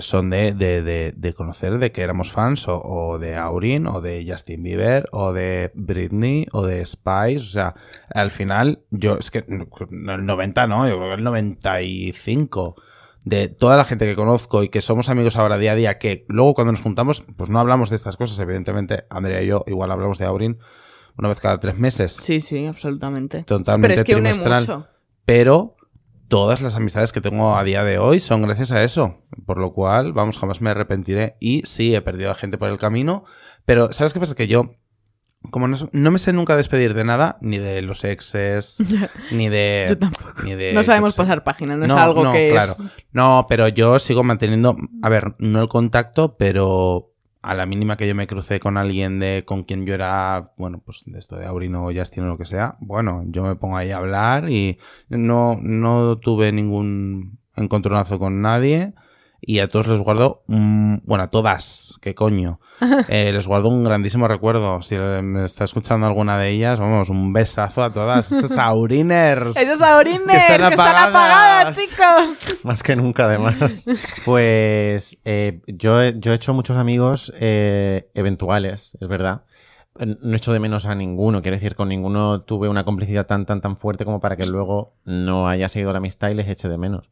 son 0.00 0.30
de, 0.30 0.52
de, 0.52 0.82
de, 0.82 1.12
de 1.16 1.34
conocer 1.34 1.78
de 1.78 1.90
que 1.90 2.02
éramos 2.02 2.30
fans 2.30 2.68
o, 2.68 2.80
o 2.80 3.18
de 3.18 3.36
Aurin 3.36 3.86
o 3.86 4.00
de 4.00 4.24
Justin 4.26 4.62
Bieber 4.62 5.08
o 5.10 5.32
de 5.32 5.72
Britney 5.74 6.46
o 6.52 6.64
de 6.64 6.86
Spice, 6.86 7.38
o 7.38 7.40
sea, 7.40 7.74
al 8.14 8.30
final 8.30 8.84
yo 8.90 9.16
es 9.16 9.30
que 9.30 9.44
no, 9.48 10.14
el 10.14 10.24
90 10.24 10.66
no, 10.68 10.88
yo 10.88 10.96
creo 10.96 11.08
que 11.08 11.14
el 11.16 11.24
95 11.24 12.76
de 13.24 13.48
toda 13.48 13.76
la 13.76 13.84
gente 13.84 14.06
que 14.06 14.16
conozco 14.16 14.62
y 14.62 14.68
que 14.68 14.80
somos 14.80 15.08
amigos 15.08 15.36
ahora 15.36 15.58
día 15.58 15.72
a 15.72 15.74
día, 15.74 15.98
que 15.98 16.24
luego 16.28 16.54
cuando 16.54 16.72
nos 16.72 16.80
juntamos, 16.80 17.22
pues 17.36 17.50
no 17.50 17.58
hablamos 17.58 17.90
de 17.90 17.96
estas 17.96 18.16
cosas, 18.16 18.38
evidentemente, 18.38 19.04
Andrea 19.10 19.42
y 19.42 19.46
yo 19.48 19.64
igual 19.66 19.90
hablamos 19.90 20.18
de 20.18 20.24
Aurin 20.24 20.58
una 21.18 21.28
vez 21.28 21.40
cada 21.40 21.58
tres 21.58 21.76
meses, 21.76 22.12
Sí, 22.12 22.40
sí, 22.40 22.66
absolutamente. 22.66 23.42
totalmente 23.42 23.88
Pero 23.88 24.00
es 24.00 24.04
que 24.04 24.14
une 24.16 24.32
mucho. 24.34 24.86
Pero 25.26 25.76
todas 26.30 26.62
las 26.62 26.76
amistades 26.76 27.12
que 27.12 27.20
tengo 27.20 27.58
a 27.58 27.64
día 27.64 27.84
de 27.84 27.98
hoy 27.98 28.20
son 28.20 28.40
gracias 28.42 28.70
a 28.72 28.82
eso, 28.82 29.18
por 29.44 29.58
lo 29.58 29.72
cual, 29.74 30.12
vamos, 30.14 30.38
jamás 30.38 30.62
me 30.62 30.70
arrepentiré. 30.70 31.36
Y 31.40 31.62
sí, 31.66 31.94
he 31.94 32.00
perdido 32.00 32.30
a 32.30 32.34
gente 32.34 32.56
por 32.56 32.70
el 32.70 32.78
camino, 32.78 33.24
pero 33.66 33.92
¿sabes 33.92 34.14
qué 34.14 34.20
pasa? 34.20 34.34
Que 34.36 34.46
yo, 34.46 34.76
como 35.50 35.66
no, 35.68 35.76
no 35.92 36.10
me 36.10 36.18
sé 36.18 36.32
nunca 36.32 36.56
despedir 36.56 36.94
de 36.94 37.04
nada, 37.04 37.36
ni 37.40 37.58
de 37.58 37.82
los 37.82 38.04
exes, 38.04 38.78
ni 39.32 39.48
de... 39.48 39.86
Yo 39.88 39.98
tampoco. 39.98 40.42
ni 40.44 40.54
de- 40.54 40.72
No 40.72 40.82
sabemos 40.82 41.16
pasar 41.16 41.42
página, 41.44 41.76
no, 41.76 41.84
es 41.86 41.92
algo 41.92 42.24
no, 42.24 42.32
que 42.32 42.50
claro. 42.50 42.72
es... 42.78 42.92
No, 43.12 43.44
pero 43.48 43.68
yo 43.68 43.98
sigo 43.98 44.22
manteniendo, 44.22 44.76
a 45.02 45.08
ver, 45.08 45.34
no 45.38 45.60
el 45.60 45.68
contacto, 45.68 46.36
pero 46.36 47.12
a 47.42 47.54
la 47.54 47.66
mínima 47.66 47.96
que 47.96 48.06
yo 48.06 48.14
me 48.14 48.26
crucé 48.26 48.60
con 48.60 48.76
alguien 48.76 49.18
de 49.18 49.44
con 49.46 49.64
quien 49.64 49.86
yo 49.86 49.94
era, 49.94 50.52
bueno, 50.58 50.82
pues 50.84 51.02
de 51.06 51.18
esto 51.18 51.36
de 51.36 51.46
Aurino 51.46 51.86
o 51.86 51.92
Justin 51.92 52.24
o 52.24 52.26
lo 52.26 52.38
que 52.38 52.44
sea, 52.44 52.76
bueno, 52.80 53.24
yo 53.26 53.42
me 53.42 53.56
pongo 53.56 53.76
ahí 53.76 53.90
a 53.90 53.96
hablar 53.96 54.50
y 54.50 54.78
no, 55.08 55.58
no 55.62 56.18
tuve 56.18 56.52
ningún 56.52 57.38
encontronazo 57.56 58.18
con 58.18 58.42
nadie. 58.42 58.94
Y 59.42 59.60
a 59.60 59.68
todos 59.68 59.86
les 59.88 59.98
guardo, 60.00 60.42
un- 60.48 61.02
bueno, 61.06 61.24
a 61.24 61.30
todas, 61.30 61.98
qué 62.02 62.14
coño, 62.14 62.60
Eh, 63.08 63.30
les 63.32 63.46
guardo 63.46 63.68
un 63.68 63.84
grandísimo 63.84 64.28
recuerdo. 64.28 64.82
Si 64.82 64.96
me 64.96 65.44
está 65.44 65.64
escuchando 65.64 66.06
alguna 66.06 66.38
de 66.38 66.50
ellas, 66.50 66.78
vamos, 66.80 67.08
un 67.10 67.32
besazo 67.32 67.82
a 67.82 67.90
todas 67.90 68.30
esas 68.32 68.56
auriners. 68.58 69.56
¡Esos 69.56 69.80
aurines! 69.82 70.26
Que 70.26 70.36
están 70.36 70.58
¡Que 70.58 70.68
están 70.68 70.96
apagadas, 71.08 71.08
apagadas! 71.08 71.78
chicos! 71.78 72.58
Más 72.64 72.82
que 72.82 72.96
nunca, 72.96 73.24
además. 73.24 73.86
Pues 74.24 75.18
eh, 75.24 75.60
yo, 75.66 76.00
he- 76.02 76.14
yo 76.18 76.32
he 76.32 76.34
hecho 76.34 76.54
muchos 76.54 76.76
amigos 76.76 77.32
eh, 77.38 78.10
eventuales, 78.14 78.96
es 79.00 79.08
verdad. 79.08 79.42
No 79.98 80.32
he 80.32 80.36
hecho 80.36 80.52
de 80.52 80.60
menos 80.60 80.86
a 80.86 80.94
ninguno. 80.94 81.42
Quiero 81.42 81.56
decir, 81.56 81.74
con 81.74 81.88
ninguno 81.88 82.42
tuve 82.42 82.68
una 82.68 82.84
complicidad 82.84 83.26
tan, 83.26 83.44
tan, 83.44 83.60
tan 83.60 83.76
fuerte 83.76 84.04
como 84.04 84.20
para 84.20 84.36
que 84.36 84.46
luego 84.46 84.94
no 85.04 85.48
haya 85.48 85.68
seguido 85.68 85.92
la 85.92 85.98
amistad 85.98 86.28
y 86.30 86.34
les 86.34 86.48
eche 86.48 86.68
de 86.68 86.78
menos. 86.78 87.10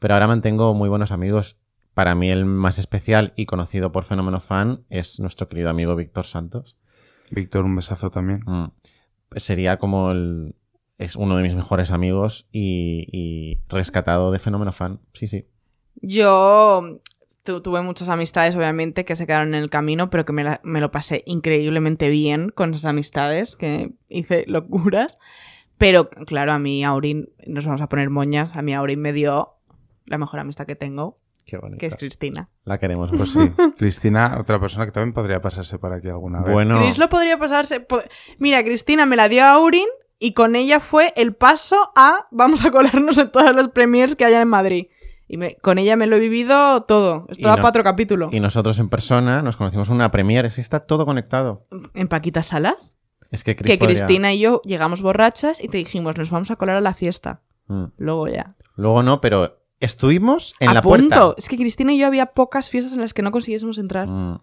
Pero 0.00 0.14
ahora 0.14 0.26
mantengo 0.26 0.74
muy 0.74 0.88
buenos 0.88 1.12
amigos. 1.12 1.56
Para 1.94 2.16
mí 2.16 2.30
el 2.30 2.44
más 2.44 2.78
especial 2.78 3.32
y 3.36 3.46
conocido 3.46 3.92
por 3.92 4.02
Fenómeno 4.04 4.40
Fan 4.40 4.84
es 4.90 5.20
nuestro 5.20 5.48
querido 5.48 5.70
amigo 5.70 5.94
Víctor 5.94 6.24
Santos. 6.26 6.76
Víctor, 7.30 7.64
un 7.64 7.76
besazo 7.76 8.10
también. 8.10 8.40
Mm. 8.46 8.72
Sería 9.36 9.78
como 9.78 10.10
el... 10.10 10.56
Es 10.98 11.14
uno 11.16 11.36
de 11.36 11.42
mis 11.44 11.54
mejores 11.54 11.92
amigos 11.92 12.48
y, 12.52 13.06
y 13.12 13.60
rescatado 13.68 14.32
de 14.32 14.38
Fenómeno 14.38 14.72
Fan. 14.72 15.00
Sí, 15.14 15.26
sí. 15.28 15.46
Yo 16.02 17.00
tu- 17.42 17.62
tuve 17.62 17.80
muchas 17.82 18.08
amistades, 18.08 18.54
obviamente, 18.54 19.04
que 19.04 19.16
se 19.16 19.26
quedaron 19.26 19.54
en 19.54 19.62
el 19.62 19.70
camino, 19.70 20.10
pero 20.10 20.24
que 20.24 20.32
me, 20.32 20.44
la- 20.44 20.60
me 20.62 20.80
lo 20.80 20.90
pasé 20.90 21.22
increíblemente 21.26 22.08
bien 22.10 22.50
con 22.50 22.74
esas 22.74 22.86
amistades, 22.86 23.56
que 23.56 23.92
hice 24.08 24.44
locuras. 24.46 25.18
Pero, 25.78 26.10
claro, 26.10 26.52
a 26.52 26.58
mí 26.58 26.84
Aurin, 26.84 27.30
nos 27.46 27.64
vamos 27.64 27.80
a 27.80 27.88
poner 27.88 28.10
moñas, 28.10 28.54
a 28.56 28.60
mí 28.62 28.74
Aurin 28.74 29.00
me 29.00 29.12
dio 29.14 29.54
la 30.06 30.18
mejor 30.18 30.40
amistad 30.40 30.66
que 30.66 30.76
tengo, 30.76 31.18
Qué 31.46 31.56
bonito. 31.58 31.78
que 31.78 31.86
es 31.86 31.96
Cristina. 31.96 32.48
La 32.64 32.78
queremos. 32.78 33.10
Pues 33.10 33.32
sí. 33.32 33.40
Cristina, 33.78 34.36
otra 34.40 34.60
persona 34.60 34.86
que 34.86 34.92
también 34.92 35.12
podría 35.14 35.40
pasarse 35.40 35.78
por 35.78 35.92
aquí 35.92 36.08
alguna 36.08 36.40
vez. 36.40 36.52
Bueno, 36.52 36.80
Cris 36.80 36.98
lo 36.98 37.08
podría 37.08 37.38
pasarse. 37.38 37.86
Mira, 38.38 38.62
Cristina 38.62 39.06
me 39.06 39.16
la 39.16 39.28
dio 39.28 39.44
a 39.44 39.52
Aurin 39.52 39.86
y 40.18 40.34
con 40.34 40.54
ella 40.56 40.80
fue 40.80 41.12
el 41.16 41.34
paso 41.34 41.76
a 41.96 42.26
vamos 42.30 42.64
a 42.64 42.70
colarnos 42.70 43.18
en 43.18 43.30
todas 43.32 43.54
las 43.54 43.68
premiers 43.68 44.16
que 44.16 44.24
haya 44.24 44.40
en 44.42 44.48
Madrid. 44.48 44.86
Y 45.26 45.36
me- 45.36 45.54
con 45.56 45.78
ella 45.78 45.94
me 45.96 46.06
lo 46.08 46.16
he 46.16 46.20
vivido 46.20 46.82
todo. 46.82 47.26
Estaba 47.28 47.54
no- 47.56 47.62
para 47.62 47.68
otro 47.70 47.84
capítulo. 47.84 48.28
y 48.32 48.40
nosotros 48.40 48.78
en 48.80 48.88
persona 48.88 49.42
nos 49.42 49.56
conocimos 49.56 49.88
en 49.88 49.94
una 49.94 50.10
premiere. 50.10 50.48
Es 50.48 50.56
que 50.56 50.60
está 50.60 50.80
todo 50.80 51.06
conectado. 51.06 51.66
En 51.94 52.08
Paquita 52.08 52.42
Salas. 52.42 52.96
Es 53.30 53.44
que, 53.44 53.54
que 53.54 53.62
podría- 53.78 53.78
Cristina 54.06 54.32
y 54.32 54.40
yo 54.40 54.60
llegamos 54.64 55.02
borrachas 55.02 55.62
y 55.62 55.68
te 55.68 55.78
dijimos, 55.78 56.18
nos 56.18 56.30
vamos 56.30 56.50
a 56.50 56.56
colar 56.56 56.76
a 56.76 56.80
la 56.80 56.94
fiesta. 56.94 57.42
Mm. 57.68 57.84
Luego 57.96 58.26
ya. 58.26 58.56
Luego 58.74 59.04
no, 59.04 59.20
pero 59.20 59.59
estuvimos 59.80 60.54
en 60.60 60.68
a 60.70 60.74
la 60.74 60.82
punto. 60.82 61.08
puerta. 61.08 61.34
Es 61.38 61.48
que 61.48 61.56
Cristina 61.56 61.92
y 61.92 61.98
yo 61.98 62.06
había 62.06 62.26
pocas 62.26 62.68
fiestas 62.70 62.92
en 62.92 63.00
las 63.00 63.14
que 63.14 63.22
no 63.22 63.30
consiguiésemos 63.30 63.78
entrar. 63.78 64.06
Mm. 64.08 64.40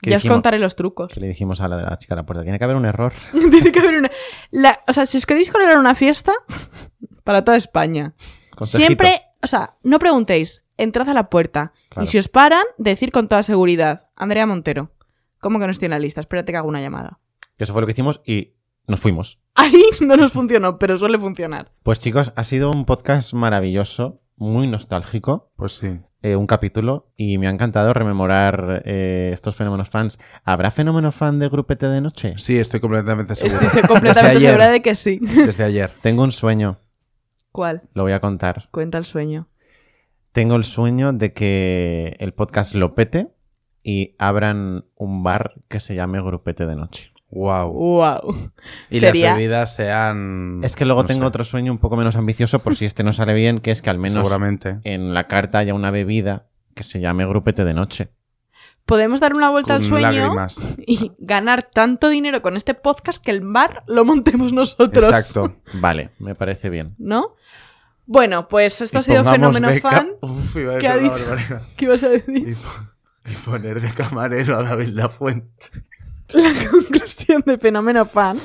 ¿Qué 0.00 0.10
Ya 0.10 0.18
os 0.18 0.24
contaré 0.24 0.58
los 0.60 0.76
trucos. 0.76 1.12
Que 1.12 1.18
le 1.20 1.26
dijimos 1.26 1.60
a 1.60 1.66
la 1.68 1.76
de 1.76 1.82
la 1.82 1.98
chica 1.98 2.14
a 2.14 2.18
la 2.18 2.24
puerta. 2.26 2.44
Tiene 2.44 2.58
que 2.58 2.64
haber 2.64 2.76
un 2.76 2.84
error. 2.86 3.12
Tiene 3.32 3.72
que 3.72 3.78
haber 3.80 3.96
una. 3.98 4.10
la- 4.50 4.80
o 4.86 4.92
sea, 4.92 5.06
si 5.06 5.18
os 5.18 5.26
queréis 5.26 5.50
colar 5.50 5.76
una 5.78 5.94
fiesta, 5.96 6.32
para 7.24 7.44
toda 7.44 7.56
España, 7.56 8.14
Consejito. 8.56 8.86
siempre. 8.86 9.22
O 9.42 9.46
sea, 9.46 9.74
no 9.82 9.98
preguntéis, 9.98 10.64
entrad 10.76 11.08
a 11.08 11.14
la 11.14 11.28
puerta. 11.30 11.72
Claro. 11.90 12.04
Y 12.04 12.06
si 12.10 12.18
os 12.18 12.28
paran, 12.28 12.62
decir 12.78 13.10
con 13.10 13.28
toda 13.28 13.42
seguridad: 13.42 14.08
Andrea 14.16 14.46
Montero. 14.46 14.92
¿Cómo 15.40 15.58
que 15.58 15.66
no 15.66 15.72
estoy 15.72 15.86
en 15.86 15.90
la 15.92 15.98
lista? 15.98 16.20
Espérate 16.20 16.52
que 16.52 16.58
hago 16.58 16.68
una 16.68 16.80
llamada. 16.80 17.18
Eso 17.58 17.72
fue 17.72 17.82
lo 17.82 17.86
que 17.86 17.92
hicimos 17.92 18.20
y 18.24 18.54
nos 18.86 19.00
fuimos. 19.00 19.40
Ahí 19.54 19.82
no 20.00 20.16
nos 20.16 20.30
funcionó, 20.32 20.78
pero 20.78 20.96
suele 20.96 21.18
funcionar. 21.18 21.72
Pues 21.82 21.98
chicos, 21.98 22.32
ha 22.36 22.44
sido 22.44 22.70
un 22.70 22.84
podcast 22.84 23.32
maravilloso, 23.34 24.20
muy 24.38 24.66
nostálgico. 24.66 25.52
Pues 25.56 25.72
sí. 25.72 26.00
eh, 26.22 26.36
un 26.36 26.46
capítulo 26.46 27.12
y 27.16 27.38
me 27.38 27.46
ha 27.46 27.50
encantado 27.50 27.92
rememorar 27.92 28.82
eh, 28.84 29.30
estos 29.32 29.54
fenómenos 29.56 29.88
fans. 29.88 30.18
¿Habrá 30.44 30.70
fenómeno 30.70 31.12
fan 31.12 31.38
de 31.38 31.48
Grupete 31.48 31.86
de 31.88 32.00
Noche? 32.00 32.34
Sí, 32.38 32.58
estoy 32.58 32.80
completamente 32.80 33.34
seguro. 33.34 33.60
Estoy 33.66 33.82
completamente 33.82 34.40
segura 34.40 34.68
de 34.68 34.82
que 34.82 34.94
sí. 34.94 35.20
Desde 35.20 35.64
ayer. 35.64 35.92
Tengo 36.00 36.22
un 36.22 36.32
sueño, 36.32 36.78
¿Cuál? 37.52 37.82
lo 37.94 38.02
voy 38.04 38.12
a 38.12 38.20
contar. 38.20 38.68
Cuenta 38.70 38.98
el 38.98 39.04
sueño. 39.04 39.48
Tengo 40.32 40.56
el 40.56 40.64
sueño 40.64 41.12
de 41.12 41.32
que 41.32 42.16
el 42.20 42.32
podcast 42.34 42.74
lo 42.74 42.94
pete 42.94 43.28
y 43.82 44.14
abran 44.18 44.84
un 44.96 45.22
bar 45.22 45.54
que 45.68 45.80
se 45.80 45.94
llame 45.94 46.20
Grupete 46.20 46.66
de 46.66 46.76
Noche. 46.76 47.12
Wow. 47.30 47.72
¡Wow! 47.72 48.50
Y 48.90 49.00
Sería- 49.00 49.28
las 49.30 49.36
bebidas 49.36 49.74
sean. 49.74 50.60
Es 50.64 50.76
que 50.76 50.84
luego 50.86 51.02
no 51.02 51.06
tengo 51.06 51.20
sé, 51.22 51.26
otro 51.26 51.44
sueño 51.44 51.70
un 51.72 51.78
poco 51.78 51.96
menos 51.96 52.16
ambicioso 52.16 52.60
por 52.60 52.74
si 52.74 52.86
este 52.86 53.02
no 53.04 53.12
sale 53.12 53.34
bien, 53.34 53.60
que 53.60 53.70
es 53.70 53.82
que 53.82 53.90
al 53.90 53.98
menos 53.98 54.14
Seguramente. 54.26 54.78
en 54.84 55.12
la 55.12 55.26
carta 55.28 55.58
haya 55.58 55.74
una 55.74 55.90
bebida 55.90 56.46
que 56.74 56.82
se 56.82 57.00
llame 57.00 57.26
Grupete 57.26 57.64
de 57.64 57.74
Noche. 57.74 58.08
Podemos 58.86 59.20
dar 59.20 59.34
una 59.34 59.50
vuelta 59.50 59.74
Con 59.74 59.82
al 59.82 59.84
sueño 59.88 60.10
lágrimas. 60.10 60.56
y 60.78 61.12
ganar 61.18 61.64
tanto 61.70 62.08
dinero 62.08 62.40
con 62.40 62.56
este 62.56 62.72
podcast 62.72 63.22
que 63.22 63.30
el 63.32 63.42
bar 63.42 63.82
lo 63.86 64.06
montemos 64.06 64.54
nosotros. 64.54 65.04
Exacto. 65.04 65.56
Vale, 65.74 66.10
me 66.18 66.34
parece 66.34 66.70
bien. 66.70 66.94
¿No? 66.96 67.34
Bueno, 68.06 68.48
pues 68.48 68.80
esto 68.80 68.96
Y 68.96 69.00
ha 69.00 69.02
sido 69.02 69.24
Fenómeno 69.30 69.68
Fan. 69.82 70.12
Uf, 70.22 70.56
iba 70.56 70.76
a 70.76 70.78
¿Qué 70.78 70.88
ha 70.88 70.96
dicho? 70.96 71.26
¿Qué 71.76 71.84
ibas 71.84 72.02
a 72.02 72.08
decir? 72.08 72.48
Y, 72.48 72.54
po- 72.54 73.30
y 73.30 73.34
poner 73.44 73.82
de 73.82 73.90
camarero 73.92 74.56
a 74.56 74.62
David 74.62 74.88
Lafuente. 74.94 75.66
La 76.34 76.52
conclusión 76.70 77.42
de 77.46 77.58
Fenómeno 77.58 78.04
Fan. 78.04 78.38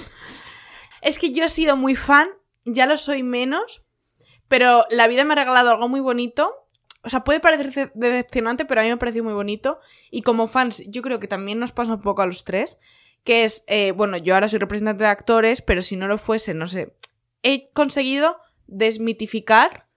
Es 1.01 1.19
que 1.19 1.31
yo 1.31 1.43
he 1.43 1.49
sido 1.49 1.75
muy 1.75 1.95
fan, 1.95 2.29
ya 2.65 2.85
lo 2.85 2.95
soy 2.97 3.23
menos, 3.23 3.81
pero 4.47 4.85
la 4.89 5.07
vida 5.07 5.23
me 5.25 5.33
ha 5.33 5.35
regalado 5.35 5.71
algo 5.71 5.89
muy 5.89 5.99
bonito. 5.99 6.53
O 7.03 7.09
sea, 7.09 7.25
puede 7.25 7.41
parecer 7.41 7.73
ce- 7.73 7.91
decepcionante, 7.93 8.63
pero 8.63 8.79
a 8.79 8.83
mí 8.83 8.89
me 8.89 8.93
ha 8.93 8.99
parecido 8.99 9.25
muy 9.25 9.33
bonito. 9.33 9.79
Y 10.11 10.21
como 10.21 10.47
fans, 10.47 10.83
yo 10.87 11.01
creo 11.01 11.19
que 11.19 11.27
también 11.27 11.59
nos 11.59 11.73
pasa 11.73 11.93
un 11.95 12.01
poco 12.01 12.21
a 12.21 12.25
los 12.25 12.45
tres. 12.45 12.77
Que 13.25 13.43
es, 13.43 13.63
eh, 13.67 13.91
bueno, 13.91 14.15
yo 14.17 14.33
ahora 14.33 14.47
soy 14.47 14.59
representante 14.59 15.03
de 15.03 15.09
actores, 15.09 15.61
pero 15.61 15.81
si 15.81 15.95
no 15.97 16.07
lo 16.07 16.17
fuese, 16.17 16.53
no 16.53 16.67
sé. 16.67 16.95
He 17.41 17.69
conseguido 17.73 18.37
desmitificar 18.67 19.87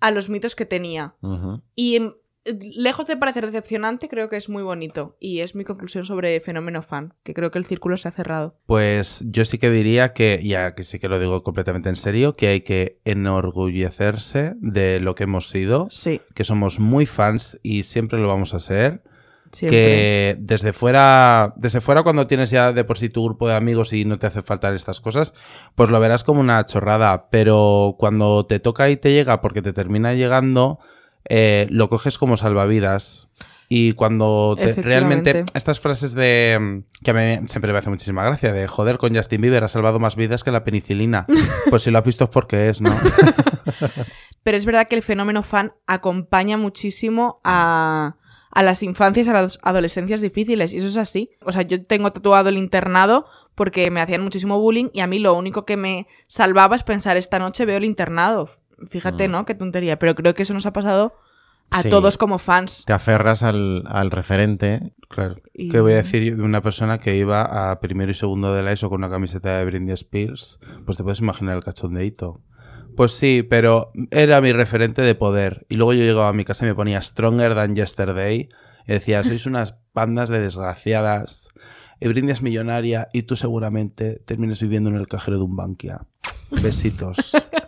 a 0.00 0.10
los 0.10 0.28
mitos 0.28 0.54
que 0.54 0.66
tenía. 0.66 1.14
Ujú. 1.22 1.62
Y 1.74 1.96
em, 1.96 2.14
lejos 2.44 3.06
de 3.06 3.16
parecer 3.16 3.46
decepcionante, 3.46 4.08
creo 4.08 4.28
que 4.28 4.36
es 4.36 4.48
muy 4.48 4.62
bonito. 4.62 5.16
Y 5.20 5.40
es 5.40 5.54
mi 5.54 5.64
conclusión 5.64 6.04
sobre 6.04 6.40
Fenómeno 6.40 6.82
Fan, 6.82 7.14
que 7.22 7.34
creo 7.34 7.50
que 7.50 7.58
el 7.58 7.66
círculo 7.66 7.96
se 7.96 8.08
ha 8.08 8.10
cerrado. 8.10 8.56
Pues 8.66 9.24
yo 9.28 9.44
sí 9.44 9.58
que 9.58 9.70
diría 9.70 10.12
que, 10.12 10.40
ya 10.44 10.74
que 10.74 10.82
sí 10.82 10.98
que 10.98 11.08
lo 11.08 11.18
digo 11.20 11.42
completamente 11.42 11.88
en 11.88 11.96
serio, 11.96 12.32
que 12.32 12.48
hay 12.48 12.60
que 12.62 13.00
enorgullecerse 13.04 14.54
de 14.60 15.00
lo 15.00 15.14
que 15.14 15.24
hemos 15.24 15.48
sido, 15.50 15.88
Sí, 15.90 16.20
que 16.34 16.44
somos 16.44 16.80
muy 16.80 17.06
fans 17.06 17.58
y 17.62 17.84
siempre 17.84 18.18
lo 18.18 18.28
vamos 18.28 18.54
a 18.54 18.58
ser. 18.60 19.02
siempre. 19.52 19.78
Que 19.78 20.36
desde 20.38 20.72
fuera, 20.72 21.52
desde 21.56 21.80
fuera 21.80 22.02
cuando 22.02 22.26
tienes 22.26 22.50
ya 22.50 22.72
de 22.72 22.84
por 22.84 22.98
sí 22.98 23.08
tu 23.10 23.24
grupo 23.24 23.48
de 23.48 23.54
amigos 23.54 23.92
y 23.92 24.04
no 24.04 24.18
te 24.18 24.26
hace 24.26 24.42
faltar 24.42 24.72
estas 24.74 25.00
cosas, 25.00 25.34
pues 25.74 25.90
lo 25.90 26.00
verás 26.00 26.24
como 26.24 26.40
una 26.40 26.64
chorrada. 26.66 27.28
Pero 27.30 27.96
cuando 27.98 28.46
te 28.46 28.60
toca 28.60 28.88
y 28.90 28.96
te 28.96 29.12
llega, 29.12 29.40
porque 29.42 29.62
te 29.62 29.72
termina 29.72 30.14
llegando, 30.14 30.78
eh, 31.28 31.66
lo 31.70 31.88
coges 31.88 32.18
como 32.18 32.36
salvavidas. 32.36 33.28
Y 33.68 33.92
cuando 33.94 34.54
te- 34.58 34.74
realmente 34.74 35.44
estas 35.54 35.80
frases 35.80 36.12
de 36.12 36.58
mm, 36.60 37.02
que 37.04 37.10
a 37.10 37.14
mí 37.14 37.48
siempre 37.48 37.72
me 37.72 37.78
hace 37.78 37.88
muchísima 37.88 38.22
gracia 38.22 38.52
de 38.52 38.66
joder 38.68 38.98
con 38.98 39.14
Justin 39.14 39.40
Bieber 39.40 39.64
ha 39.64 39.68
salvado 39.68 39.98
más 39.98 40.14
vidas 40.14 40.44
que 40.44 40.50
la 40.50 40.62
penicilina. 40.64 41.24
Pues 41.70 41.82
si 41.82 41.90
lo 41.90 41.98
has 41.98 42.04
visto 42.04 42.24
es 42.24 42.30
porque 42.30 42.68
es, 42.68 42.82
¿no? 42.82 42.94
Pero 44.42 44.56
es 44.56 44.66
verdad 44.66 44.86
que 44.88 44.96
el 44.96 45.02
fenómeno 45.02 45.42
fan 45.42 45.72
acompaña 45.86 46.56
muchísimo 46.56 47.40
a, 47.44 48.16
a 48.50 48.62
las 48.62 48.82
infancias, 48.82 49.28
a 49.28 49.32
las 49.32 49.58
adolescencias 49.62 50.20
difíciles. 50.20 50.72
Y 50.72 50.78
eso 50.78 50.86
es 50.86 50.96
así. 50.96 51.30
O 51.44 51.52
sea, 51.52 51.62
yo 51.62 51.82
tengo 51.82 52.12
tatuado 52.12 52.48
el 52.48 52.58
internado 52.58 53.26
porque 53.54 53.90
me 53.90 54.00
hacían 54.00 54.22
muchísimo 54.22 54.58
bullying 54.58 54.88
y 54.92 55.00
a 55.00 55.06
mí 55.06 55.18
lo 55.18 55.34
único 55.34 55.64
que 55.64 55.76
me 55.76 56.06
salvaba 56.28 56.76
es 56.76 56.82
pensar, 56.82 57.16
esta 57.16 57.38
noche 57.38 57.64
veo 57.64 57.76
el 57.78 57.84
internado. 57.84 58.48
Fíjate, 58.88 59.28
Mm. 59.28 59.32
¿no? 59.32 59.44
Qué 59.44 59.54
tontería. 59.54 59.98
Pero 59.98 60.14
creo 60.14 60.34
que 60.34 60.42
eso 60.42 60.54
nos 60.54 60.66
ha 60.66 60.72
pasado 60.72 61.14
a 61.70 61.82
Sí. 61.82 61.88
todos 61.88 62.18
como 62.18 62.38
fans. 62.38 62.84
Te 62.86 62.92
aferras 62.92 63.42
al, 63.42 63.84
al 63.86 64.10
referente. 64.10 64.92
Claro. 65.08 65.36
Y- 65.54 65.68
¿Qué 65.70 65.80
voy 65.80 65.92
a 65.92 65.96
decir 65.96 66.22
yo 66.22 66.36
de 66.36 66.42
una 66.42 66.60
persona 66.62 66.98
que 66.98 67.16
iba 67.16 67.70
a 67.70 67.80
primero 67.80 68.10
y 68.10 68.14
segundo 68.14 68.52
de 68.54 68.62
la 68.62 68.72
ESO 68.72 68.90
con 68.90 68.98
una 69.00 69.10
camiseta 69.10 69.58
de 69.58 69.64
Britney 69.64 69.92
Spears? 69.94 70.58
Pues 70.84 70.96
te 70.96 71.02
puedes 71.02 71.20
imaginar 71.20 71.56
el 71.56 71.62
cachondeíto. 71.64 72.42
Pues 72.96 73.12
sí, 73.12 73.42
pero 73.48 73.90
era 74.10 74.40
mi 74.42 74.52
referente 74.52 75.00
de 75.00 75.14
poder. 75.14 75.64
Y 75.70 75.76
luego 75.76 75.94
yo 75.94 76.00
llegaba 76.04 76.28
a 76.28 76.32
mi 76.34 76.44
casa 76.44 76.66
y 76.66 76.68
me 76.68 76.74
ponía 76.74 77.00
Stronger 77.00 77.54
Than 77.54 77.74
Yesterday. 77.74 78.48
Y 78.86 78.92
decía, 78.92 79.22
sois 79.24 79.46
unas 79.46 79.76
bandas 79.94 80.28
de 80.28 80.40
desgraciadas. 80.40 81.48
Y 82.00 82.08
Britney 82.08 82.32
es 82.32 82.42
millonaria 82.42 83.08
y 83.12 83.22
tú 83.22 83.36
seguramente 83.36 84.20
termines 84.26 84.60
viviendo 84.60 84.90
en 84.90 84.96
el 84.96 85.08
cajero 85.08 85.38
de 85.38 85.44
un 85.44 85.56
Bankia. 85.56 86.00
Besitos. 86.62 87.32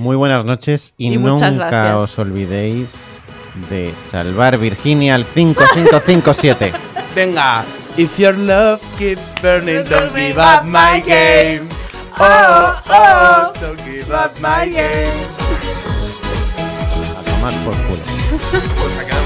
Muy 0.00 0.16
buenas 0.16 0.46
noches 0.46 0.94
y, 0.96 1.10
nunca 1.18 1.94
os 1.98 2.18
olvidéis 2.18 3.20
de 3.68 3.94
salvar 3.94 4.56
Virginia 4.56 5.14
al 5.14 5.26
5557. 5.26 6.72
Venga, 7.14 7.66
if 7.98 8.18
your 8.18 8.34
love 8.38 8.80
keeps 8.96 9.34
burning, 9.42 9.84
don't 9.90 10.10
give 10.14 10.38
up 10.38 10.64
my 10.64 11.02
game. 11.02 11.68
Oh, 12.18 12.80
oh, 12.88 13.52
don't 13.60 13.78
give 13.84 14.10
up 14.10 14.32
my 14.40 14.70
game. 14.70 15.12
A 17.18 17.22
tomar 17.22 17.52
por 17.62 17.74
culo. 17.84 19.10